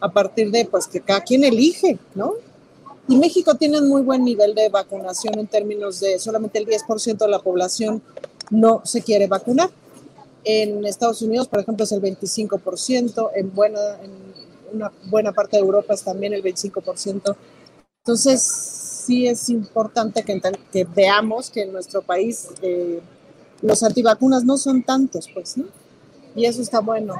a 0.00 0.10
partir 0.10 0.50
de 0.50 0.64
pues 0.64 0.88
que 0.88 1.00
cada 1.00 1.20
quien 1.20 1.44
elige, 1.44 1.96
¿no? 2.16 2.32
Y 3.06 3.16
México 3.16 3.54
tiene 3.54 3.78
un 3.78 3.88
muy 3.88 4.02
buen 4.02 4.24
nivel 4.24 4.56
de 4.56 4.70
vacunación 4.70 5.38
en 5.38 5.46
términos 5.46 6.00
de 6.00 6.18
solamente 6.18 6.58
el 6.58 6.66
10% 6.66 7.16
de 7.16 7.28
la 7.28 7.38
población 7.38 8.02
no 8.50 8.82
se 8.84 9.02
quiere 9.02 9.28
vacunar. 9.28 9.70
En 10.42 10.84
Estados 10.84 11.22
Unidos, 11.22 11.46
por 11.46 11.60
ejemplo, 11.60 11.84
es 11.84 11.92
el 11.92 12.02
25%, 12.02 13.30
en, 13.36 13.54
buena, 13.54 13.78
en 14.02 14.10
una 14.72 14.92
buena 15.04 15.30
parte 15.30 15.58
de 15.58 15.62
Europa 15.62 15.94
es 15.94 16.02
también 16.02 16.32
el 16.32 16.42
25%. 16.42 17.36
Entonces, 17.98 18.42
sí 18.42 19.28
es 19.28 19.48
importante 19.48 20.24
que, 20.24 20.42
que 20.72 20.82
veamos 20.82 21.50
que 21.50 21.62
en 21.62 21.72
nuestro 21.72 22.02
país 22.02 22.48
eh, 22.60 23.00
los 23.62 23.82
antivacunas 23.82 24.44
no 24.44 24.58
son 24.58 24.82
tantos, 24.82 25.28
pues, 25.32 25.56
¿no? 25.56 25.64
Y 26.34 26.46
eso 26.46 26.62
está 26.62 26.80
bueno. 26.80 27.14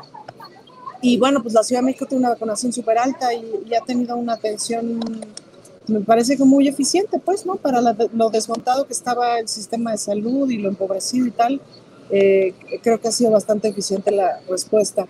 Y 1.01 1.19
bueno, 1.19 1.43
pues 1.43 1.55
la 1.55 1.63
Ciudad 1.63 1.83
de 1.83 1.87
México 1.87 2.07
tiene 2.07 2.21
una 2.21 2.31
vacunación 2.31 2.73
súper 2.73 2.99
alta 2.99 3.33
y, 3.35 3.75
ha 3.75 3.85
tenido 3.85 4.17
una 4.17 4.35
atención, 4.35 5.01
me 5.87 6.01
parece 6.01 6.37
que 6.37 6.45
muy 6.45 6.67
eficiente, 6.67 7.19
pues, 7.19 7.45
¿no? 7.45 7.57
Para 7.57 7.81
lo 7.81 8.31
desmontado 8.31 8.87
que 8.87 8.93
estaba 8.93 9.39
el 9.39 9.49
sistema 9.49 9.93
de 9.93 9.99
salud 9.99 10.49
y 10.51 10.59
lo 10.59 10.69
empobrecido 10.69 11.27
y 11.27 11.31
tal, 11.31 11.61
eh, 12.11 12.55
creo 12.83 13.01
que 13.01 13.09
ha 13.09 13.13
sido 13.13 13.31
bastante 13.31 13.69
eficiente 13.69 14.11
la 14.11 14.41
respuesta. 14.49 15.07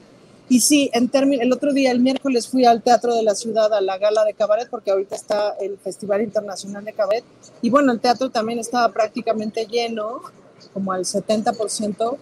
Y 0.49 0.61
sí, 0.61 0.91
en 0.93 1.11
el 1.15 1.53
otro 1.53 1.73
día, 1.73 1.91
el 1.91 2.01
miércoles, 2.01 2.49
fui 2.49 2.67
al 2.67 2.83
Teatro 2.83 3.15
de 3.15 3.23
la 3.23 3.35
Ciudad 3.35 3.73
a 3.73 3.81
la 3.81 3.97
gala 3.97 4.25
de 4.25 4.35
cabaret, 4.35 4.69
porque 4.69 4.91
ahorita 4.91 5.15
está 5.15 5.55
el 5.61 5.79
Festival 5.79 6.21
Internacional 6.21 6.85
de 6.85 6.93
Cabaret. 6.93 7.25
Y 7.63 7.71
bueno, 7.71 7.93
el 7.93 8.01
teatro 8.01 8.29
también 8.31 8.59
estaba 8.59 8.93
prácticamente 8.93 9.67
lleno, 9.67 10.21
como 10.73 10.93
al 10.93 11.05
70%. 11.05 12.17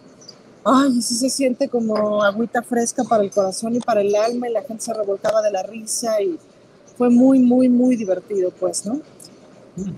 Ay, 0.64 1.02
sí 1.02 1.14
se 1.14 1.28
siente 1.28 1.68
como 1.68 2.22
agüita 2.22 2.62
fresca 2.62 3.04
para 3.04 3.24
el 3.24 3.30
corazón 3.30 3.74
y 3.74 3.80
para 3.80 4.00
el 4.00 4.14
alma, 4.14 4.48
y 4.48 4.52
la 4.52 4.62
gente 4.62 4.84
se 4.84 4.94
revolcaba 4.94 5.42
de 5.42 5.50
la 5.50 5.62
risa, 5.62 6.20
y 6.22 6.38
fue 6.96 7.10
muy, 7.10 7.38
muy, 7.38 7.68
muy 7.68 7.96
divertido, 7.96 8.50
pues, 8.58 8.86
¿no? 8.86 9.00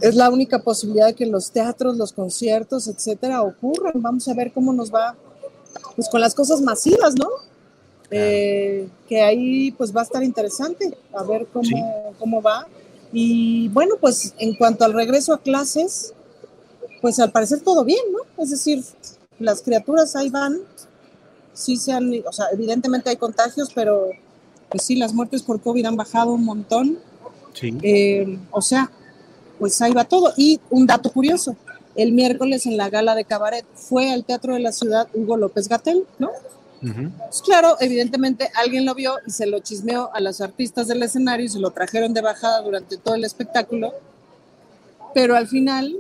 Es 0.01 0.15
la 0.15 0.31
única 0.31 0.61
posibilidad 0.61 1.07
de 1.07 1.15
que 1.15 1.27
los 1.27 1.51
teatros, 1.51 1.97
los 1.97 2.13
conciertos, 2.13 2.87
etcétera, 2.87 3.43
ocurran. 3.43 3.95
Vamos 3.97 4.29
a 4.29 4.35
ver 4.35 4.53
cómo 4.53 4.73
nos 4.73 4.93
va, 4.93 5.17
pues, 5.97 6.09
con 6.09 6.21
las 6.21 6.35
cosas 6.35 6.61
masivas, 6.61 7.15
¿no? 7.17 7.29
Eh, 8.11 8.87
que 9.09 9.23
ahí 9.23 9.73
pues 9.73 9.95
va 9.95 10.03
a 10.03 10.05
estar 10.05 10.23
interesante 10.23 10.97
a 11.13 11.25
ver 11.25 11.47
cómo, 11.53 12.15
cómo 12.19 12.41
va. 12.41 12.67
Y 13.13 13.69
bueno, 13.69 13.95
pues 14.01 14.35
en 14.39 14.55
cuanto 14.55 14.85
al 14.85 14.93
regreso 14.93 15.33
a 15.33 15.39
clases, 15.39 16.15
pues 17.05 17.21
al 17.21 17.31
parecer 17.31 17.61
todo 17.61 17.85
bien, 17.85 18.01
¿no? 18.11 18.43
Es 18.43 18.49
decir, 18.49 18.83
las 19.39 19.61
criaturas 19.61 20.17
ahí 20.17 20.31
van, 20.31 20.57
sí 21.53 21.77
se 21.77 21.93
han, 21.93 22.11
o 22.27 22.33
sea, 22.33 22.47
evidentemente 22.51 23.11
hay 23.11 23.17
contagios, 23.17 23.71
pero 23.75 24.09
pues 24.71 24.85
sí, 24.85 24.97
las 24.97 25.13
muertes 25.13 25.43
por 25.43 25.61
COVID 25.61 25.85
han 25.85 25.97
bajado 25.97 26.33
un 26.33 26.47
montón. 26.47 26.99
Sí. 27.53 27.77
Eh, 27.83 28.39
o 28.51 28.63
sea, 28.63 28.91
pues 29.59 29.83
ahí 29.83 29.93
va 29.93 30.05
todo. 30.05 30.33
Y 30.39 30.59
un 30.71 30.87
dato 30.87 31.13
curioso, 31.13 31.55
el 31.95 32.13
miércoles 32.13 32.65
en 32.65 32.79
la 32.79 32.89
gala 32.89 33.15
de 33.15 33.27
cabaret 33.27 33.67
fue 33.75 34.11
al 34.11 34.25
Teatro 34.25 34.55
de 34.55 34.61
la 34.61 34.73
Ciudad 34.73 35.07
Hugo 35.13 35.37
López 35.37 35.69
Gatel, 35.69 36.07
¿no? 36.19 36.31
Pues 36.81 37.43
claro, 37.43 37.77
evidentemente 37.81 38.51
alguien 38.55 38.87
lo 38.87 38.95
vio 38.95 39.17
y 39.27 39.31
se 39.31 39.45
lo 39.45 39.59
chismeó 39.59 40.09
a 40.15 40.21
los 40.21 40.41
artistas 40.41 40.89
del 40.89 41.03
escenario 41.03 41.45
y 41.45 41.51
se 41.51 41.59
lo 41.59 41.71
trajeron 41.71 42.15
de 42.15 42.23
bajada 42.23 42.63
durante 42.63 42.97
todo 42.97 43.15
el 43.15 43.25
espectáculo. 43.25 43.93
Pero 45.13 45.37
al 45.37 45.49
final, 45.49 45.95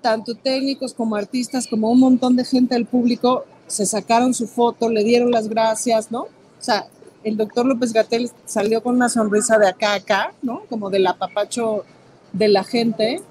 tanto 0.00 0.34
técnicos 0.34 0.94
como 0.94 1.16
artistas, 1.16 1.66
como 1.66 1.90
un 1.90 2.00
montón 2.00 2.36
de 2.36 2.44
gente 2.44 2.74
del 2.74 2.86
público, 2.86 3.44
se 3.66 3.86
sacaron 3.86 4.34
su 4.34 4.46
foto, 4.46 4.88
le 4.88 5.04
dieron 5.04 5.30
las 5.30 5.48
gracias, 5.48 6.10
¿no? 6.10 6.22
O 6.22 6.28
sea, 6.62 6.86
el 7.22 7.36
doctor 7.36 7.66
López 7.66 7.92
Gatel 7.92 8.30
salió 8.44 8.82
con 8.82 8.96
una 8.96 9.08
sonrisa 9.08 9.58
de 9.58 9.68
acá 9.68 9.92
a 9.92 9.96
acá, 9.96 10.32
¿no? 10.42 10.62
Como 10.68 10.90
del 10.90 11.06
apapacho 11.06 11.84
de 12.32 12.48
la 12.48 12.64
gente. 12.64 13.22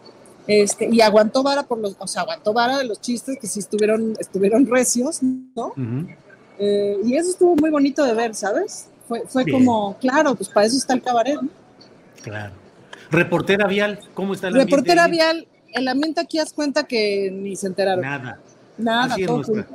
Este, 0.47 0.89
y 0.91 1.01
aguantó 1.01 1.43
vara 1.43 1.63
por 1.63 1.77
los, 1.77 1.95
o 1.99 2.07
sea, 2.07 2.23
aguantó 2.23 2.53
vara 2.53 2.77
de 2.77 2.85
los 2.85 2.99
chistes 3.01 3.37
que 3.39 3.47
sí 3.47 3.59
estuvieron, 3.59 4.15
estuvieron 4.19 4.65
recios, 4.65 5.21
¿no? 5.21 5.73
Eh, 6.57 6.97
y 7.05 7.15
eso 7.15 7.29
estuvo 7.29 7.55
muy 7.55 7.69
bonito 7.69 8.03
de 8.03 8.13
ver, 8.13 8.33
¿sabes? 8.33 8.87
Fue, 9.07 9.23
fue 9.27 9.49
como, 9.49 9.97
claro, 9.97 10.35
pues 10.35 10.49
para 10.49 10.65
eso 10.65 10.77
está 10.77 10.93
el 10.93 11.01
cabaret, 11.01 11.41
¿no? 11.41 11.49
Claro. 12.23 12.53
Reportera 13.11 13.67
Vial, 13.67 13.99
¿cómo 14.13 14.33
está 14.33 14.47
el 14.47 14.53
ambiente? 14.53 14.75
Reportera 14.75 15.07
Vial, 15.07 15.47
el 15.73 15.87
ambiente 15.87 16.21
aquí 16.21 16.39
haz 16.39 16.53
cuenta 16.53 16.83
que 16.83 17.29
ni 17.31 17.55
se 17.55 17.67
enteraron. 17.67 18.01
Nada. 18.01 18.39
Nada, 18.77 19.13
así, 19.13 19.25
nuestra, 19.25 19.67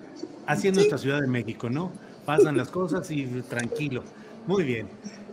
así 0.47 0.69
es 0.69 0.75
nuestra 0.75 0.99
Ciudad 0.99 1.21
de 1.21 1.27
México, 1.27 1.69
¿no? 1.69 1.93
Pasan 2.25 2.57
las 2.57 2.69
cosas 2.69 3.11
y 3.11 3.27
tranquilo. 3.49 4.03
Muy 4.47 4.65
bien. 4.65 4.89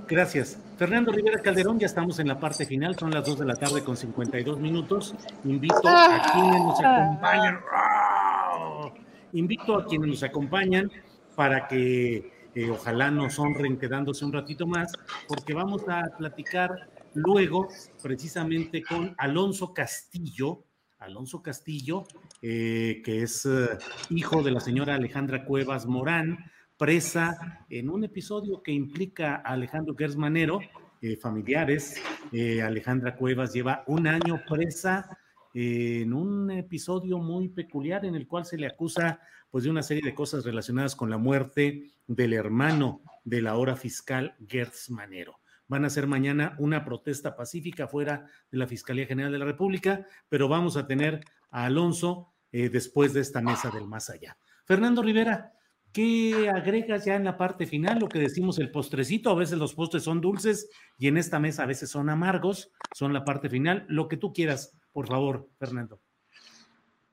Gracias. 0.08 0.58
Fernando 0.78 1.12
Rivera 1.12 1.42
Calderón, 1.42 1.80
ya 1.80 1.86
estamos 1.86 2.20
en 2.20 2.28
la 2.28 2.38
parte 2.38 2.66
final, 2.66 2.98
son 2.98 3.12
las 3.12 3.26
2 3.26 3.40
de 3.40 3.46
la 3.46 3.56
tarde 3.56 3.82
con 3.82 3.96
52 3.96 4.60
minutos. 4.60 5.16
Invito 5.46 5.88
a 5.88 6.32
quienes 6.34 6.62
nos 6.62 6.80
acompañan. 6.84 7.60
Invito 9.34 9.76
a 9.78 9.86
quienes 9.86 10.10
nos 10.10 10.24
acompañan 10.24 10.92
para 11.36 11.68
que 11.68 12.30
eh, 12.54 12.70
ojalá 12.70 13.10
nos 13.10 13.40
honren 13.40 13.78
quedándose 13.78 14.26
un 14.26 14.34
ratito 14.34 14.68
más, 14.68 14.92
porque 15.28 15.54
vamos 15.54 15.84
a 15.88 16.04
platicar 16.18 16.90
luego 17.14 17.70
precisamente 18.02 18.84
con 18.84 19.16
Alonso 19.18 19.74
Castillo, 19.74 20.64
Alonso 21.00 21.42
Castillo, 21.42 22.04
eh, 22.42 23.02
que 23.04 23.24
es 23.24 23.46
eh, 23.46 23.78
hijo 24.10 24.44
de 24.44 24.52
la 24.52 24.60
señora 24.60 24.96
Alejandra 24.96 25.46
Cuevas 25.46 25.86
Morán, 25.86 26.38
presa 26.78 27.66
en 27.70 27.90
un 27.90 28.04
episodio 28.04 28.62
que 28.64 28.72
implica 28.72 29.36
a 29.36 29.54
Alejandro 29.54 29.96
Gersmanero, 29.96 30.60
familiares. 31.20 32.00
Alejandra 32.64 33.16
Cuevas 33.16 33.54
lleva 33.54 33.84
un 33.88 34.06
año 34.06 34.42
presa 34.48 35.18
en 35.54 36.14
un 36.14 36.52
episodio 36.52 37.18
muy 37.20 37.50
peculiar 37.50 38.06
en 38.06 38.16
el 38.16 38.28
cual 38.28 38.46
se 38.46 38.58
le 38.58 38.68
acusa 38.68 39.20
pues 39.50 39.66
de 39.66 39.70
una 39.70 39.84
serie 39.84 40.04
de 40.04 40.16
cosas 40.16 40.46
relacionadas 40.46 40.96
con 40.96 41.10
la 41.10 41.18
muerte 41.18 41.92
del 42.08 42.34
hermano 42.34 43.02
de 43.26 43.42
la 43.42 43.58
hora 43.58 43.76
fiscal 43.76 44.36
Gertz 44.48 44.90
Manero. 44.90 45.41
Van 45.72 45.86
a 45.86 45.88
hacer 45.88 46.06
mañana 46.06 46.54
una 46.58 46.84
protesta 46.84 47.34
pacífica 47.34 47.88
fuera 47.88 48.26
de 48.52 48.58
la 48.58 48.68
Fiscalía 48.68 49.06
General 49.06 49.32
de 49.32 49.40
la 49.40 49.46
República, 49.46 50.06
pero 50.28 50.50
vamos 50.50 50.76
a 50.76 50.86
tener 50.86 51.22
a 51.50 51.64
Alonso 51.64 52.34
eh, 52.52 52.68
después 52.68 53.14
de 53.14 53.22
esta 53.22 53.40
mesa 53.40 53.70
del 53.70 53.88
más 53.88 54.10
allá. 54.10 54.38
Fernando 54.66 55.02
Rivera, 55.02 55.54
¿qué 55.94 56.52
agregas 56.54 57.06
ya 57.06 57.16
en 57.16 57.24
la 57.24 57.38
parte 57.38 57.66
final? 57.66 58.00
Lo 58.00 58.10
que 58.10 58.20
decimos 58.20 58.60
el 58.60 58.70
postrecito, 58.70 59.30
a 59.30 59.36
veces 59.36 59.58
los 59.58 59.74
postres 59.74 60.04
son 60.04 60.20
dulces 60.20 60.70
y 60.98 61.08
en 61.08 61.16
esta 61.16 61.40
mesa 61.40 61.64
a 61.64 61.68
veces 61.68 61.90
son 61.90 62.10
amargos, 62.10 62.74
son 62.94 63.14
la 63.14 63.24
parte 63.24 63.50
final, 63.50 63.86
lo 63.88 64.10
que 64.10 64.18
tú 64.18 64.34
quieras, 64.34 64.78
por 64.92 65.08
favor, 65.08 65.48
Fernando. 65.58 66.02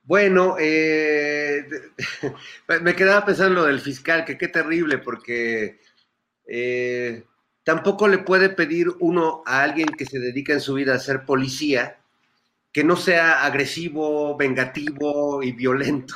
Bueno, 0.02 0.56
eh, 0.59 1.64
me 2.82 2.96
quedaba 2.96 3.24
pensando 3.24 3.61
lo 3.61 3.66
del 3.66 3.78
fiscal, 3.78 4.24
que 4.24 4.36
qué 4.36 4.48
terrible, 4.48 4.98
porque 4.98 5.78
eh, 6.44 7.24
tampoco 7.69 8.09
le 8.09 8.16
puede 8.16 8.49
pedir 8.49 8.89
uno 8.99 9.43
a 9.45 9.61
alguien 9.62 9.89
que 9.89 10.07
se 10.07 10.19
dedica 10.19 10.55
en 10.55 10.62
su 10.62 10.73
vida 10.73 10.95
a 10.95 10.99
ser 10.99 11.27
policía 11.27 11.99
que 12.73 12.83
no 12.83 12.97
sea 12.97 13.45
agresivo, 13.45 14.39
vengativo 14.39 15.43
y 15.43 15.53
violento. 15.53 16.14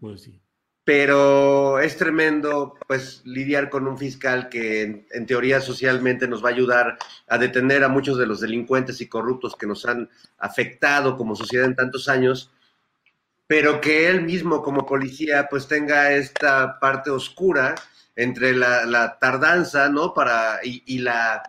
pues 0.00 0.22
sí 0.22 0.40
pero 0.84 1.78
es 1.78 1.96
tremendo 1.96 2.76
pues 2.86 3.22
lidiar 3.24 3.70
con 3.70 3.88
un 3.88 3.98
fiscal 3.98 4.48
que 4.48 5.04
en, 5.10 5.26
teoría 5.26 5.60
socialmente 5.60 6.26
nos 6.26 6.44
va 6.44 6.48
a 6.48 6.52
ayudar 6.52 6.98
a 7.28 7.38
detener 7.38 7.84
a 7.84 7.88
muchos 7.88 8.16
de 8.18 8.26
los 8.26 8.40
delincuentes 8.40 9.00
y 9.00 9.06
corruptos 9.06 9.54
que 9.56 9.66
nos 9.66 9.84
han 9.86 10.08
afectado 10.38 11.16
como 11.16 11.36
sociedad 11.36 11.66
en 11.66 11.76
tantos 11.76 12.08
años, 12.08 12.50
pero 13.46 13.80
que 13.80 14.08
él 14.08 14.22
mismo 14.22 14.62
como 14.62 14.86
policía 14.86 15.48
pues 15.50 15.68
tenga 15.68 16.12
esta 16.12 16.78
parte 16.80 17.10
oscura 17.10 17.74
entre 18.20 18.54
la, 18.54 19.18
tardanza, 19.18 19.88
¿no? 19.88 20.12
Para, 20.12 20.60
y, 20.62 20.98
la, 20.98 21.42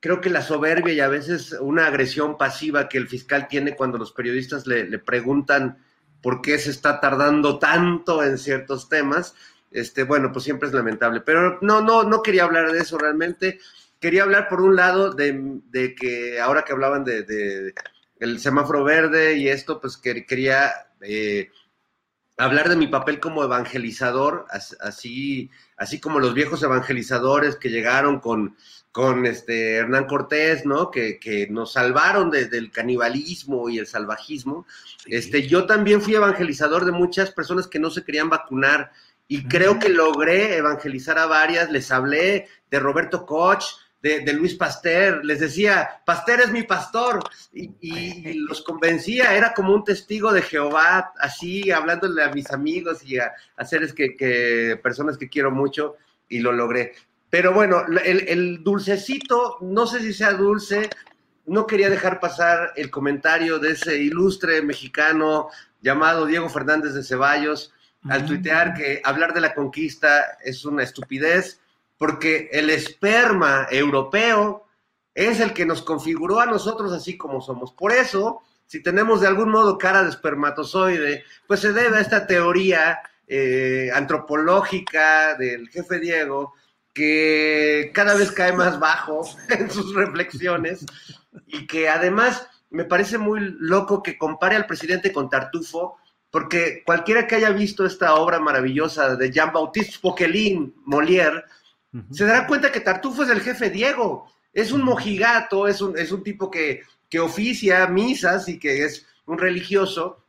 creo 0.00 0.20
que 0.20 0.28
la 0.28 0.42
soberbia 0.42 0.92
y 0.92 1.00
a 1.00 1.08
veces 1.08 1.52
una 1.60 1.86
agresión 1.86 2.36
pasiva 2.36 2.88
que 2.88 2.98
el 2.98 3.08
fiscal 3.08 3.46
tiene 3.46 3.76
cuando 3.76 3.96
los 3.96 4.12
periodistas 4.12 4.66
le, 4.66 4.84
le 4.84 4.98
preguntan 4.98 5.78
por 6.20 6.42
qué 6.42 6.58
se 6.58 6.70
está 6.70 7.00
tardando 7.00 7.58
tanto 7.58 8.24
en 8.24 8.38
ciertos 8.38 8.88
temas, 8.88 9.34
este, 9.70 10.02
bueno, 10.02 10.30
pues 10.32 10.44
siempre 10.44 10.68
es 10.68 10.74
lamentable. 10.74 11.20
Pero 11.20 11.58
no, 11.62 11.80
no, 11.80 12.02
no 12.02 12.22
quería 12.22 12.44
hablar 12.44 12.72
de 12.72 12.80
eso 12.80 12.98
realmente. 12.98 13.60
Quería 14.00 14.24
hablar 14.24 14.48
por 14.48 14.60
un 14.62 14.74
lado 14.74 15.12
de, 15.12 15.94
que 15.98 16.40
ahora 16.40 16.64
que 16.64 16.72
hablaban 16.72 17.04
de, 17.04 17.72
el 18.18 18.40
semáforo 18.40 18.82
verde 18.82 19.36
y 19.36 19.48
esto, 19.48 19.80
pues 19.80 19.96
que, 19.96 20.26
quería 20.26 20.72
eh, 21.00 21.50
hablar 22.38 22.68
de 22.68 22.76
mi 22.76 22.86
papel 22.86 23.20
como 23.20 23.44
evangelizador, 23.44 24.46
así, 24.80 25.50
así 25.76 26.00
como 26.00 26.18
los 26.18 26.34
viejos 26.34 26.62
evangelizadores 26.62 27.56
que 27.56 27.68
llegaron 27.68 28.20
con, 28.20 28.56
con 28.90 29.26
este 29.26 29.76
Hernán 29.76 30.06
Cortés, 30.06 30.64
¿no? 30.64 30.90
Que, 30.90 31.46
nos 31.50 31.72
salvaron 31.72 32.30
del 32.30 32.70
canibalismo 32.70 33.68
y 33.68 33.78
el 33.78 33.86
salvajismo. 33.86 34.66
Este, 35.06 35.46
yo 35.46 35.66
también 35.66 36.00
fui 36.00 36.14
evangelizador 36.14 36.84
de 36.84 36.92
muchas 36.92 37.30
personas 37.30 37.66
que 37.66 37.78
no 37.78 37.90
se 37.90 38.04
querían 38.04 38.28
vacunar 38.30 38.92
y 39.28 39.44
creo 39.44 39.78
que 39.78 39.88
logré 39.88 40.56
evangelizar 40.56 41.18
a 41.18 41.26
varias. 41.26 41.70
Les 41.70 41.90
hablé 41.90 42.48
de 42.70 42.80
Roberto 42.80 43.24
Koch, 43.24 43.64
de, 44.02 44.32
Luis 44.32 44.54
Pasteur, 44.54 45.24
les 45.24 45.38
decía, 45.38 46.02
Pasteur 46.04 46.40
es 46.40 46.50
mi 46.50 46.64
pastor, 46.64 47.22
y, 47.52 48.34
los 48.34 48.62
convencía, 48.62 49.34
era 49.34 49.54
como 49.54 49.74
un 49.74 49.84
testigo 49.84 50.32
de 50.32 50.42
Jehová, 50.42 51.12
así, 51.18 51.70
hablándole 51.70 52.22
a 52.22 52.32
mis 52.32 52.50
amigos 52.50 53.04
y 53.04 53.18
a, 53.18 53.32
seres 53.64 53.92
que, 53.94 54.78
personas 54.82 55.16
que 55.16 55.28
quiero 55.28 55.50
mucho, 55.50 55.96
y 56.28 56.40
lo 56.40 56.52
logré. 56.52 56.94
Pero 57.30 57.52
bueno, 57.52 57.84
el, 58.04 58.28
el, 58.28 58.62
dulcecito, 58.62 59.58
no 59.60 59.86
sé 59.86 60.00
si 60.00 60.12
sea 60.12 60.32
dulce, 60.32 60.90
no 61.46 61.66
quería 61.66 61.88
dejar 61.88 62.20
pasar 62.20 62.72
el 62.76 62.90
comentario 62.90 63.58
de 63.58 63.72
ese 63.72 63.96
ilustre 63.98 64.62
mexicano 64.62 65.48
llamado 65.80 66.26
Diego 66.26 66.48
Fernández 66.48 66.94
de 66.94 67.02
Ceballos, 67.02 67.72
al 68.08 68.26
tuitear 68.26 68.74
que 68.74 69.00
hablar 69.04 69.32
de 69.32 69.40
la 69.40 69.54
conquista 69.54 70.36
es 70.42 70.64
una 70.64 70.82
estupidez, 70.82 71.61
porque 72.02 72.48
el 72.50 72.68
esperma 72.68 73.68
europeo 73.70 74.66
es 75.14 75.38
el 75.38 75.52
que 75.52 75.64
nos 75.64 75.82
configuró 75.82 76.40
a 76.40 76.46
nosotros 76.46 76.92
así 76.92 77.16
como 77.16 77.40
somos. 77.40 77.70
Por 77.70 77.92
eso, 77.92 78.40
si 78.66 78.82
tenemos 78.82 79.20
de 79.20 79.28
algún 79.28 79.50
modo 79.50 79.78
cara 79.78 80.02
de 80.02 80.10
espermatozoide, 80.10 81.22
pues 81.46 81.60
se 81.60 81.72
debe 81.72 81.98
a 81.98 82.00
esta 82.00 82.26
teoría 82.26 82.98
eh, 83.28 83.88
antropológica 83.94 85.36
del 85.36 85.68
jefe 85.68 86.00
Diego, 86.00 86.54
que 86.92 87.92
cada 87.94 88.16
vez 88.16 88.32
cae 88.32 88.52
más 88.52 88.80
bajo 88.80 89.22
en 89.50 89.70
sus 89.70 89.94
reflexiones 89.94 90.84
y 91.46 91.68
que 91.68 91.88
además 91.88 92.48
me 92.70 92.84
parece 92.84 93.16
muy 93.16 93.54
loco 93.60 94.02
que 94.02 94.18
compare 94.18 94.56
al 94.56 94.66
presidente 94.66 95.12
con 95.12 95.30
Tartufo, 95.30 95.98
porque 96.32 96.82
cualquiera 96.84 97.28
que 97.28 97.36
haya 97.36 97.50
visto 97.50 97.86
esta 97.86 98.16
obra 98.16 98.40
maravillosa 98.40 99.14
de 99.14 99.30
Jean-Baptiste 99.30 99.98
Poquelin, 100.02 100.74
Molière, 100.84 101.44
se 102.10 102.24
dará 102.24 102.46
cuenta 102.46 102.72
que 102.72 102.80
Tartufo 102.80 103.22
es 103.22 103.30
el 103.30 103.40
jefe 103.40 103.70
Diego, 103.70 104.32
es 104.52 104.72
un 104.72 104.82
mojigato, 104.82 105.68
es 105.68 105.80
un, 105.80 105.98
es 105.98 106.12
un 106.12 106.22
tipo 106.22 106.50
que, 106.50 106.82
que 107.08 107.20
oficia 107.20 107.86
misas 107.86 108.48
y 108.48 108.58
que 108.58 108.84
es 108.84 109.06
un 109.26 109.38
religioso, 109.38 110.24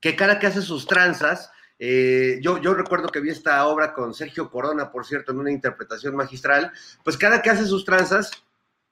que 0.00 0.16
cada 0.16 0.38
que 0.38 0.46
hace 0.46 0.62
sus 0.62 0.86
tranzas, 0.86 1.50
eh, 1.78 2.38
yo, 2.42 2.60
yo 2.60 2.74
recuerdo 2.74 3.08
que 3.08 3.20
vi 3.20 3.30
esta 3.30 3.66
obra 3.66 3.94
con 3.94 4.12
Sergio 4.12 4.50
Corona, 4.50 4.90
por 4.92 5.06
cierto, 5.06 5.32
en 5.32 5.38
una 5.38 5.50
interpretación 5.50 6.14
magistral, 6.14 6.72
pues 7.02 7.16
cada 7.16 7.40
que 7.40 7.50
hace 7.50 7.66
sus 7.66 7.84
tranzas, 7.84 8.30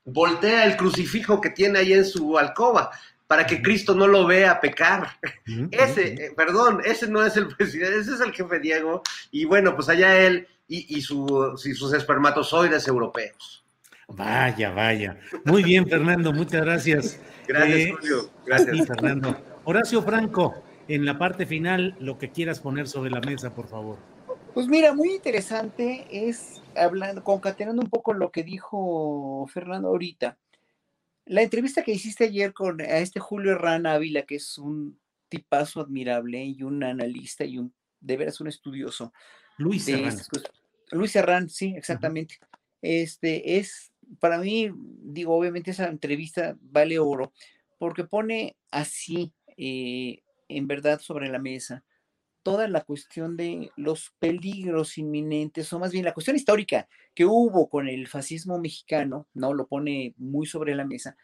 voltea 0.04 0.64
el 0.64 0.76
crucifijo 0.76 1.40
que 1.40 1.50
tiene 1.50 1.80
ahí 1.80 1.92
en 1.92 2.06
su 2.06 2.38
alcoba 2.38 2.90
para 3.26 3.46
que 3.46 3.61
Cristo 3.61 3.94
no 3.94 4.06
lo 4.06 4.26
vea 4.26 4.59
pecar. 4.59 5.18
Ese, 5.70 6.14
eh, 6.14 6.32
perdón, 6.34 6.80
ese 6.82 7.06
no 7.09 7.24
es 7.24 7.36
el 7.36 7.48
presidente, 7.56 7.98
ese 7.98 8.14
es 8.14 8.20
el 8.20 8.32
jefe 8.32 8.59
Diego, 8.59 9.02
y 9.30 9.44
bueno, 9.44 9.76
pues 9.76 9.90
allá 9.90 10.16
él 10.18 10.48
y, 10.68 11.00
sus 11.00 11.92
espermatozoides 11.94 12.86
europeos. 12.86 13.64
Vaya, 14.08 14.70
vaya. 14.70 15.18
Muy 15.44 15.62
bien, 15.62 15.86
Fernando, 15.86 16.32
muchas 16.32 16.62
gracias. 16.62 17.20
Gracias, 17.46 17.78
eh, 17.78 17.92
Julio. 17.92 18.30
Gracias. 18.46 18.86
Fernando. 18.86 19.36
Horacio 19.64 20.02
Franco, 20.02 20.62
en 20.88 21.04
la 21.04 21.18
parte 21.18 21.46
final, 21.46 21.96
lo 22.00 22.18
que 22.18 22.30
quieras 22.30 22.60
poner 22.60 22.88
sobre 22.88 23.10
la 23.10 23.20
mesa, 23.20 23.54
por 23.54 23.68
favor. 23.68 23.98
Pues 24.54 24.66
mira, 24.66 24.94
muy 24.94 25.10
interesante 25.12 26.06
es 26.10 26.62
hablando, 26.74 27.22
concatenando 27.22 27.82
un 27.82 27.90
poco 27.90 28.12
lo 28.12 28.30
que 28.30 28.42
dijo 28.42 29.46
Fernando 29.52 29.88
ahorita. 29.88 30.38
La 31.26 31.42
entrevista 31.42 31.82
que 31.82 31.92
hiciste 31.92 32.24
ayer 32.24 32.54
con 32.54 32.80
a 32.80 32.98
este 32.98 33.20
Julio 33.20 33.52
Herrán 33.52 33.86
Ávila, 33.86 34.22
que 34.22 34.36
es 34.36 34.56
un 34.56 34.98
tipazo 35.28 35.82
admirable 35.82 36.42
y 36.42 36.62
un 36.62 36.82
analista 36.82 37.44
y 37.44 37.58
un 37.58 37.74
de 38.00 38.16
veras 38.16 38.40
un 38.40 38.48
estudioso, 38.48 39.12
Luis 39.59 39.84
Serrán. 39.84 40.16
Luis 40.90 41.12
Serrán, 41.12 41.50
sí, 41.50 41.74
exactamente. 41.76 42.38
Este 42.80 43.59
es, 43.59 43.92
para 44.20 44.38
mí, 44.38 44.70
digo, 44.74 45.36
obviamente 45.36 45.72
esa 45.72 45.88
entrevista 45.88 46.56
vale 46.61 46.98
oro, 46.98 47.32
porque 47.78 48.04
pone 48.04 48.56
así, 48.70 49.32
eh, 49.56 50.22
en 50.48 50.66
verdad, 50.66 51.00
sobre 51.00 51.28
la 51.28 51.38
mesa 51.38 51.84
toda 52.48 52.66
la 52.66 52.82
cuestión 52.82 53.36
de 53.36 53.72
los 53.76 54.14
peligros 54.18 54.96
inminentes, 54.96 55.70
o 55.70 55.78
más 55.78 55.92
bien 55.92 56.06
la 56.06 56.14
cuestión 56.14 56.34
histórica 56.34 56.88
que 57.14 57.26
hubo 57.26 57.68
con 57.68 57.88
el 57.90 58.09
fascismo 58.09 58.59
mexicano, 58.59 59.28
¿no? 59.34 59.52
Lo 59.52 59.66
pone 59.66 60.14
muy 60.16 60.46
sobre 60.46 60.74
la 60.74 60.86
mesa. 60.86 61.14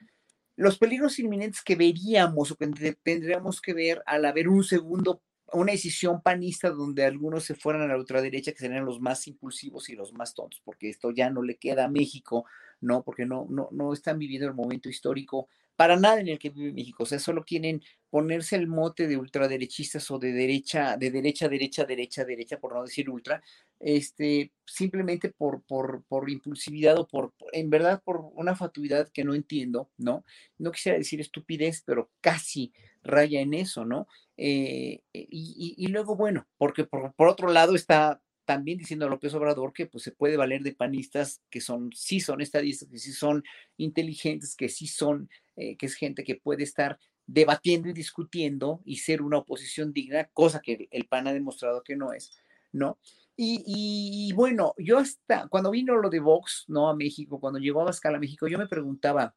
Los 0.55 0.76
peligros 0.76 1.18
inminentes 1.18 1.62
que 1.62 1.76
veríamos 1.76 2.51
o 2.51 2.57
que 2.57 2.66
tendríamos 3.03 3.62
que 3.62 3.72
ver 3.72 4.03
al 4.05 4.26
haber 4.26 4.49
un 4.49 4.64
segundo 4.64 5.22
una 5.55 5.72
decisión 5.72 6.20
panista 6.22 6.70
donde 6.70 7.05
algunos 7.05 7.44
se 7.44 7.55
fueran 7.55 7.82
a 7.82 7.86
la 7.86 7.96
ultraderecha, 7.96 8.52
que 8.52 8.59
serían 8.59 8.84
los 8.84 9.00
más 9.00 9.26
impulsivos 9.26 9.88
y 9.88 9.96
los 9.96 10.12
más 10.12 10.34
tontos, 10.34 10.61
porque 10.64 10.88
esto 10.88 11.11
ya 11.11 11.30
no 11.30 11.42
le 11.42 11.57
queda 11.57 11.84
a 11.84 11.88
México, 11.88 12.44
¿no? 12.80 13.02
Porque 13.02 13.26
no, 13.26 13.46
no, 13.48 13.68
no 13.72 13.92
están 13.92 14.18
viviendo 14.18 14.46
el 14.46 14.55
momento 14.55 14.88
histórico 14.88 15.48
para 15.77 15.97
nada 15.97 16.20
en 16.20 16.29
el 16.29 16.39
que 16.39 16.51
vive 16.51 16.72
México. 16.72 17.03
O 17.03 17.07
sea, 17.07 17.18
solo 17.18 17.45
quieren 17.45 17.83
ponerse 18.11 18.57
el 18.57 18.68
mote 18.68 19.09
de 19.09 19.16
ultraderechistas 19.16 20.11
o 20.11 20.18
de 20.18 20.33
derecha, 20.33 20.97
de 20.97 21.11
derecha, 21.11 21.49
derecha, 21.49 21.85
derecha, 21.85 22.25
derecha, 22.25 22.59
por 22.59 22.75
no 22.75 22.83
decir 22.83 23.11
ultra, 23.11 23.43
este, 23.81 24.53
simplemente 24.64 25.31
por, 25.31 25.62
por, 25.64 26.05
por 26.05 26.31
impulsividad 26.31 26.97
o 26.99 27.09
por, 27.09 27.35
en 27.53 27.70
verdad, 27.70 28.03
por 28.05 28.20
una 28.35 28.55
fatuidad 28.55 29.09
que 29.09 29.25
no 29.25 29.35
entiendo, 29.35 29.91
¿no? 29.99 30.25
No 30.59 30.70
quisiera 30.70 30.97
decir 30.97 31.20
estupidez, 31.20 31.83
pero 31.85 32.11
casi 32.20 32.72
raya 33.03 33.41
en 33.41 33.55
eso, 33.55 33.85
¿no? 33.85 34.07
Eh, 34.37 35.03
y, 35.12 35.87
luego, 35.89 36.16
bueno, 36.16 36.47
porque 36.57 36.85
por, 36.85 37.12
por 37.14 37.29
otro 37.29 37.49
lado 37.49 37.75
está 37.75 38.20
también 38.45 38.78
diciendo 38.78 39.07
a 39.07 39.09
López 39.09 39.34
Obrador 39.34 39.72
que 39.72 39.86
pues 39.86 40.05
se 40.05 40.12
puede 40.12 40.36
valer 40.36 40.62
de 40.62 40.74
panistas 40.74 41.42
que 41.51 41.61
son, 41.61 41.90
sí 41.95 42.20
son 42.20 42.40
estadistas, 42.40 42.88
que 42.88 42.99
sí 42.99 43.12
son 43.12 43.45
inteligentes, 43.76 44.57
que 44.57 44.68
sí 44.68 44.86
son, 44.86 45.28
eh, 45.57 45.76
que 45.76 45.86
es 45.86 45.95
gente 45.95 46.24
que 46.24 46.36
puede 46.36 46.62
estar 46.62 46.99
debatiendo 47.26 47.88
y 47.88 47.92
discutiendo 47.92 48.82
y 48.84 48.97
ser 48.97 49.22
una 49.22 49.38
oposición 49.38 49.92
digna, 49.92 50.28
cosa 50.32 50.61
que 50.61 50.88
el 50.90 51.07
PAN 51.07 51.28
ha 51.28 51.32
demostrado 51.32 51.82
que 51.82 51.97
no 51.97 52.12
es, 52.12 52.32
¿no? 52.72 52.99
Y, 53.36 53.64
y, 53.66 54.32
bueno, 54.32 54.74
yo 54.78 54.99
hasta 54.99 55.49
cuando 55.49 55.72
vino 55.72 55.97
lo 55.97 56.09
de 56.09 56.20
Vox, 56.20 56.66
¿no? 56.68 56.88
A 56.88 56.95
México, 56.95 57.40
cuando 57.40 57.59
llegó 57.59 57.80
a 57.80 57.86
Bascal 57.86 58.14
a 58.14 58.20
México, 58.20 58.47
yo 58.47 58.59
me 58.59 58.68
preguntaba, 58.68 59.34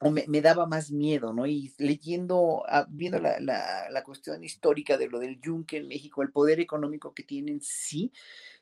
o 0.00 0.10
me, 0.10 0.40
daba 0.40 0.66
más 0.66 0.90
miedo, 0.92 1.32
¿no? 1.32 1.46
Y 1.46 1.72
leyendo, 1.78 2.62
ah, 2.68 2.86
viendo 2.88 3.18
la, 3.18 3.40
la, 3.40 4.04
cuestión 4.04 4.44
histórica 4.44 4.96
de 4.96 5.08
lo 5.08 5.18
del 5.18 5.40
yunque 5.40 5.78
en 5.78 5.88
México, 5.88 6.22
el 6.22 6.30
poder 6.30 6.60
económico 6.60 7.12
que 7.14 7.24
tienen, 7.24 7.60
sí, 7.60 8.12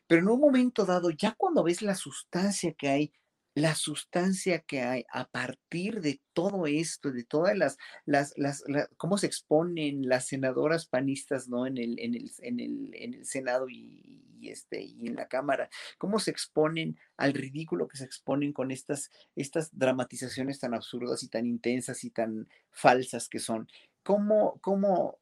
pero 0.06 0.22
en 0.22 0.28
un 0.28 0.40
momento 0.40 0.86
dado, 0.86 1.10
ya 1.10 1.34
cuando 1.36 1.62
ves 1.62 1.82
la 1.82 1.94
sustancia 1.94 2.72
que 2.72 2.88
hay, 2.88 3.12
la 3.56 3.74
sustancia 3.74 4.60
que 4.60 4.82
hay 4.82 5.06
a 5.10 5.30
partir 5.30 6.02
de 6.02 6.20
todo 6.34 6.66
esto, 6.66 7.10
de 7.10 7.24
todas 7.24 7.56
las, 7.56 7.78
las, 8.04 8.34
las, 8.36 8.62
cómo 8.98 9.16
se 9.16 9.26
exponen 9.26 10.06
las 10.06 10.26
senadoras 10.26 10.86
panistas, 10.86 11.48
¿no? 11.48 11.66
En 11.66 11.78
el, 11.78 11.98
en 11.98 12.14
el, 12.14 12.30
en 12.40 12.60
el, 12.60 12.94
en 12.94 13.14
el 13.14 13.24
Senado 13.24 13.70
y, 13.70 14.20
este, 14.42 14.82
y 14.82 15.06
en 15.06 15.16
la 15.16 15.26
Cámara, 15.26 15.70
cómo 15.96 16.18
se 16.18 16.30
exponen 16.30 16.98
al 17.16 17.32
ridículo 17.32 17.88
que 17.88 17.96
se 17.96 18.04
exponen 18.04 18.52
con 18.52 18.70
estas, 18.70 19.10
estas 19.36 19.70
dramatizaciones 19.72 20.60
tan 20.60 20.74
absurdas 20.74 21.22
y 21.22 21.28
tan 21.28 21.46
intensas 21.46 22.04
y 22.04 22.10
tan 22.10 22.50
falsas 22.70 23.26
que 23.26 23.38
son. 23.38 23.68
Cómo, 24.06 24.60
cómo 24.60 25.18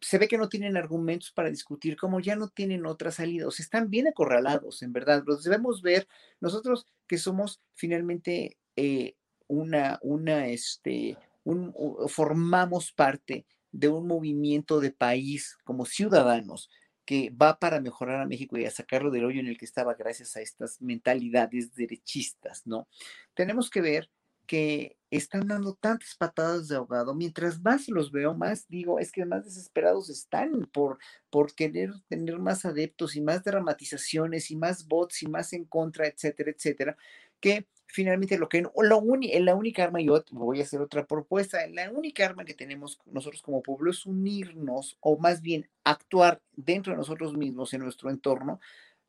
se 0.00 0.18
ve 0.18 0.28
que 0.28 0.38
no 0.38 0.48
tienen 0.48 0.76
argumentos 0.76 1.32
para 1.32 1.50
discutir, 1.50 1.96
cómo 1.96 2.20
ya 2.20 2.36
no 2.36 2.46
tienen 2.46 2.86
otra 2.86 3.10
salida, 3.10 3.48
o 3.48 3.50
sea, 3.50 3.64
están 3.64 3.90
bien 3.90 4.06
acorralados, 4.06 4.82
en 4.82 4.92
verdad. 4.92 5.24
Los 5.26 5.42
debemos 5.42 5.82
ver 5.82 6.06
nosotros 6.40 6.86
que 7.08 7.18
somos 7.18 7.60
finalmente 7.74 8.56
eh, 8.76 9.16
una, 9.48 9.98
una, 10.02 10.46
este, 10.46 11.18
un, 11.42 11.74
formamos 12.06 12.92
parte 12.92 13.46
de 13.72 13.88
un 13.88 14.06
movimiento 14.06 14.78
de 14.78 14.92
país 14.92 15.58
como 15.64 15.84
ciudadanos 15.84 16.70
que 17.04 17.30
va 17.30 17.58
para 17.58 17.80
mejorar 17.80 18.20
a 18.20 18.26
México 18.26 18.56
y 18.56 18.64
a 18.64 18.70
sacarlo 18.70 19.10
del 19.10 19.24
hoyo 19.24 19.40
en 19.40 19.48
el 19.48 19.58
que 19.58 19.64
estaba 19.64 19.94
gracias 19.94 20.36
a 20.36 20.40
estas 20.40 20.80
mentalidades 20.80 21.74
derechistas, 21.74 22.64
¿no? 22.64 22.86
Tenemos 23.34 23.70
que 23.70 23.80
ver 23.80 24.08
que 24.46 24.96
están 25.10 25.46
dando 25.46 25.74
tantas 25.74 26.14
patadas 26.16 26.68
de 26.68 26.76
ahogado. 26.76 27.14
Mientras 27.14 27.60
más 27.60 27.88
los 27.88 28.10
veo, 28.10 28.34
más 28.34 28.66
digo, 28.68 28.98
es 28.98 29.12
que 29.12 29.24
más 29.24 29.44
desesperados 29.44 30.10
están 30.10 30.68
por, 30.72 30.98
por 31.30 31.54
querer 31.54 31.92
tener 32.08 32.38
más 32.38 32.64
adeptos 32.64 33.16
y 33.16 33.20
más 33.20 33.44
dramatizaciones 33.44 34.50
y 34.50 34.56
más 34.56 34.86
bots 34.88 35.22
y 35.22 35.26
más 35.26 35.52
en 35.52 35.64
contra, 35.64 36.06
etcétera, 36.06 36.50
etcétera, 36.50 36.96
que 37.40 37.66
finalmente 37.86 38.38
lo 38.38 38.48
que 38.48 38.62
lo 38.62 39.02
la 39.40 39.54
única 39.54 39.84
arma, 39.84 40.00
yo 40.00 40.24
voy 40.32 40.60
a 40.60 40.64
hacer 40.64 40.80
otra 40.80 41.06
propuesta, 41.06 41.58
la 41.68 41.90
única 41.92 42.24
arma 42.24 42.44
que 42.44 42.54
tenemos 42.54 42.98
nosotros 43.06 43.42
como 43.42 43.62
pueblo 43.62 43.90
es 43.90 44.04
unirnos 44.06 44.96
o 45.00 45.18
más 45.18 45.42
bien 45.42 45.68
actuar 45.84 46.42
dentro 46.56 46.92
de 46.92 46.96
nosotros 46.96 47.36
mismos 47.36 47.72
en 47.72 47.82
nuestro 47.82 48.10
entorno 48.10 48.60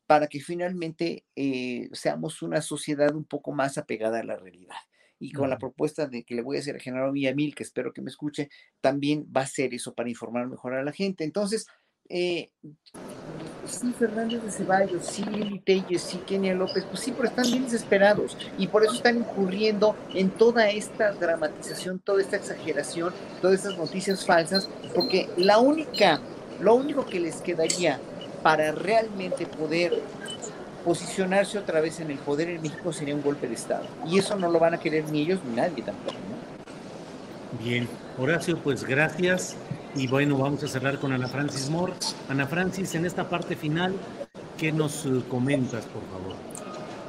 para 0.06 0.28
que 0.28 0.40
finalmente 0.40 1.26
eh, 1.36 1.90
seamos 1.94 2.42
una 2.44 2.62
sociedad 2.62 3.16
un 3.16 3.26
poco 3.26 3.52
más 3.54 3.78
apegada 3.78 4.20
a 4.20 4.24
la 4.24 4.36
realidad. 4.36 4.76
Y 5.20 5.32
con 5.32 5.50
la 5.50 5.58
propuesta 5.58 6.08
de 6.08 6.24
que 6.24 6.36
le 6.36 6.42
voy 6.42 6.58
a 6.58 6.60
hacer 6.60 6.76
a 6.76 6.80
General 6.80 7.12
Villamil, 7.12 7.56
que 7.56 7.64
espero 7.64 7.94
que 7.94 8.02
me 8.02 8.10
escuche, 8.10 8.50
también 8.82 9.26
va 9.36 9.42
a 9.42 9.48
ser 9.48 9.74
eso 9.74 9.94
para 9.94 10.10
informar 10.10 10.48
mejor 10.48 10.74
a 10.74 10.84
la 10.84 10.92
gente. 10.92 11.24
Entonces, 11.24 11.68
eh, 12.08 12.52
sí, 13.66 13.92
Fernández 13.98 14.44
de 14.44 14.52
Ceballos, 14.52 15.06
sí, 15.06 15.24
Lili 15.24 15.60
Telles, 15.60 16.02
sí, 16.02 16.20
Kenia 16.28 16.54
López, 16.54 16.86
pues 16.86 17.00
sí, 17.00 17.12
pero 17.12 17.30
están 17.30 17.46
bien 17.46 17.64
desesperados 17.64 18.38
y 18.60 18.68
por 18.68 18.84
eso 18.84 18.94
están 18.94 19.18
incurriendo 19.18 19.96
en 20.14 20.30
toda 20.30 20.70
esta 20.70 21.12
dramatización, 21.14 22.00
toda 22.00 22.22
esta 22.22 22.36
exageración, 22.36 23.12
todas 23.42 23.58
estas 23.58 23.78
noticias 23.78 24.24
falsas, 24.24 24.70
porque 24.94 25.28
la 25.38 25.58
única, 25.58 26.22
lo 26.62 26.76
único 26.76 27.06
que 27.08 27.20
les 27.20 27.38
quedaría 27.38 28.00
para 28.44 28.72
realmente 28.72 29.48
poder 29.48 30.00
posicionarse 30.86 31.58
otra 31.58 31.82
vez 31.82 32.00
en 32.00 32.12
el 32.12 32.20
poder 32.20 32.50
en 32.50 32.62
México 32.62 32.94
sería 32.94 33.16
un 33.16 33.24
golpe 33.24 33.48
de 33.48 33.56
Estado. 33.56 33.86
Y 34.08 34.20
eso 34.20 34.36
no 34.36 34.50
lo 34.50 34.60
van 34.60 34.76
a 34.76 34.80
querer 34.80 35.10
ni 35.10 35.22
ellos 35.22 35.40
ni 35.50 35.56
nadie 35.56 35.84
tampoco. 35.84 36.16
Bien, 37.62 37.90
Horacio, 38.20 38.60
pues 38.60 38.84
gracias. 38.84 39.56
Y 39.96 40.08
bueno, 40.08 40.38
vamos 40.38 40.64
a 40.64 40.68
cerrar 40.68 41.00
con 41.00 41.12
Ana 41.12 41.28
Francis 41.28 41.70
Moore. 41.70 41.94
Ana 42.30 42.46
Francis, 42.46 42.94
en 42.96 43.06
esta 43.06 43.28
parte 43.28 43.56
final, 43.56 43.96
¿qué 44.58 44.72
nos 44.72 45.06
eh, 45.06 45.24
comentas, 45.30 45.86
por 45.86 46.04
favor? 46.04 46.36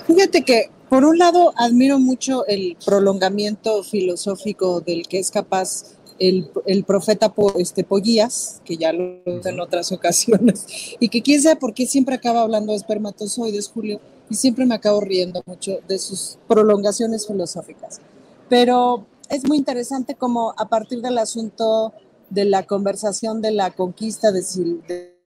Fíjate 0.06 0.42
que, 0.44 0.70
por 0.88 1.04
un 1.04 1.18
lado, 1.18 1.52
admiro 1.56 1.98
mucho 1.98 2.46
el 2.46 2.76
prolongamiento 2.84 3.82
filosófico 3.82 4.80
del 4.80 5.06
que 5.06 5.18
es 5.18 5.30
capaz 5.30 5.96
el, 6.18 6.50
el 6.66 6.84
profeta 6.84 7.32
este, 7.58 7.84
Pollías, 7.84 8.60
que 8.64 8.76
ya 8.76 8.92
lo 8.92 9.20
hizo 9.26 9.48
en 9.48 9.60
otras 9.60 9.92
ocasiones, 9.92 10.66
y 10.98 11.08
que 11.08 11.22
quién 11.22 11.42
sabe 11.42 11.56
por 11.56 11.74
qué 11.74 11.86
siempre 11.86 12.14
acaba 12.14 12.42
hablando 12.42 12.72
de 12.72 12.78
espermatozoides, 12.78 13.68
Julio, 13.68 14.00
y 14.28 14.34
siempre 14.34 14.66
me 14.66 14.74
acabo 14.74 15.00
riendo 15.00 15.42
mucho 15.46 15.78
de 15.86 15.98
sus 15.98 16.38
prolongaciones 16.48 17.26
filosóficas. 17.26 18.00
Pero 18.48 19.06
es 19.28 19.46
muy 19.46 19.58
interesante 19.58 20.14
como 20.14 20.54
a 20.56 20.68
partir 20.68 21.00
del 21.00 21.18
asunto 21.18 21.92
de 22.30 22.44
la 22.44 22.64
conversación 22.64 23.40
de 23.40 23.52
la 23.52 23.70
conquista 23.70 24.32
de 24.32 24.42
si, 24.42 24.80
de, 24.88 25.16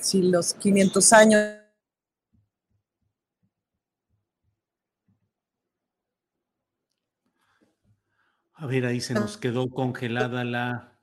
si 0.00 0.22
los 0.22 0.54
500 0.54 1.12
años 1.12 1.40
A 8.60 8.66
ver, 8.66 8.86
ahí 8.86 9.00
se 9.00 9.14
nos 9.14 9.36
quedó 9.36 9.70
congelada 9.70 10.42
la 10.42 10.98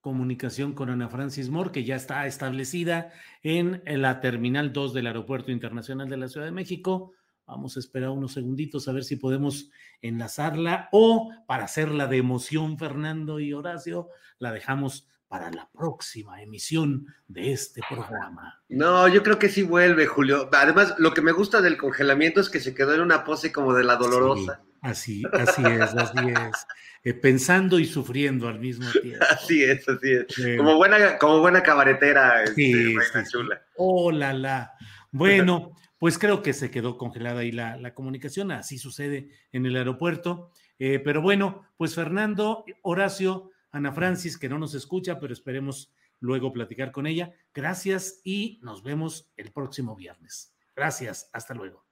comunicación 0.00 0.74
con 0.74 0.90
Ana 0.90 1.08
Francis 1.08 1.48
Moore, 1.48 1.72
que 1.72 1.82
ya 1.82 1.96
está 1.96 2.24
establecida 2.28 3.10
en 3.42 3.82
la 3.84 4.20
Terminal 4.20 4.72
2 4.72 4.94
del 4.94 5.08
Aeropuerto 5.08 5.50
Internacional 5.50 6.08
de 6.08 6.16
la 6.16 6.28
Ciudad 6.28 6.46
de 6.46 6.52
México. 6.52 7.10
Vamos 7.46 7.76
a 7.76 7.80
esperar 7.80 8.10
unos 8.10 8.32
segunditos 8.32 8.86
a 8.86 8.92
ver 8.92 9.02
si 9.02 9.16
podemos 9.16 9.72
enlazarla 10.02 10.88
o 10.92 11.32
para 11.48 11.64
hacerla 11.64 12.06
de 12.06 12.18
emoción, 12.18 12.78
Fernando 12.78 13.40
y 13.40 13.52
Horacio, 13.52 14.08
la 14.38 14.52
dejamos 14.52 15.08
para 15.26 15.50
la 15.50 15.68
próxima 15.72 16.42
emisión 16.42 17.06
de 17.26 17.50
este 17.50 17.80
programa. 17.88 18.62
No, 18.68 19.08
yo 19.08 19.24
creo 19.24 19.40
que 19.40 19.48
sí 19.48 19.64
vuelve, 19.64 20.06
Julio. 20.06 20.48
Además, 20.52 20.94
lo 20.98 21.12
que 21.12 21.22
me 21.22 21.32
gusta 21.32 21.60
del 21.60 21.76
congelamiento 21.76 22.40
es 22.40 22.48
que 22.48 22.60
se 22.60 22.72
quedó 22.72 22.94
en 22.94 23.00
una 23.00 23.24
pose 23.24 23.52
como 23.52 23.74
de 23.74 23.82
la 23.82 23.96
dolorosa. 23.96 24.62
Así, 24.84 25.22
así 25.32 25.62
es, 25.64 25.94
así 25.94 26.28
es. 26.28 26.66
Eh, 27.02 27.14
pensando 27.14 27.78
y 27.78 27.84
sufriendo 27.84 28.48
al 28.48 28.58
mismo 28.60 28.90
tiempo. 29.02 29.24
Así 29.30 29.62
es, 29.62 29.88
así 29.88 30.12
es. 30.12 30.56
como, 30.56 30.76
buena, 30.76 31.18
como 31.18 31.40
buena 31.40 31.62
cabaretera, 31.62 32.44
este, 32.44 32.54
sí, 32.54 32.96
chula. 33.30 33.62
Oh, 33.76 34.10
la, 34.10 34.32
la. 34.32 34.72
Bueno, 35.10 35.72
pues 35.98 36.18
creo 36.18 36.42
que 36.42 36.52
se 36.52 36.70
quedó 36.70 36.96
congelada 36.96 37.40
ahí 37.40 37.52
la, 37.52 37.76
la 37.76 37.94
comunicación. 37.94 38.52
Así 38.52 38.78
sucede 38.78 39.28
en 39.52 39.66
el 39.66 39.76
aeropuerto. 39.76 40.50
Eh, 40.78 40.98
pero 40.98 41.22
bueno, 41.22 41.66
pues 41.76 41.94
Fernando, 41.94 42.64
Horacio, 42.82 43.50
Ana 43.70 43.92
Francis, 43.92 44.38
que 44.38 44.48
no 44.48 44.58
nos 44.58 44.74
escucha, 44.74 45.18
pero 45.18 45.32
esperemos 45.32 45.92
luego 46.20 46.52
platicar 46.52 46.90
con 46.90 47.06
ella. 47.06 47.32
Gracias 47.52 48.20
y 48.24 48.58
nos 48.62 48.82
vemos 48.82 49.30
el 49.36 49.52
próximo 49.52 49.94
viernes. 49.94 50.54
Gracias, 50.74 51.30
hasta 51.32 51.54
luego. 51.54 51.83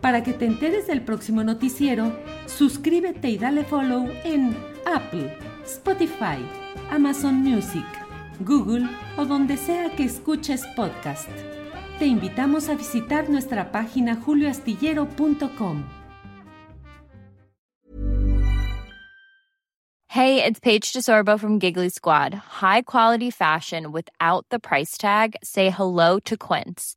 Para 0.00 0.22
que 0.22 0.32
te 0.32 0.46
enteres 0.46 0.86
del 0.86 1.02
próximo 1.02 1.42
noticiero, 1.42 2.12
suscríbete 2.46 3.28
y 3.30 3.38
dale 3.38 3.64
follow 3.64 4.08
en 4.24 4.56
Apple, 4.86 5.36
Spotify, 5.64 6.38
Amazon 6.90 7.36
Music, 7.36 7.86
Google 8.40 8.88
o 9.16 9.24
donde 9.24 9.56
sea 9.56 9.90
que 9.96 10.04
escuches 10.04 10.66
podcast. 10.76 11.28
Te 11.98 12.06
invitamos 12.06 12.68
a 12.68 12.74
visitar 12.74 13.28
nuestra 13.28 13.72
página 13.72 14.16
julioastillero.com. 14.16 15.84
Hey, 20.10 20.42
it's 20.42 20.58
Paige 20.58 20.92
DeSorbo 20.92 21.38
from 21.38 21.58
Giggly 21.58 21.90
Squad. 21.90 22.32
High 22.34 22.82
quality 22.82 23.30
fashion 23.30 23.92
without 23.92 24.46
the 24.50 24.58
price 24.58 24.96
tag. 24.96 25.36
Say 25.44 25.70
hello 25.70 26.18
to 26.20 26.36
Quince. 26.36 26.96